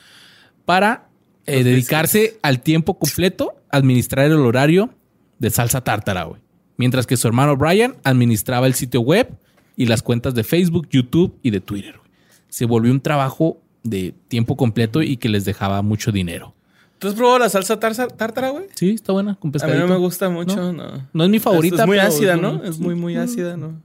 [0.65, 1.09] para
[1.45, 4.89] eh, dedicarse al tiempo completo a administrar el horario
[5.37, 6.41] de salsa tártara, güey.
[6.77, 9.37] Mientras que su hermano Brian administraba el sitio web
[9.79, 11.95] y las cuentas de Facebook, YouTube y de Twitter.
[11.97, 12.11] güey.
[12.49, 16.53] Se volvió un trabajo de tiempo completo y que les dejaba mucho dinero.
[16.99, 18.65] ¿Tú has probado la salsa tártara, güey?
[18.75, 19.87] Sí, está buena, con A mí pescadito.
[19.87, 21.07] no me gusta mucho, no.
[21.13, 21.83] No es mi favorita.
[21.83, 22.61] Es muy pero ácida, ¿no?
[22.61, 23.81] Es muy, muy ácida, ¿no?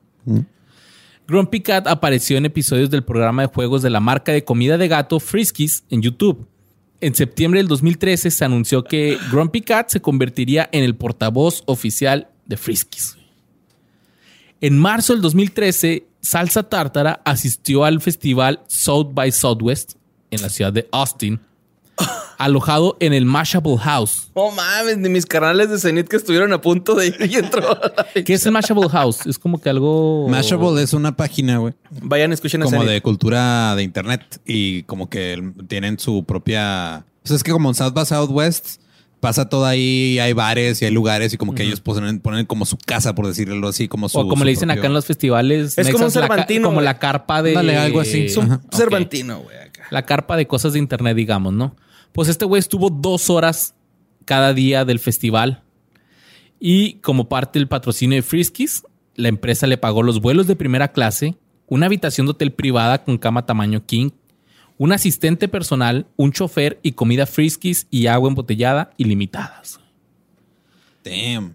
[1.29, 4.89] Grumpy Cat apareció en episodios del programa de juegos de la marca de comida de
[4.89, 6.45] gato Friskies en YouTube.
[7.01, 12.27] En septiembre del 2013 se anunció que Grumpy Cat se convertiría en el portavoz oficial
[12.47, 13.17] de Friskies.
[14.65, 19.97] En marzo del 2013, Salsa Tártara asistió al festival South by Southwest
[20.31, 21.39] en la ciudad de Austin,
[22.39, 24.31] alojado en el Mashable House.
[24.35, 27.79] No mames, ni mis canales de Zenith que estuvieron a punto de ir y entró.
[28.25, 29.27] ¿Qué es el Mashable House?
[29.27, 30.29] Es como que algo...
[30.31, 31.75] Mashable es una página, güey.
[32.01, 32.89] Vayan, escuchen Como Zenith.
[32.89, 37.05] de cultura de internet y como que tienen su propia.
[37.23, 38.81] Pues es que como en South by Southwest
[39.25, 42.67] pasa todo ahí, hay bares y hay lugares y como que ellos ponen, ponen como
[42.67, 44.19] su casa, por decirlo así, como su.
[44.19, 45.79] o como su le dicen propio- acá en los festivales.
[45.79, 47.55] Es como un mexas, la Cervantino, como la carpa de.
[47.55, 48.27] Dale, algo así.
[48.27, 48.61] Es un Ajá.
[48.73, 49.85] Cervantino, güey, acá.
[49.91, 51.75] La carpa de cosas de internet, digamos, ¿no?
[52.13, 53.75] Pues este güey estuvo dos horas
[54.27, 55.63] cada día del festival.
[56.61, 58.85] Y como parte del patrocinio de Friskies,
[59.17, 61.37] la empresa le pagó los vuelos de primera clase,
[61.67, 64.11] una habitación de hotel privada con cama tamaño king,
[64.79, 69.81] un asistente personal, un chofer y comida friskies y agua embotellada ilimitadas.
[71.05, 71.55] Damn.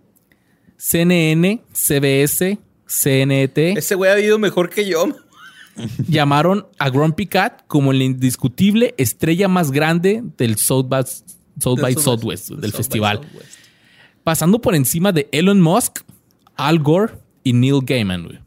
[0.78, 5.10] CNN, CBS, CNT Ese güey ha ido mejor que yo.
[6.08, 11.04] llamaron a Grumpy Cat como la indiscutible estrella más grande del South by
[11.60, 13.22] South, by Southwest, del festival,
[14.24, 16.00] pasando por encima de Elon Musk,
[16.56, 17.14] Al Gore
[17.44, 18.24] y Neil Gaiman.
[18.24, 18.40] güey.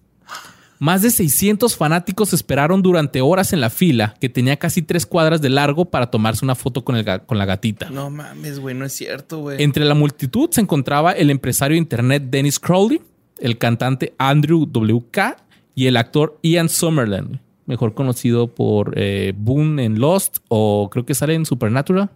[0.83, 5.41] Más de 600 fanáticos esperaron durante horas en la fila, que tenía casi tres cuadras
[5.41, 7.89] de largo, para tomarse una foto con, el ga- con la gatita.
[7.89, 9.63] No mames, güey, no es cierto, güey.
[9.63, 13.01] Entre la multitud se encontraba el empresario de internet Dennis Crowley,
[13.39, 15.37] el cantante Andrew WK
[15.77, 21.15] y el actor Ian Summerland, mejor conocido por eh, Boone en Lost o creo que
[21.15, 22.11] sale en Supernatural.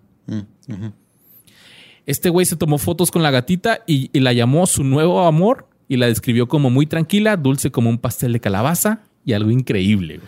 [2.04, 5.68] Este güey se tomó fotos con la gatita y, y la llamó su nuevo amor
[5.88, 10.20] y la describió como muy tranquila, dulce como un pastel de calabaza y algo increíble.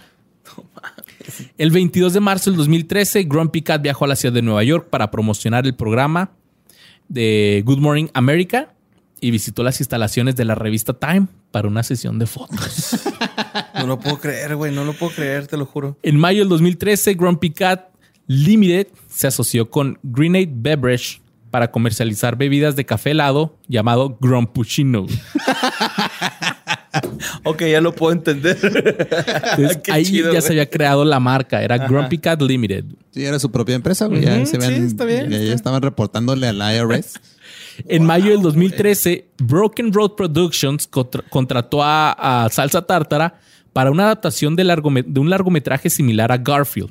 [1.58, 4.88] El 22 de marzo del 2013, Grumpy Cat viajó a la ciudad de Nueva York
[4.88, 6.32] para promocionar el programa
[7.08, 8.74] de Good Morning America
[9.20, 13.00] y visitó las instalaciones de la revista Time para una sesión de fotos.
[13.74, 14.74] No lo puedo creer, güey.
[14.74, 15.96] No lo puedo creer, te lo juro.
[16.02, 17.88] En mayo del 2013, Grumpy Cat
[18.26, 21.20] Limited se asoció con Grenade Beverage
[21.50, 25.06] para comercializar bebidas de café helado llamado Grumpuccino.
[27.44, 28.56] Ok, ya lo puedo entender.
[28.62, 30.42] Entonces, Qué ahí chido, ya güey.
[30.42, 32.84] se había creado la marca, era Grumpy Cat Limited.
[33.10, 34.22] Sí, era su propia empresa, güey.
[34.46, 37.14] Sí, ven, está bien, ya, ya estaban reportándole al IRS.
[37.86, 43.38] En mayo del 2013, Broken Road Productions contra- contrató a, a Salsa Tártara
[43.72, 44.64] para una adaptación de
[45.20, 46.90] un largometraje similar a Garfield.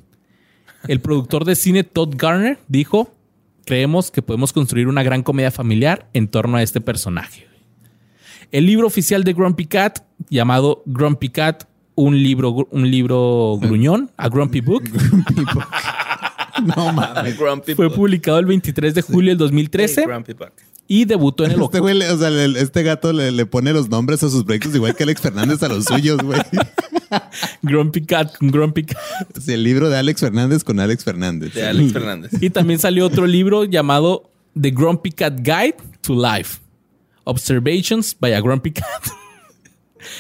[0.88, 3.14] El productor de cine Todd Garner dijo,
[3.68, 7.48] creemos que podemos construir una gran comedia familiar en torno a este personaje.
[8.52, 10.00] El libro oficial de Grumpy Cat,
[10.30, 14.84] llamado Grumpy Cat, un libro, un libro gruñón, a Grumpy Book,
[16.76, 17.38] no mames.
[17.38, 17.96] Grumpy fue Buck.
[17.96, 20.52] publicado el 23 de julio del 2013 Hey, Grumpy Buck.
[20.88, 23.74] y debutó en el Este güey, le- o sea, le- este gato le, le pone
[23.74, 26.40] los nombres a sus proyectos igual que Alex Fernández a los suyos, güey.
[27.62, 28.98] Grumpy Cat con Grumpy Cat.
[29.40, 31.54] Sí, el libro de Alex Fernández con Alex Fernández.
[31.54, 32.32] De Alex Fernández.
[32.42, 34.30] Y también salió otro libro llamado
[34.60, 36.60] The Grumpy Cat Guide to Life.
[37.24, 38.86] Observations by a Grumpy Cat.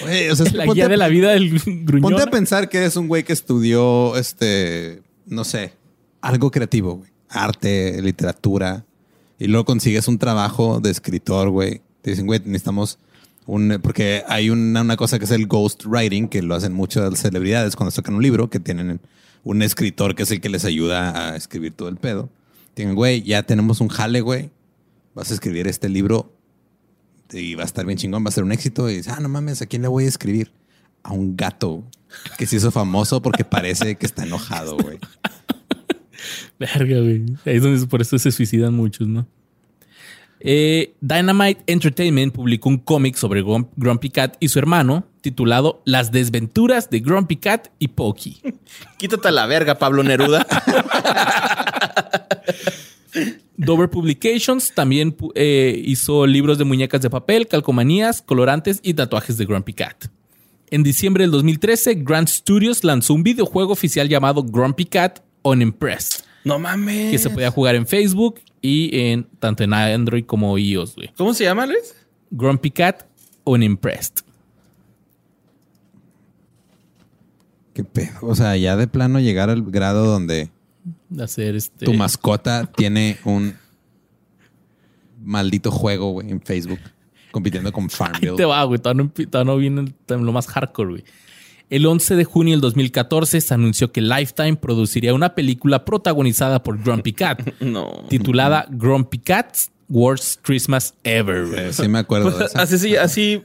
[0.01, 2.01] Güey, o sea, es que la guía a- de la vida del gruñón.
[2.01, 5.73] Ponte a pensar que eres un güey que estudió, este, no sé,
[6.22, 7.03] algo creativo.
[7.30, 8.85] Arte, literatura.
[9.39, 11.81] Y luego consigues un trabajo de escritor, güey.
[12.02, 12.99] Te dicen, güey, necesitamos
[13.45, 13.80] un...
[13.81, 17.76] Porque hay una, una cosa que es el ghost writing, que lo hacen muchas celebridades
[17.76, 18.99] cuando sacan un libro, que tienen
[19.44, 22.30] un escritor que es el que les ayuda a escribir todo el pedo.
[22.73, 24.52] Tienen, güey, ya tenemos un jale, güey.
[25.14, 26.34] Vas a escribir este libro
[27.31, 28.89] y va a estar bien chingón, va a ser un éxito.
[28.89, 30.52] Y dices, ah, no mames, ¿a quién le voy a escribir?
[31.03, 31.84] A un gato
[32.38, 34.99] que se hizo famoso porque parece que está enojado, güey.
[36.60, 37.26] Verga, güey.
[37.45, 39.27] Ahí es donde por eso se suicidan muchos, ¿no?
[40.39, 46.11] Eh, Dynamite Entertainment publicó un cómic sobre Grump- Grumpy Cat y su hermano titulado Las
[46.11, 48.41] desventuras de Grumpy Cat y Pokey.
[48.98, 50.45] Quítate a la verga, Pablo Neruda.
[53.57, 59.45] Dover Publications también eh, hizo libros de muñecas de papel, calcomanías, colorantes y tatuajes de
[59.45, 60.06] Grumpy Cat.
[60.69, 66.59] En diciembre del 2013, Grant Studios lanzó un videojuego oficial llamado Grumpy Cat Unimpressed, no
[66.59, 67.11] mames.
[67.11, 70.95] que se podía jugar en Facebook y en tanto en Android como iOS.
[70.95, 71.09] güey.
[71.17, 71.95] ¿Cómo se llama, Luis?
[72.31, 73.03] Grumpy Cat
[73.43, 74.23] Unimpressed.
[77.73, 78.17] Qué pedo.
[78.21, 80.49] O sea, ya de plano llegar al grado donde
[81.19, 81.85] hacer este.
[81.85, 83.55] tu mascota tiene un
[85.23, 86.79] maldito juego, güey, en Facebook,
[87.31, 88.35] compitiendo con Ahí Farmville.
[88.35, 88.79] te va, güey.
[88.79, 91.03] Todavía no, todavía no viene lo más hardcore, güey.
[91.69, 96.81] El 11 de junio del 2014 se anunció que Lifetime produciría una película protagonizada por
[96.81, 98.06] Grumpy Cat, No.
[98.10, 101.45] titulada Grumpy Cat's Worst Christmas Ever.
[101.48, 101.73] güey.
[101.73, 102.61] Sí me acuerdo de Pues, esa.
[102.61, 103.44] así, sí, así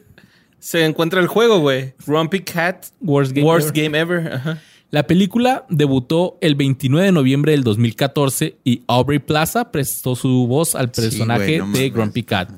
[0.60, 1.94] se encuentra el juego, güey.
[2.06, 2.86] Grumpy Cat.
[3.00, 3.82] Worst Game Worst Ever.
[3.84, 4.32] Game Ever.
[4.34, 4.58] Ajá.
[4.90, 10.74] La película debutó el 29 de noviembre del 2014 y Aubrey Plaza prestó su voz
[10.74, 11.90] al personaje güey, no de.
[11.90, 12.50] Grumpy Cat.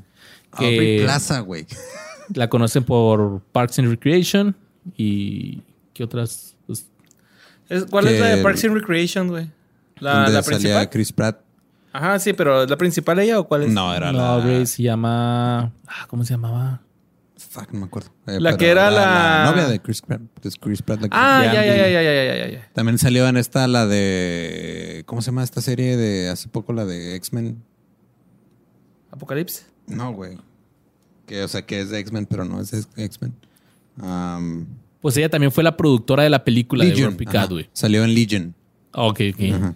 [0.50, 1.64] Aubrey Que Plaza, güey.
[2.34, 4.56] la conocen por Parks and Recreation
[4.96, 5.62] y
[5.92, 6.56] ¿qué otras?
[6.66, 6.86] Pues,
[7.68, 9.50] Es- ¿Cuál es la de Parks and Recreation, güey?
[9.98, 10.90] ¿La, Donde la salía principal?
[10.90, 11.40] Chris Pratt.
[11.92, 13.70] Ajá, sí, pero ¿es la principal ella o cuál es?
[13.72, 14.34] No, era no, la...
[14.34, 16.80] Aubrey se llama ah, ¿cómo se llamaba?
[17.36, 18.10] Fuck, no me acuerdo.
[18.26, 20.20] Eh, La que era la- novia de Chris Pratt.
[20.42, 22.70] Es Chris Pratt la que- Ah, Ya, ya, ya, ya, ya, ya, ya.
[22.72, 25.04] También salió en esta la de...
[25.06, 26.72] ¿Cómo se llama esta serie de hace poco?
[26.72, 27.62] La de X-Men.
[29.12, 29.66] Apocalipsis.
[29.86, 30.38] No, güey.
[31.26, 33.34] Que, o sea, que es de X-Men, pero no es de X-Men.
[34.00, 34.66] Um,
[35.00, 37.16] Pues ella también fue la productora de la película de Legion.
[37.26, 37.30] Ajá.
[37.32, 37.68] Cat, güey.
[37.72, 38.54] Salió en Legion.
[38.92, 39.74] Ok, ok.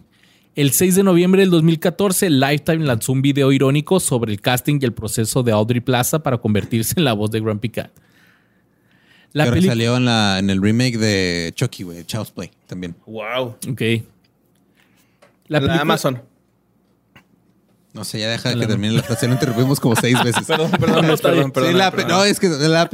[0.54, 4.84] El 6 de noviembre del 2014, Lifetime lanzó un video irónico sobre el casting y
[4.86, 7.90] el proceso de Audrey Plaza para convertirse en la voz de Grumpy Cat.
[9.32, 12.96] La peli- salió en, la, en el remake de Chucky, güey, Child's Play también.
[13.06, 13.56] Wow.
[13.70, 13.82] Ok.
[15.46, 16.22] La, Amazon.
[17.92, 19.26] No sé, ya deja que termine la frase.
[19.28, 20.46] Lo interrumpimos como seis veces.
[20.46, 21.70] Perdón, perdón, No, perdón, perdón.
[21.72, 22.12] Sí, la pe- perdón.
[22.18, 22.88] no, es que la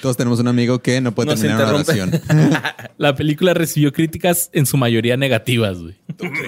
[0.00, 2.20] todos tenemos un amigo que no puede Nos terminar una oración.
[2.98, 5.94] La película recibió críticas en su mayoría negativas, güey.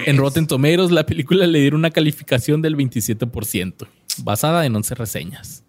[0.05, 3.87] En Rotten Tomatoes, la película le dieron una calificación del 27%,
[4.17, 5.63] basada en 11 reseñas.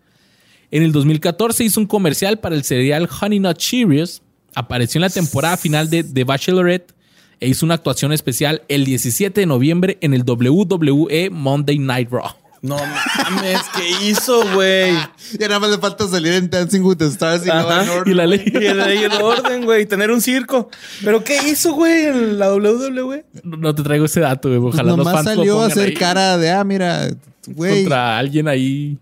[0.72, 4.22] En el 2014 hizo un comercial para el cereal Honey Nut Cheerios,
[4.54, 6.94] apareció en la temporada final de The Bachelorette
[7.40, 12.41] e hizo una actuación especial el 17 de noviembre en el WWE Monday Night Raw.
[12.62, 14.93] No mames, ¿qué hizo, güey?
[15.39, 17.80] Ya nada más le falta salir en Dancing with the Stars y Ajá.
[17.93, 18.06] Order.
[18.12, 18.40] Y la ley.
[18.47, 19.84] Y el ley el orden, güey.
[19.86, 20.70] Tener un circo.
[21.02, 23.24] ¿Pero qué hizo, güey, en la WWE?
[23.43, 24.60] No te traigo ese dato, güey.
[24.60, 27.09] Pues Ojalá los nomás fans lo salió a hacer ahí cara de, ah, mira,
[27.48, 28.97] güey, contra alguien ahí.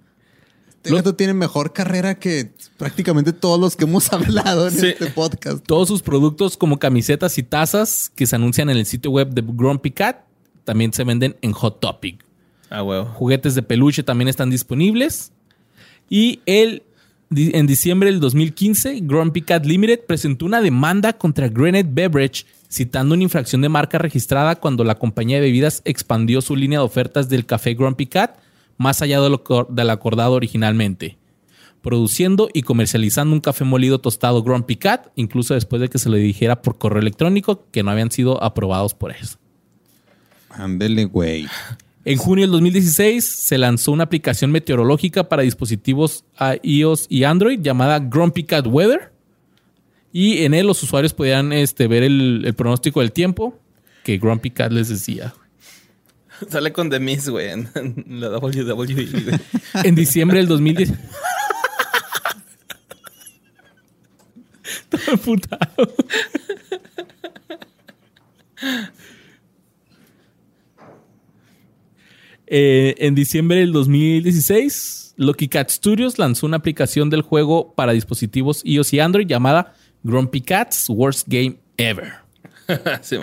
[0.82, 4.86] este gato tiene mejor carrera que prácticamente todos los que hemos hablado en Sí.
[4.86, 5.62] este podcast.
[5.66, 9.42] Todos sus productos como camisetas y tazas que se anuncian en el sitio web de
[9.46, 10.20] Grumpy Cat
[10.64, 12.24] también se venden en Hot Topic.
[12.70, 13.06] Ah, huevo.
[13.06, 15.32] Juguetes de peluche también están disponibles.
[16.08, 16.84] Y el,
[17.30, 23.24] en diciembre del 2015, Grumpy Cat Limited presentó una demanda contra Granite Beverage citando una
[23.24, 27.44] infracción de marca registrada cuando la compañía de bebidas expandió su línea de ofertas del
[27.44, 28.38] café Grumpy Cat
[28.78, 31.18] más allá de lo, del acordado originalmente.
[31.82, 36.18] Produciendo y comercializando un café molido tostado Grumpy Cat, incluso después de que se le
[36.18, 39.38] dijera por correo electrónico que no habían sido aprobados por eso.
[40.50, 41.46] Ándele, güey.
[42.04, 46.24] En junio del 2016 se lanzó una aplicación meteorológica para dispositivos
[46.62, 49.12] iOS y Android llamada Grumpy Cat Weather.
[50.12, 53.58] Y en él los usuarios podían este, ver el, el pronóstico del tiempo
[54.02, 55.34] que Grumpy Cat les decía.
[56.48, 59.06] Sale con The Miss, güey, en, en la WWE, güey.
[59.84, 60.92] En diciembre del 2010.
[64.88, 65.94] Todo emputado.
[72.52, 78.62] Eh, en diciembre del 2016, Lucky Cat Studios lanzó una aplicación del juego para dispositivos
[78.64, 82.12] iOS y Android llamada Grumpy Cat's Worst Game Ever.
[83.02, 83.18] sí.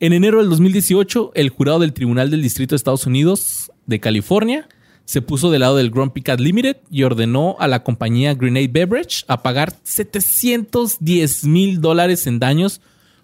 [0.00, 4.66] En enero del 2018, el jurado del Tribunal del Distrito de Estados Unidos de California
[5.04, 9.24] se puso del lado del Grumpy Cat Limited y ordenó a la compañía Grenade Beverage
[9.28, 12.80] a pagar 710 mil dólares en daños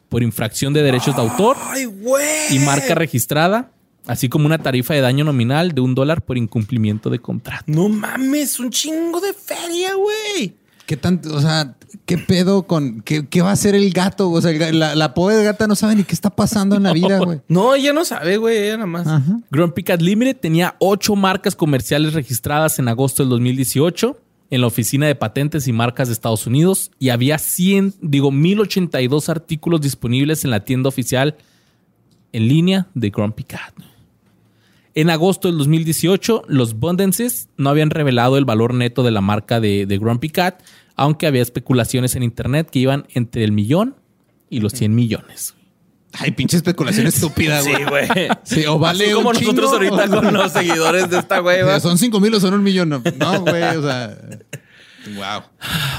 [0.09, 1.89] por infracción de derechos de autor ¡Ay,
[2.51, 3.73] y marca registrada,
[4.07, 7.65] así como una tarifa de daño nominal de un dólar por incumplimiento de contrato.
[7.67, 10.55] No mames, un chingo de feria, güey.
[10.87, 14.29] ¿Qué tanto, o sea, qué pedo con, qué, qué va a hacer el gato?
[14.29, 16.93] O sea, el la, la pobre gata no sabe ni qué está pasando en la
[16.95, 17.41] vida, güey.
[17.47, 19.07] No, ella no sabe, güey, ella nada más.
[19.07, 19.39] Ajá.
[19.53, 24.21] Grumpy Cat Limited tenía ocho marcas comerciales registradas en agosto del 2018
[24.51, 29.29] en la Oficina de Patentes y Marcas de Estados Unidos y había 100, digo, 1082
[29.29, 31.37] artículos disponibles en la tienda oficial
[32.33, 33.75] en línea de Grumpy Cat.
[34.95, 39.61] En agosto del 2018, los Bundances no habían revelado el valor neto de la marca
[39.61, 40.63] de, de Grumpy Cat,
[40.97, 43.97] aunque había especulaciones en internet que iban entre el millón
[44.49, 45.55] y los 100 millones.
[46.13, 48.09] Ay, pinche especulación estúpida, Sí, güey.
[48.09, 48.29] güey.
[48.43, 51.39] Sí, o vale Así como un nosotros chingo, ahorita o- con los seguidores de esta
[51.39, 51.81] güey, O sea, va.
[51.81, 52.89] son cinco mil o son un millón.
[52.89, 54.19] No, No, güey, o sea.
[55.15, 55.43] Wow.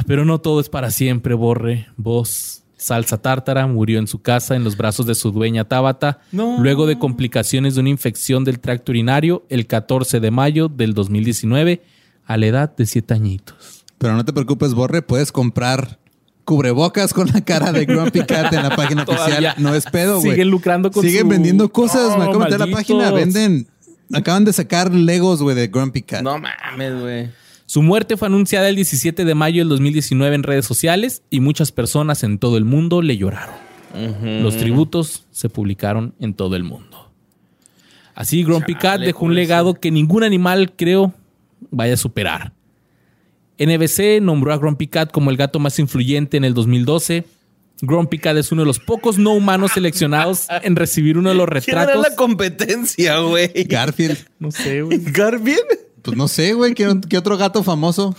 [0.05, 1.87] Pero no todo es para siempre, Borre.
[1.95, 6.57] Vos, Salsa Tártara, murió en su casa en los brazos de su dueña Tabata, No.
[6.59, 11.83] luego de complicaciones de una infección del tracto urinario el 14 de mayo del 2019
[12.25, 13.85] a la edad de 7 añitos.
[13.99, 15.99] Pero no te preocupes, Borre, puedes comprar
[16.43, 19.53] cubrebocas con la cara de Grumpy Cat en la página oficial.
[19.57, 20.31] No es pedo, güey.
[20.31, 22.09] siguen lucrando con Siguen su- vendiendo cosas.
[22.09, 22.97] No, Me acabo de meter a la malditos.
[22.97, 23.11] página.
[23.11, 23.67] Venden.
[24.13, 26.21] Acaban de sacar Legos, güey, de Grumpy Cat.
[26.23, 27.29] No mames, güey.
[27.71, 31.71] Su muerte fue anunciada el 17 de mayo del 2019 en redes sociales y muchas
[31.71, 33.55] personas en todo el mundo le lloraron.
[34.43, 37.13] Los tributos se publicaron en todo el mundo.
[38.13, 39.53] Así, Grumpy Cat dejó un pobrecito.
[39.53, 41.13] legado que ningún animal, creo,
[41.69, 42.51] vaya a superar.
[43.57, 47.23] NBC nombró a Grumpy Cat como el gato más influyente en el 2012.
[47.81, 51.47] Grumpy Cat es uno de los pocos no humanos seleccionados en recibir uno de los
[51.47, 52.09] ¿Quién era retratos.
[52.09, 53.49] la competencia, güey?
[53.63, 54.17] Garfield.
[54.39, 54.99] No sé, güey.
[55.05, 55.90] ¿Garfield?
[56.01, 56.73] Pues no sé, güey.
[56.73, 58.15] ¿qué, qué otro gato famoso?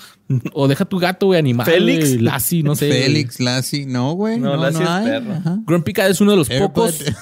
[0.52, 1.66] O deja tu gato, güey, animal.
[1.66, 2.20] Félix.
[2.20, 2.90] Lassie, no sé.
[2.90, 3.86] Félix, Lassie.
[3.86, 4.38] No, güey.
[4.38, 5.06] No, No, Lassie no es hay.
[5.06, 5.58] perro.
[5.66, 6.66] Grumpy Cat es uno de los Airbud.
[6.68, 6.98] pocos.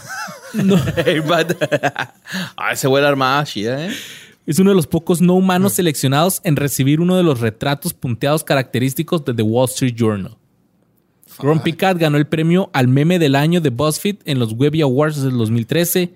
[0.52, 1.54] Hey, bud.
[2.56, 3.90] ah, ese güey era armada chida, ¿eh?
[4.46, 8.42] Es uno de los pocos no humanos seleccionados en recibir uno de los retratos punteados
[8.42, 10.36] característicos de The Wall Street Journal.
[11.38, 15.22] Grumpy Cat ganó el premio al meme del año de BuzzFeed en los Webby Awards
[15.22, 16.14] del 2013.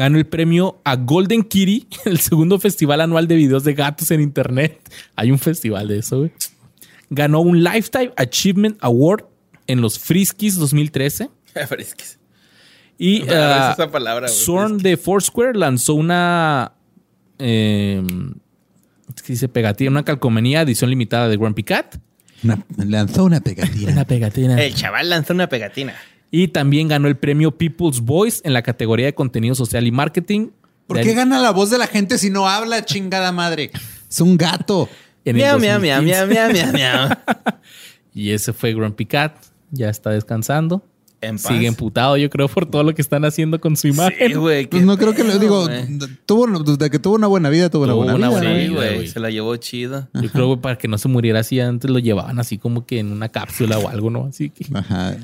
[0.00, 4.22] Ganó el premio a Golden Kitty, el segundo festival anual de videos de gatos en
[4.22, 4.80] internet.
[5.14, 6.32] Hay un festival de eso, güey.
[7.10, 9.26] Ganó un Lifetime Achievement Award
[9.66, 11.28] en los Friskies 2013.
[11.68, 12.18] Fresquis.
[12.96, 16.72] Y Me agarras esa palabra, güey, Zorn de Foursquare lanzó una.
[17.38, 18.02] Eh,
[19.22, 21.96] ¿qué dice pegatina, una calcomanía edición limitada de Grumpy Cat.
[22.42, 23.92] Una- lanzó una pegatina.
[23.92, 24.62] Una pegatina.
[24.62, 25.94] El chaval lanzó una pegatina.
[26.30, 30.48] Y también ganó el premio People's Voice en la categoría de contenido social y marketing.
[30.86, 33.70] ¿Por de- qué gana la voz de la gente si no habla, chingada madre?
[34.08, 34.88] Es un gato.
[35.24, 36.26] Miau, miau, miau, 2015.
[36.26, 37.08] miau, miau, miau, miau.
[38.14, 39.36] Y ese fue Grumpy Cat.
[39.70, 40.84] Ya está descansando.
[41.20, 41.42] En paz.
[41.52, 44.28] Sigue emputado, yo creo, por todo lo que están haciendo con su imagen.
[44.30, 44.66] Sí, güey.
[44.66, 45.68] Pues no creo que lo digo.
[46.26, 48.72] Tuvo, desde que tuvo una buena vida, tuvo, Tuvo una buena una vida.
[48.72, 49.06] buena vida.
[49.12, 50.08] Se la llevó chido.
[50.14, 52.98] Yo creo que para que no se muriera así antes lo llevaban así como que
[53.00, 54.24] en una cápsula o algo, ¿no?
[54.26, 54.64] Así que.
[54.74, 55.16] Ajá.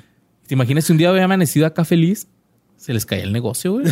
[0.47, 2.29] ¿Te imaginas si un día había amanecido acá feliz?
[2.77, 3.87] Se les caía el negocio, güey.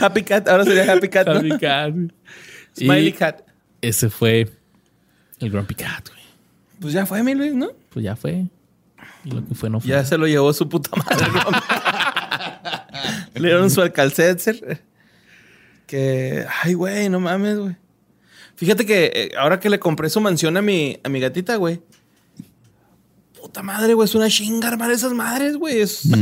[0.00, 1.26] Happy Cat, ahora sería Happy Cat.
[1.26, 1.34] ¿no?
[1.34, 1.94] Happy Cat.
[2.76, 3.42] Smiley Y Cat.
[3.80, 4.50] Ese fue
[5.40, 6.20] el Grumpy Cat, güey.
[6.80, 7.68] Pues ya fue, mi Luis, ¿no?
[7.90, 8.46] Pues ya fue.
[9.24, 9.90] Y lo que fue no fue.
[9.90, 11.26] Ya se lo llevó su puta madre.
[13.40, 14.82] Le dieron su alcalcetzer.
[15.86, 17.76] Que, ay, güey, no mames, güey.
[18.56, 21.80] Fíjate que eh, ahora que le compré su mansión a mi, a mi gatita, güey.
[23.40, 25.80] Puta madre, güey, es una chinga armar esas madres, güey.
[25.80, 26.02] Es-.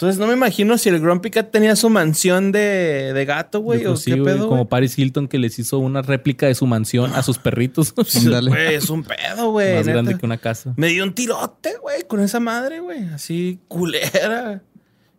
[0.00, 3.84] Entonces no me imagino si el Grumpy Cat tenía su mansión de, de gato, güey,
[3.84, 4.68] o sí, qué güey, pedo, Como güey.
[4.70, 7.92] Paris Hilton que les hizo una réplica de su mansión a sus perritos.
[7.94, 9.74] Güey, es un pedo, güey.
[9.74, 9.92] Más neta.
[9.92, 10.72] grande que una casa.
[10.78, 13.04] Me dio un tirote, güey, con esa madre, güey.
[13.08, 14.62] Así, culera.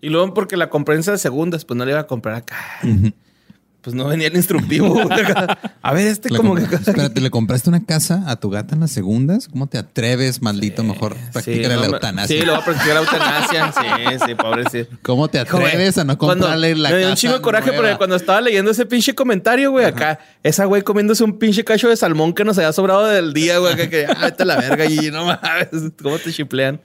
[0.01, 2.57] Y luego porque la compré en esas segundas, pues no le iba a comprar acá.
[3.81, 4.99] Pues no venía el instructivo.
[5.81, 6.63] A ver, este Le como que...
[6.75, 9.47] Espérate, ¿le compraste una casa a tu gata en las segundas?
[9.47, 10.83] ¿Cómo te atreves, maldito?
[10.83, 12.39] Mejor practícale no la me- eutanasia.
[12.39, 13.73] Sí, lo voy a practicar la eutanasia.
[13.73, 14.85] Sí, sí, pobre sí.
[15.01, 17.97] ¿Cómo te atreves a no comprarle la Me dio casa un chingo de coraje porque
[17.97, 21.97] cuando estaba leyendo ese pinche comentario, güey, acá, esa güey comiéndose un pinche cacho de
[21.97, 24.85] salmón que nos había sobrado del día, güey, que, que ah, vete a la verga
[24.85, 26.79] y no mames, ¿cómo te chiplean?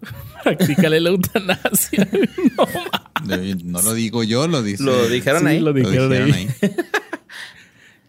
[0.44, 2.08] Practícale la eutanasia.
[3.26, 4.82] no, No lo digo yo, lo dice.
[4.82, 5.60] Lo dijeron Sí, ahí.
[5.60, 6.32] lo Lo dijeron ahí.
[6.32, 6.48] ahí.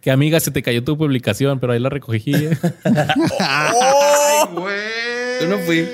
[0.02, 2.34] Que amiga, se te cayó tu publicación, pero ahí la recogí.
[2.34, 2.58] ¿eh?
[3.40, 5.42] ¡Ay, güey!
[5.42, 5.86] Yo no fui.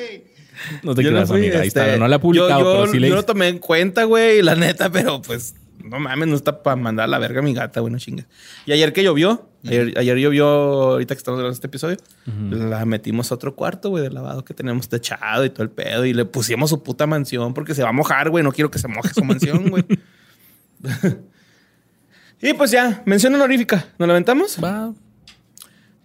[0.84, 1.62] No te Yo creas, fui, amiga.
[1.62, 1.98] Ahí este, está.
[1.98, 4.44] No la he publicado, yo, yo, pero sí le yo lo tomé en cuenta, güey,
[4.44, 5.56] la neta, pero pues
[5.86, 8.26] no mames, no está para mandar a la verga a mi gata, güey, no chingas.
[8.66, 11.98] Y ayer que llovió, ayer, ayer llovió, ahorita que estamos grabando este episodio,
[12.50, 16.06] la metimos a otro cuarto, güey, de lavado que tenemos techado y todo el pedo,
[16.06, 18.80] y le pusimos su puta mansión porque se va a mojar, güey, no quiero que
[18.80, 19.86] se moje su mansión, güey.
[22.42, 24.58] y pues ya, mención honorífica, ¿nos la aventamos?
[24.64, 24.94] Va.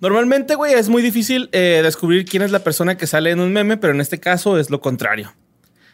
[0.01, 3.53] Normalmente, güey, es muy difícil eh, descubrir quién es la persona que sale en un
[3.53, 5.33] meme, pero en este caso es lo contrario.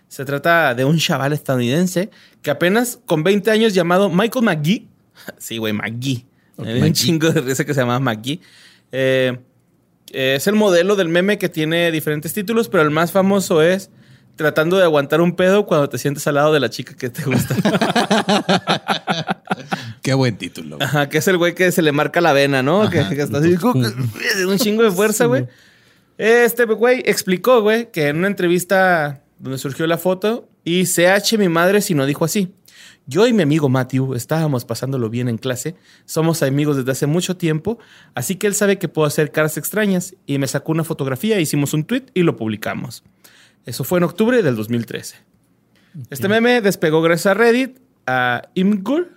[0.09, 2.11] Se trata de un chaval estadounidense
[2.43, 4.89] que apenas con 20 años llamado Michael McGee.
[5.39, 6.27] Sí, güey, McGee.
[6.59, 8.41] Dio un chingo de risa que se llama McGee.
[8.93, 9.37] Eh,
[10.13, 13.91] es el modelo del meme que tiene diferentes títulos, pero el más famoso es
[14.37, 17.25] tratando de aguantar un pedo cuando te sientes al lado de la chica que te
[17.25, 17.57] gusta.
[20.03, 20.77] Qué buen título.
[20.77, 20.87] güey.
[20.87, 22.89] Ajá, que es el güey que se le marca la vena, ¿no?
[22.91, 23.57] Que, que está así,
[24.47, 25.47] un chingo de fuerza, güey.
[26.19, 31.49] Este güey explicó, güey, que en una entrevista donde surgió la foto, y CH mi
[31.49, 32.53] madre si no dijo así.
[33.09, 35.77] Yo y mi amigo Matthew estábamos pasándolo bien en clase,
[36.07, 37.79] somos amigos desde hace mucho tiempo,
[38.15, 41.73] así que él sabe que puedo hacer caras extrañas y me sacó una fotografía, hicimos
[41.73, 43.05] un tweet y lo publicamos.
[43.65, 45.17] Eso fue en octubre del 2013.
[46.11, 49.13] Este meme despegó gracias a Reddit, a Imgur,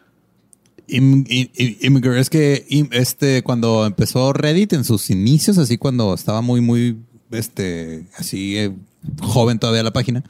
[0.87, 5.77] Im- im- im- Imgur, es que im- este, cuando empezó Reddit en sus inicios, así
[5.77, 6.97] cuando estaba muy, muy,
[7.31, 8.71] este, así eh,
[9.21, 10.23] joven todavía la página,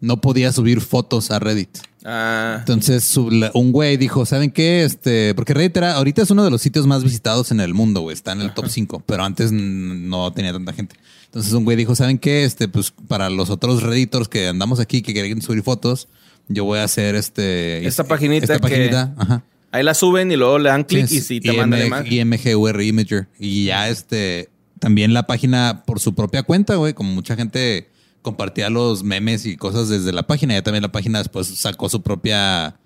[0.00, 1.70] no podía subir fotos a Reddit.
[2.04, 4.84] a Entonces un güey dijo, ¿saben qué?
[4.84, 8.00] Este, porque Reddit era, ahorita es uno de los sitios más visitados en el mundo,
[8.02, 8.14] güey.
[8.14, 10.96] Está en el top 5, pero antes no tenía tanta gente.
[11.26, 12.44] Entonces un güey dijo, ¿saben qué?
[12.44, 16.08] Este, pues para los otros Redditors que andamos aquí, que quieren subir fotos,
[16.48, 17.86] yo voy a hacer este...
[17.86, 19.42] Esta paginita Esta que- paginita, ajá.
[19.70, 22.06] Ahí la suben y luego le dan clic y sí te mandan de IM- más.
[22.46, 23.28] IMGUR Imager.
[23.38, 24.48] Y ya este,
[24.78, 27.90] también la página por su propia cuenta, güey, como mucha gente
[28.22, 32.02] compartía los memes y cosas desde la página, ya también la página después sacó su
[32.02, 32.76] propia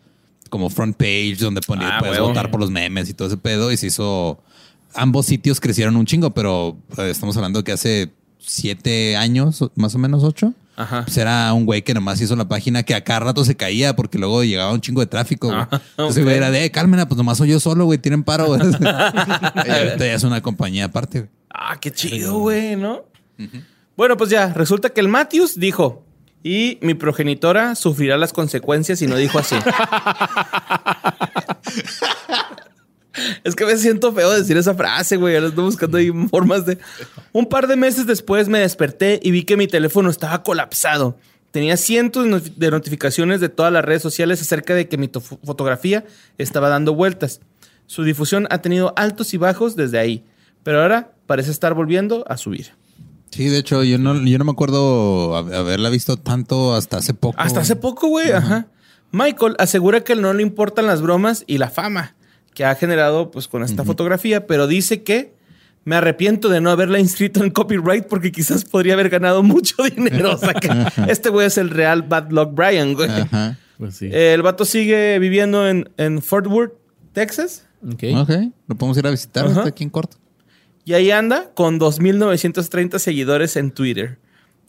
[0.51, 3.73] como front page donde ponía, Ah, puedes votar por los memes y todo ese pedo
[3.73, 4.43] y se hizo
[4.95, 9.95] ambos sitios crecieron un chingo, pero eh, estamos hablando de que hace siete años, más
[9.95, 11.03] o menos ocho, Ajá.
[11.05, 13.95] Pues era un güey que nomás hizo la página que a cada rato se caía
[13.95, 15.49] porque luego llegaba un chingo de tráfico.
[15.49, 15.61] güey.
[15.61, 18.47] Ah, Entonces, güey, era de, "Eh, cálmena, pues nomás soy yo solo, güey, tienen paro.
[18.47, 18.61] güey".
[18.81, 21.31] y ahorita ya es una compañía aparte, güey.
[21.51, 23.05] Ah, qué chido, güey, ¿no?
[23.97, 26.05] Bueno, pues ya, resulta que el Matthews dijo,
[26.43, 29.55] y mi progenitora sufrirá las consecuencias y no dijo así.
[33.45, 35.35] es que me siento feo decir esa frase, güey.
[35.37, 36.79] Ahora estoy buscando ahí formas de...
[37.33, 41.19] Un par de meses después me desperté y vi que mi teléfono estaba colapsado.
[41.51, 45.09] Tenía cientos de not- de notificaciones de todas las redes sociales acerca de que mi
[45.09, 46.05] to- fotografía
[46.39, 47.41] estaba dando vueltas.
[47.87, 50.25] Su difusión ha tenido altos y bajos desde ahí,
[50.63, 52.71] pero ahora parece estar volviendo a subir.
[53.33, 57.15] Sí, de hecho, yo no, yo no me acuerdo hab- haberla visto tanto hasta hace
[57.15, 57.41] poco.
[57.41, 58.31] Hasta hace poco, güey.
[58.31, 58.67] Ajá.
[59.11, 62.15] Michael asegura que no le importan las bromas y la fama
[62.55, 65.35] que ha generado pues con esta fotografía, pero dice que
[65.85, 70.35] me arrepiento de no haberla inscrito en copyright porque quizás podría haber ganado mucho dinero.
[70.35, 70.69] O sea que
[71.11, 73.09] este güey es el real Bad Luck Brian, güey.
[73.11, 73.59] Ajá.
[73.79, 74.09] Pues sí.
[74.13, 76.75] El vato sigue viviendo en, en Fort Worth,
[77.13, 77.67] Texas.
[77.83, 78.05] Ok.
[78.17, 78.31] Ok,
[78.69, 80.19] lo podemos ir a visitar hasta aquí en corto.
[80.85, 84.19] Y ahí anda con 2.930 seguidores en Twitter.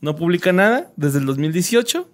[0.01, 2.09] No publica nada desde el 2018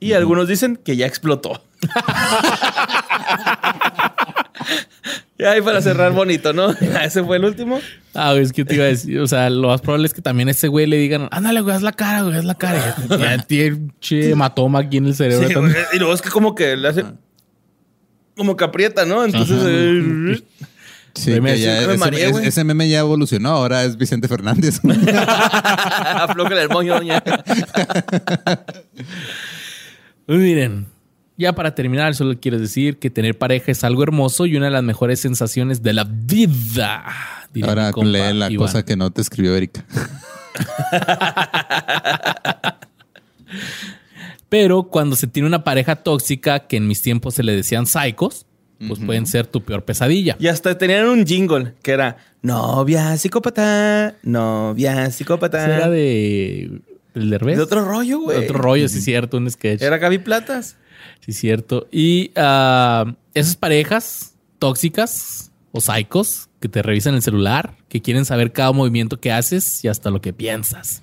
[0.00, 1.62] y algunos dicen que ya explotó.
[5.38, 6.70] y ahí para cerrar bonito, ¿no?
[7.02, 7.80] Ese fue el último.
[8.14, 9.20] Ah, es que te iba a decir.
[9.20, 11.74] O sea, lo más probable es que también a ese güey le digan, ándale, güey,
[11.74, 12.96] haz la cara, güey, haz la cara.
[13.18, 15.48] Ya, tiene che hematoma aquí en el cerebro.
[15.48, 15.54] Sí,
[15.92, 17.04] y luego es que como que le hace...
[18.36, 19.24] Como que aprieta, ¿no?
[19.24, 19.58] Entonces...
[19.64, 20.42] eh,
[21.14, 21.82] Sí, que ya
[22.42, 24.80] ese, meme ya evolucionó, ahora es Vicente Fernández.
[24.84, 27.22] Aflójale el moño, doña.
[30.26, 30.86] Pues miren,
[31.36, 34.72] ya para terminar, solo quiero decir que tener pareja es algo hermoso y una de
[34.72, 37.04] las mejores sensaciones de la vida.
[37.62, 38.66] ahora compa lee la Iván.
[38.66, 39.84] cosa que no te escribió Erika.
[44.48, 48.46] Pero cuando se tiene una pareja tóxica, que en mis tiempos se le decían psicos,
[48.86, 50.36] pues pueden ser tu peor pesadilla.
[50.38, 55.64] Y hasta tenían un jingle que era novia psicópata, novia psicópata.
[55.64, 56.80] Era de...
[57.14, 57.56] ¿El Derbez?
[57.56, 58.38] De otro rollo, güey.
[58.38, 59.82] De otro rollo, sí, cierto, un sketch.
[59.82, 60.76] Era Gaby Platas.
[61.20, 61.86] Sí, cierto.
[61.92, 68.52] Y ah, esas parejas tóxicas o psicos que te revisan el celular, que quieren saber
[68.52, 71.02] cada movimiento que haces y hasta lo que piensas.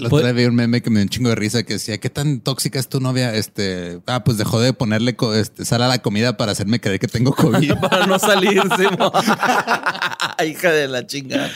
[0.00, 1.74] La Pues- otra vez vi un meme que me dio un chingo de risa que
[1.74, 3.34] decía, ¿qué tan tóxica es tu novia?
[3.34, 7.06] Este, ah, pues dejó de ponerle este, sal a la comida para hacerme creer que
[7.06, 7.74] tengo COVID.
[7.80, 8.60] Para no salir.
[10.46, 11.50] Hija de la chingada.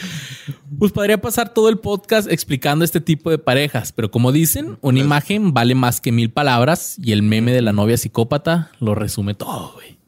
[0.79, 5.01] Pues podría pasar todo el podcast explicando este tipo de parejas, pero como dicen, una
[5.01, 9.35] imagen vale más que mil palabras y el meme de la novia psicópata lo resume
[9.35, 9.99] todo, güey.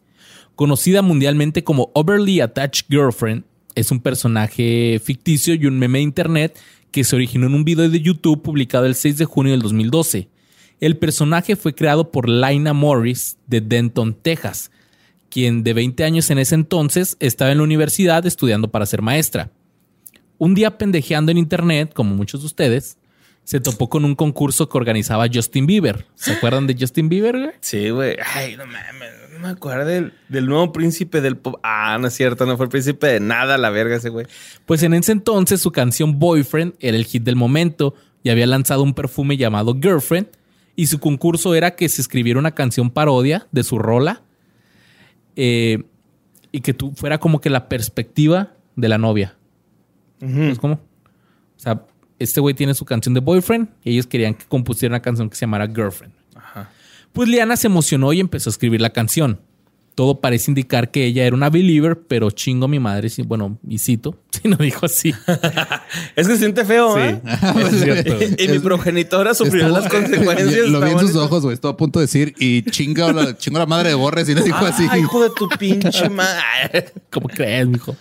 [0.54, 3.44] Conocida mundialmente como Overly Attached Girlfriend,
[3.74, 6.58] es un personaje ficticio y un meme de internet
[6.97, 10.31] que se originó en un video de YouTube publicado el 6 de junio del 2012.
[10.81, 14.70] El personaje fue creado por Laina Morris de Denton, Texas,
[15.28, 19.51] quien de 20 años en ese entonces estaba en la universidad estudiando para ser maestra.
[20.39, 22.97] Un día pendejeando en internet, como muchos de ustedes,
[23.44, 26.06] se topó con un concurso que organizaba Justin Bieber.
[26.14, 27.36] ¿Se acuerdan de Justin Bieber?
[27.36, 27.51] güey?
[27.60, 28.16] Sí, güey.
[28.35, 29.26] Ay, no mames.
[29.36, 31.60] No me acuerdo del, del nuevo príncipe del pop.
[31.62, 32.46] Ah, no es cierto.
[32.46, 34.26] No fue el príncipe de nada, la verga ese güey.
[34.64, 38.82] Pues en ese entonces su canción Boyfriend era el hit del momento y había lanzado
[38.82, 40.28] un perfume llamado Girlfriend
[40.74, 44.22] y su concurso era que se escribiera una canción parodia de su rola
[45.36, 45.84] eh,
[46.50, 49.36] y que tú fuera como que la perspectiva de la novia.
[50.18, 50.74] ¿Sabes cómo?
[50.74, 51.82] O sea,
[52.18, 55.36] este güey tiene su canción de Boyfriend y ellos querían que compusiera una canción que
[55.36, 56.15] se llamara Girlfriend.
[57.16, 59.40] Pues Liana se emocionó y empezó a escribir la canción.
[59.97, 63.78] Todo parece indicar que ella era una believer, pero chingo mi madre, sí, bueno, y
[63.78, 65.14] cito, si no dijo así.
[66.14, 67.18] Es que se siente feo, ¿eh?
[67.72, 68.16] es cierto.
[68.43, 70.68] Y mi progenitora sufrió Estuvo- las consecuencias.
[70.68, 71.24] Lo vi en sus bonito.
[71.24, 71.55] ojos, güey.
[71.55, 74.43] Estuvo a punto de decir y chinga la, chingo la madre de Borres y le
[74.43, 74.86] dijo así.
[74.90, 76.93] Ah, hijo de tu pinche madre.
[77.10, 77.97] ¿Cómo crees, mijo?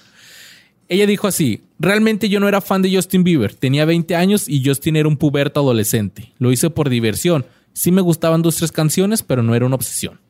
[0.89, 3.53] Ella dijo así: Realmente yo no era fan de Justin Bieber.
[3.55, 6.33] Tenía 20 años y Justin era un puberto adolescente.
[6.39, 7.45] Lo hice por diversión.
[7.75, 10.21] Sí me gustaban dos, tres canciones, pero no era una obsesión.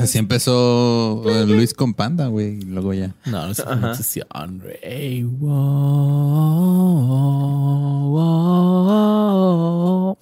[0.00, 2.60] Así empezó Luis con Panda, güey.
[2.60, 3.14] Y luego ya.
[3.26, 5.24] No, no es una obsesión, Ray.
[5.24, 5.50] Wow,
[8.10, 10.18] wow.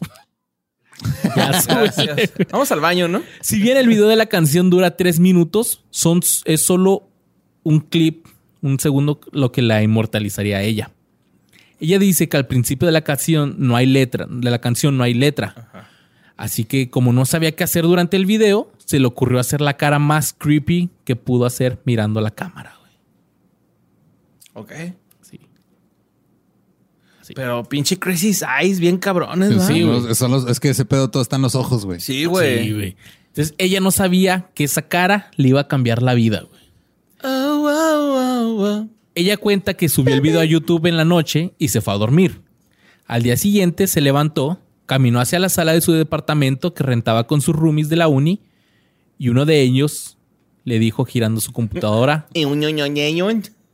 [1.36, 2.28] Ya súbele.
[2.50, 3.22] Vamos al baño, ¿no?
[3.40, 7.08] Si bien el video de la canción dura tres minutos, son, es solo
[7.62, 8.26] un clip,
[8.62, 10.90] un segundo, lo que la inmortalizaría a ella.
[11.80, 15.02] Ella dice que al principio de la canción no hay letra, de la canción no
[15.04, 15.88] hay letra.
[16.36, 19.76] Así que como no sabía qué hacer durante el video, se le ocurrió hacer la
[19.76, 22.76] cara más creepy que pudo hacer mirando la cámara.
[22.80, 22.92] güey.
[24.54, 24.72] Ok.
[27.22, 27.34] Sí.
[27.34, 29.66] Pero pinche Crazy Eyes, bien cabrones, ¿verdad?
[29.68, 30.00] Sí, güey.
[30.02, 32.00] Los- son los- es que ese pedo todo está en los ojos, güey.
[32.00, 32.64] Sí, güey.
[32.64, 32.96] Sí, güey.
[33.28, 36.60] Entonces ella no sabía que esa cara le iba a cambiar la vida, güey.
[37.22, 38.90] Oh, wow, wow, wow.
[39.14, 41.98] Ella cuenta que subió el video a YouTube en la noche y se fue a
[41.98, 42.42] dormir.
[43.06, 47.40] Al día siguiente se levantó, caminó hacia la sala de su departamento que rentaba con
[47.40, 48.40] sus roomies de la uni
[49.18, 50.16] y uno de ellos
[50.64, 52.26] le dijo girando su computadora,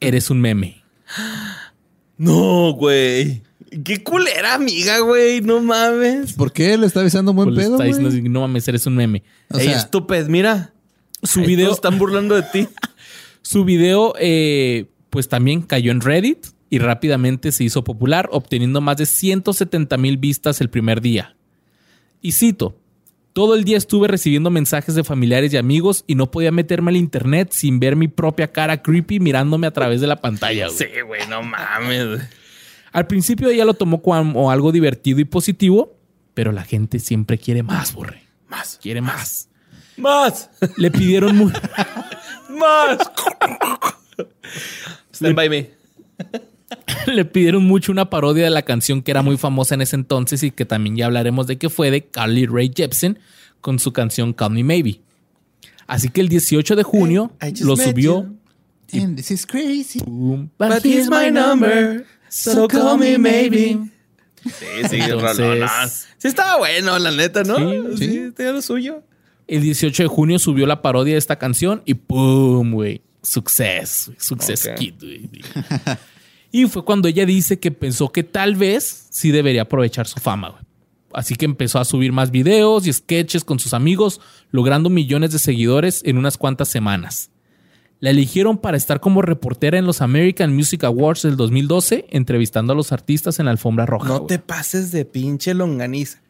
[0.00, 0.82] eres un meme.
[2.16, 3.42] No, güey.
[3.84, 5.40] Qué culera, amiga, güey.
[5.42, 6.32] No mames.
[6.32, 8.20] ¿Por qué le está avisando buen Pues le pedo, está diciendo güey?
[8.20, 9.22] así, no mames, eres un meme.
[9.50, 10.72] O Ey, sea, estúpido, mira.
[11.22, 12.68] Su video, están burlando de ti.
[13.42, 18.96] su video eh, pues también cayó en Reddit y rápidamente se hizo popular, obteniendo más
[18.96, 21.36] de 170 mil vistas el primer día.
[22.20, 22.78] Y cito,
[23.32, 26.96] todo el día estuve recibiendo mensajes de familiares y amigos y no podía meterme al
[26.96, 30.66] internet sin ver mi propia cara creepy mirándome a través de la pantalla.
[30.66, 30.78] güey.
[30.78, 32.22] Sí, güey, no mames.
[32.92, 35.98] Al principio ella lo tomó como algo divertido y positivo,
[36.32, 38.22] pero la gente siempre quiere más, borre.
[38.48, 38.78] Más.
[38.80, 39.50] Quiere más.
[39.96, 40.50] Más.
[40.76, 41.36] Le pidieron
[42.50, 42.98] Más.
[45.12, 45.70] Stand by me.
[47.06, 50.42] le pidieron mucho una parodia de la canción que era muy famosa en ese entonces
[50.42, 53.18] y que también ya hablaremos de qué fue de Carly Rae Jepsen
[53.60, 55.00] con su canción Call Me Maybe.
[55.86, 58.26] Así que el 18 de junio lo subió.
[58.92, 59.02] you.
[59.02, 60.00] And this is crazy.
[60.04, 62.04] Boom, But here's my number.
[62.28, 63.78] So call me maybe.
[64.44, 66.06] Sí, sí, Entonces-.
[66.18, 67.56] Sí estaba bueno, la neta, ¿no?
[67.58, 68.32] Sí, Sí, sí.
[68.34, 69.02] tenía lo suyo.
[69.48, 72.72] El 18 de junio subió la parodia de esta canción y ¡pum!
[72.72, 73.02] güey.
[73.26, 74.10] Success.
[74.18, 74.68] Success.
[74.78, 75.30] Kid, güey.
[76.52, 80.50] y fue cuando ella dice que pensó que tal vez sí debería aprovechar su fama,
[80.50, 80.62] güey.
[81.12, 84.20] Así que empezó a subir más videos y sketches con sus amigos,
[84.50, 87.30] logrando millones de seguidores en unas cuantas semanas.
[88.00, 92.76] La eligieron para estar como reportera en los American Music Awards del 2012, entrevistando a
[92.76, 94.08] los artistas en la alfombra roja.
[94.08, 94.26] No güey.
[94.28, 96.20] te pases de pinche longaniza.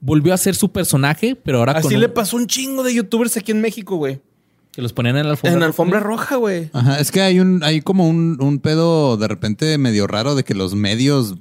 [0.00, 2.94] Volvió a ser su personaje, pero ahora Así con le un- pasó un chingo de
[2.94, 4.20] youtubers aquí en México, güey.
[4.78, 5.56] Que los ponían en la alfombra.
[5.56, 6.70] En alfombra roja, güey.
[6.72, 10.44] Ajá, es que hay un, hay como un, un pedo de repente medio raro de
[10.44, 11.34] que los medios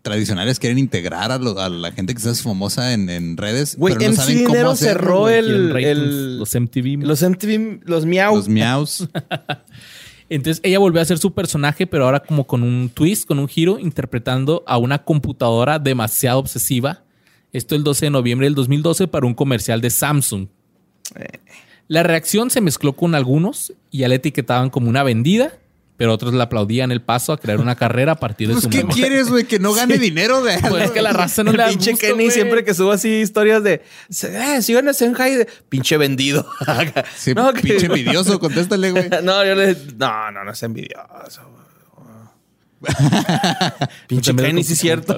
[0.00, 3.76] tradicionales quieren integrar a, lo- a la gente que se hace famosa en, en redes,
[3.76, 5.34] Güey, pero no MC saben cómo Dinero hacerlo, cerró güey.
[5.38, 7.02] el- el- los MTV.
[7.04, 8.36] Los MTV, los miau.
[8.36, 9.06] Los miaus.
[10.30, 13.48] Entonces ella volvió a ser su personaje, pero ahora como con un twist, con un
[13.48, 17.02] giro, interpretando a una computadora demasiado obsesiva.
[17.52, 20.46] Esto el 12 de noviembre del 2012 para un comercial de Samsung.
[21.88, 25.52] La reacción se mezcló con algunos y ya la etiquetaban como una vendida,
[25.98, 28.70] pero otros la aplaudían el paso a crear una carrera a partir de Pues, su
[28.70, 28.96] ¿qué memoria.
[29.08, 29.44] quieres, güey?
[29.44, 31.90] Que no gane dinero de Pues es que la raza no el le da pinche
[31.92, 33.82] gusto, Kenny siempre que subo así historias de
[34.22, 36.46] eh, sigan a Senhai de pinche vendido.
[37.16, 39.10] Sí, no, que- pinche envidioso, contéstale, güey.
[39.22, 41.42] no, yo le no, no, no es envidioso.
[44.08, 45.16] pinche te Kenny, sí es cierto.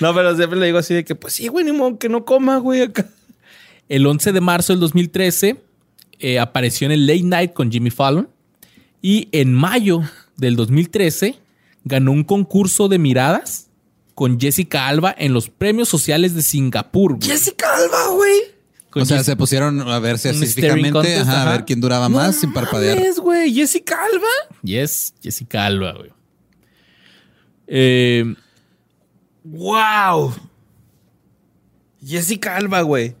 [0.00, 2.24] no, pero siempre le digo así de que pues sí, güey, ni modo que no
[2.24, 3.06] coma, güey, acá.
[3.90, 5.62] El 11 de marzo del 2013
[6.20, 8.28] eh, apareció en el Late Night con Jimmy Fallon
[9.02, 10.00] y en mayo
[10.36, 11.38] del 2013
[11.84, 13.68] ganó un concurso de miradas
[14.14, 17.16] con Jessica Alba en los premios sociales de Singapur.
[17.16, 17.28] güey.
[17.28, 18.38] Jessica Alba, güey.
[18.90, 22.98] Con O sea, se pusieron a verse ajá, a ver quién duraba más sin parpadear.
[22.98, 24.56] Es, güey, Jessica Alba.
[24.62, 26.10] Yes, Jessica Alba, güey.
[27.66, 28.34] Eh,
[29.42, 30.34] Wow.
[32.04, 33.14] Jessica Alba, güey.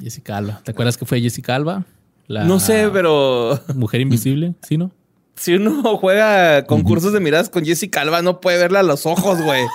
[0.00, 0.60] Jessica Alba.
[0.64, 1.84] ¿Te acuerdas que fue Jessica Alba?
[2.26, 4.90] La No sé, pero Mujer invisible, ¿sí, no?
[5.38, 9.40] si uno juega concursos de miradas con Jessica Alba, no puede verla a los ojos,
[9.42, 9.62] güey.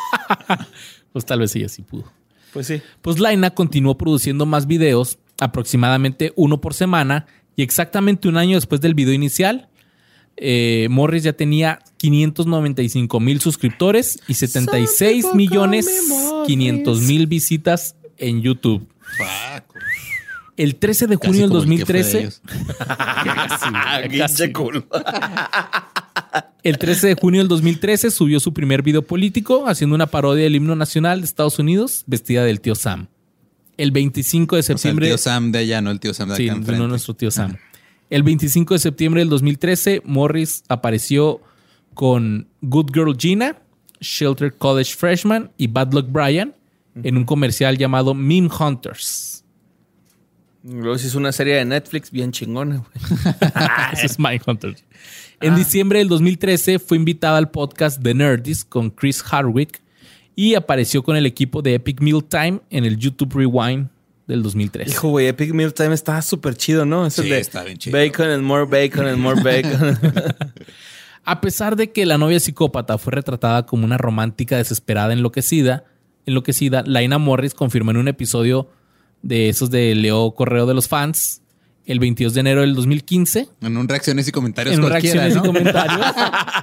[1.13, 2.05] Pues tal vez ella sí pudo.
[2.53, 2.81] Pues sí.
[3.03, 8.81] Pues Laina continuó produciendo más videos, aproximadamente uno por semana, y exactamente un año después
[8.81, 9.69] del video inicial,
[10.37, 16.47] eh, Morris ya tenía 595 mil suscriptores y 76 people millones call me Morris.
[16.47, 18.87] 500 mil visitas en YouTube.
[20.55, 22.41] El 13 de junio del como el que fue de 2013, ellos.
[22.77, 23.71] Casi,
[24.19, 24.43] casi.
[24.43, 24.85] Pinche culo.
[26.63, 30.55] el 13 de junio del 2013 subió su primer video político haciendo una parodia del
[30.55, 33.07] himno nacional de Estados Unidos vestida del tío Sam.
[33.77, 36.29] El 25 de O sea, el septiembre tío Sam de allá, no el tío Sam
[36.29, 36.81] de acá Sí, enfrente.
[36.81, 37.57] no nuestro tío Sam.
[38.09, 41.41] El 25 de septiembre del 2013, Morris apareció
[41.95, 43.57] con Good Girl Gina,
[43.99, 46.53] Shelter College Freshman y Bad Luck Brian
[47.03, 49.42] en un comercial llamado Meme Hunters.
[50.63, 53.21] Luego se hizo una serie de Netflix bien chingona, güey.
[53.93, 54.83] Ese es Meme Hunters.
[55.41, 59.81] En diciembre del 2013 fue invitada al podcast The Nerdist con Chris Hardwick
[60.35, 63.89] y apareció con el equipo de Epic Meal Time en el YouTube Rewind
[64.25, 64.89] del 2013.
[64.89, 67.05] Hijo, güey, Epic Meal Time está súper chido, ¿no?
[67.05, 67.97] Es Sí, de está bien chido.
[67.97, 69.97] Bacon and more bacon and more bacon.
[71.25, 75.83] A pesar de que la novia psicópata fue retratada como una romántica desesperada enloquecida,
[76.25, 78.69] enloquecida, Laina Morris confirmó en un episodio
[79.23, 81.41] de esos de Leo Correo de los Fans
[81.85, 85.43] el 22 de enero del 2015 En un reacciones y comentarios en cualquiera, reacciones ¿no?
[85.43, 86.05] y comentarios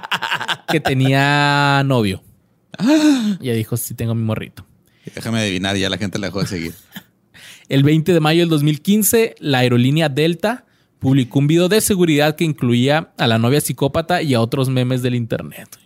[0.71, 2.23] que tenía novio.
[3.39, 4.65] Ya dijo, sí tengo mi morrito.
[5.13, 6.73] Déjame adivinar, ya la gente la dejó de seguir.
[7.69, 10.65] El 20 de mayo del 2015, la aerolínea Delta
[10.99, 15.01] publicó un video de seguridad que incluía a la novia psicópata y a otros memes
[15.01, 15.77] del internet.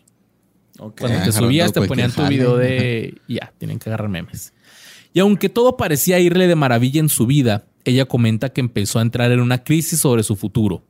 [0.78, 3.16] Cuando Ah, te subías, te ponían tu video de.
[3.28, 4.54] Ya, tienen que agarrar memes.
[5.16, 9.02] Y aunque todo parecía irle de maravilla en su vida, ella comenta que empezó a
[9.02, 10.84] entrar en una crisis sobre su futuro.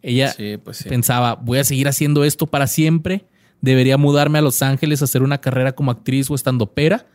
[0.00, 0.88] Ella Sí, pues sí.
[0.88, 3.24] pensaba, voy a seguir haciendo esto para siempre.
[3.60, 7.06] Debería mudarme a Los Ángeles a hacer una carrera como actriz o estandopera.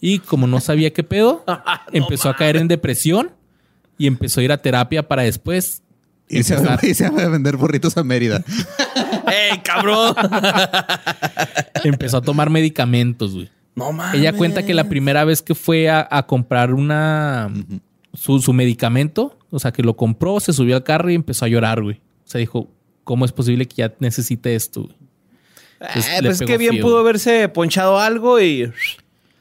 [0.00, 1.44] Y como no sabía qué pedo,
[1.92, 3.32] empezó a caer en depresión
[3.98, 5.82] y empezó a ir a terapia para después
[6.30, 8.42] Irse a, empezar- irse a vender burritos a Mérida.
[9.52, 10.14] ¡Ey, cabrón!
[11.84, 13.50] empezó a tomar medicamentos, güey.
[13.78, 14.20] No mames.
[14.20, 17.50] Ella cuenta que la primera vez que fue a, a comprar una
[18.14, 21.48] su, su medicamento, o sea, que lo compró, se subió al carro y empezó a
[21.48, 21.96] llorar, güey.
[22.26, 22.68] O sea, dijo,
[23.04, 24.82] ¿cómo es posible que ya necesite esto?
[24.82, 24.94] güey?
[25.80, 28.70] Entonces, Eh, pues pegó que bien pudo haberse ponchado algo y...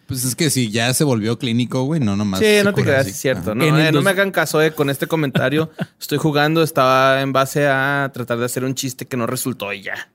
[0.05, 2.39] Pues es que si ya se volvió clínico, güey, no nomás.
[2.39, 3.51] Sí, no te creas, es cierto.
[3.51, 3.55] Ajá.
[3.55, 5.69] No, eh, no dos- me hagan caso eh, con este comentario.
[5.99, 9.81] Estoy jugando, estaba en base a tratar de hacer un chiste que no resultó y
[9.81, 10.09] ya.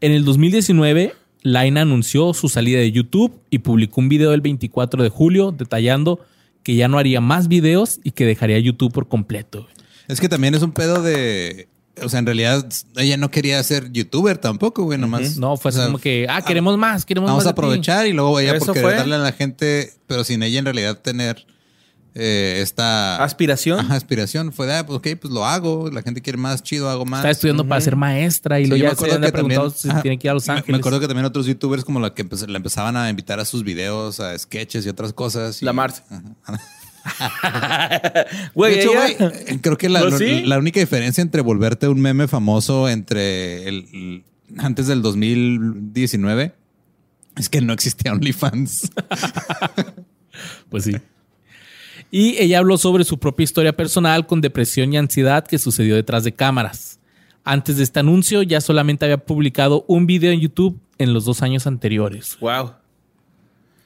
[0.00, 5.02] En el 2019, Laina anunció su salida de YouTube y publicó un video el 24
[5.02, 6.20] de julio detallando
[6.62, 9.66] que ya no haría más videos y que dejaría YouTube por completo.
[10.08, 11.68] Es que también es un pedo de.
[12.02, 15.36] O sea, en realidad ella no quería ser youtuber tampoco, güey, nomás.
[15.36, 17.48] No, fue o sea, así como que, ah, queremos más, queremos Vamos más.
[17.48, 17.58] a de ti.
[17.60, 18.94] aprovechar y luego ella por querer fue.
[18.94, 21.46] darle a la gente, pero sin ella en realidad tener
[22.14, 23.80] eh, esta Aspiración.
[23.80, 24.52] Ajá, aspiración.
[24.52, 25.90] Fue de, ah, pues ok, pues lo hago.
[25.90, 27.20] La gente quiere más chido, hago más.
[27.20, 29.78] Estaba estudiando para ser maestra y Sí, me ya se acuerdo había que también- preguntado
[29.80, 30.68] si ajá, tiene que ir a Los Ángeles.
[30.72, 33.62] Me acuerdo que también otros youtubers como la que la empezaban a invitar a sus
[33.64, 35.62] videos, a sketches y otras cosas.
[35.62, 36.02] y- La Mars.
[38.54, 40.42] Güey, de hecho, ella- güey, eh, creo que la, ¿Pues lo- sí?
[40.44, 44.24] la única diferencia entre volverte un meme famoso entre el, el-
[44.58, 46.54] antes del 2019
[47.36, 48.90] es que no existía OnlyFans.
[50.70, 50.96] Pues sí.
[52.10, 56.24] Y ella habló sobre su propia historia personal con depresión y ansiedad que sucedió detrás
[56.24, 56.98] de cámaras.
[57.44, 61.42] Antes de este anuncio, ya solamente había publicado un video en YouTube en los dos
[61.42, 62.36] años anteriores.
[62.40, 62.72] Wow.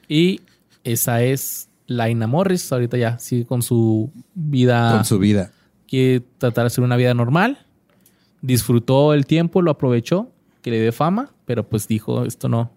[0.07, 0.41] Y
[0.83, 2.71] esa es Laina Morris.
[2.71, 4.91] Ahorita ya sigue con su vida.
[4.91, 5.51] con su vida.
[5.87, 7.59] Quiere tratar de hacer una vida normal.
[8.41, 10.29] Disfrutó el tiempo, lo aprovechó,
[10.61, 12.71] que le dé fama, pero pues dijo, esto no,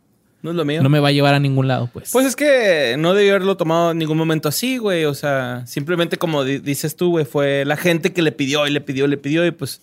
[0.48, 0.82] No es lo mío.
[0.82, 2.10] no me va a llevar a ningún lado, pues.
[2.10, 5.04] Pues es que no debió haberlo tomado en ningún momento así, güey.
[5.04, 8.70] O sea, simplemente como di- dices tú, güey, fue la gente que le pidió y
[8.70, 9.82] le pidió, le pidió y pues...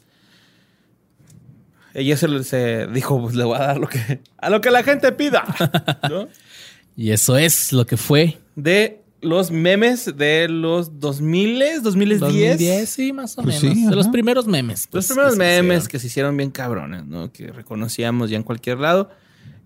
[1.93, 4.83] Ella se, se dijo, pues le voy a dar lo que, a lo que la
[4.83, 5.43] gente pida.
[6.09, 6.27] ¿no?
[6.97, 12.19] Y eso es lo que fue De los memes de los 2000, 2010.
[12.19, 13.77] 2010, sí, más o Pues menos.
[13.77, 14.87] sí, de los primeros memes.
[14.91, 17.31] pues, Los primeros que se memes que se hicieron bien cabrones, ¿no?
[17.31, 19.09] Que reconocíamos ya en cualquier lado.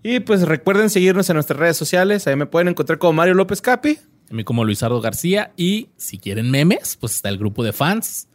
[0.02, 2.26] Y pues recuerden seguirnos en nuestras redes sociales.
[2.26, 3.98] Ahí me pueden encontrar como Mario López Capi.
[4.30, 5.52] A mí como Luisardo García.
[5.56, 8.28] Y si quieren memes, pues está el grupo de fans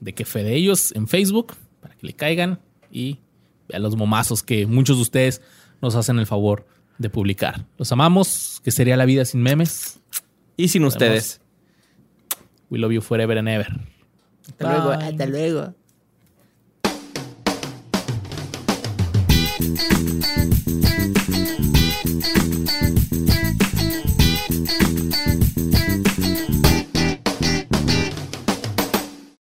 [0.00, 2.60] de que fe de ellos en Facebook para que le caigan
[2.90, 3.20] y
[3.68, 5.42] vean los momazos que muchos de ustedes
[5.80, 6.66] nos hacen el favor
[6.98, 7.66] de publicar.
[7.78, 8.60] Los amamos.
[8.64, 10.00] ¿Qué sería la vida sin memes?
[10.56, 11.40] Y sin ustedes.
[12.70, 13.68] We love you forever and ever.
[14.48, 15.74] Hasta luego, hasta luego.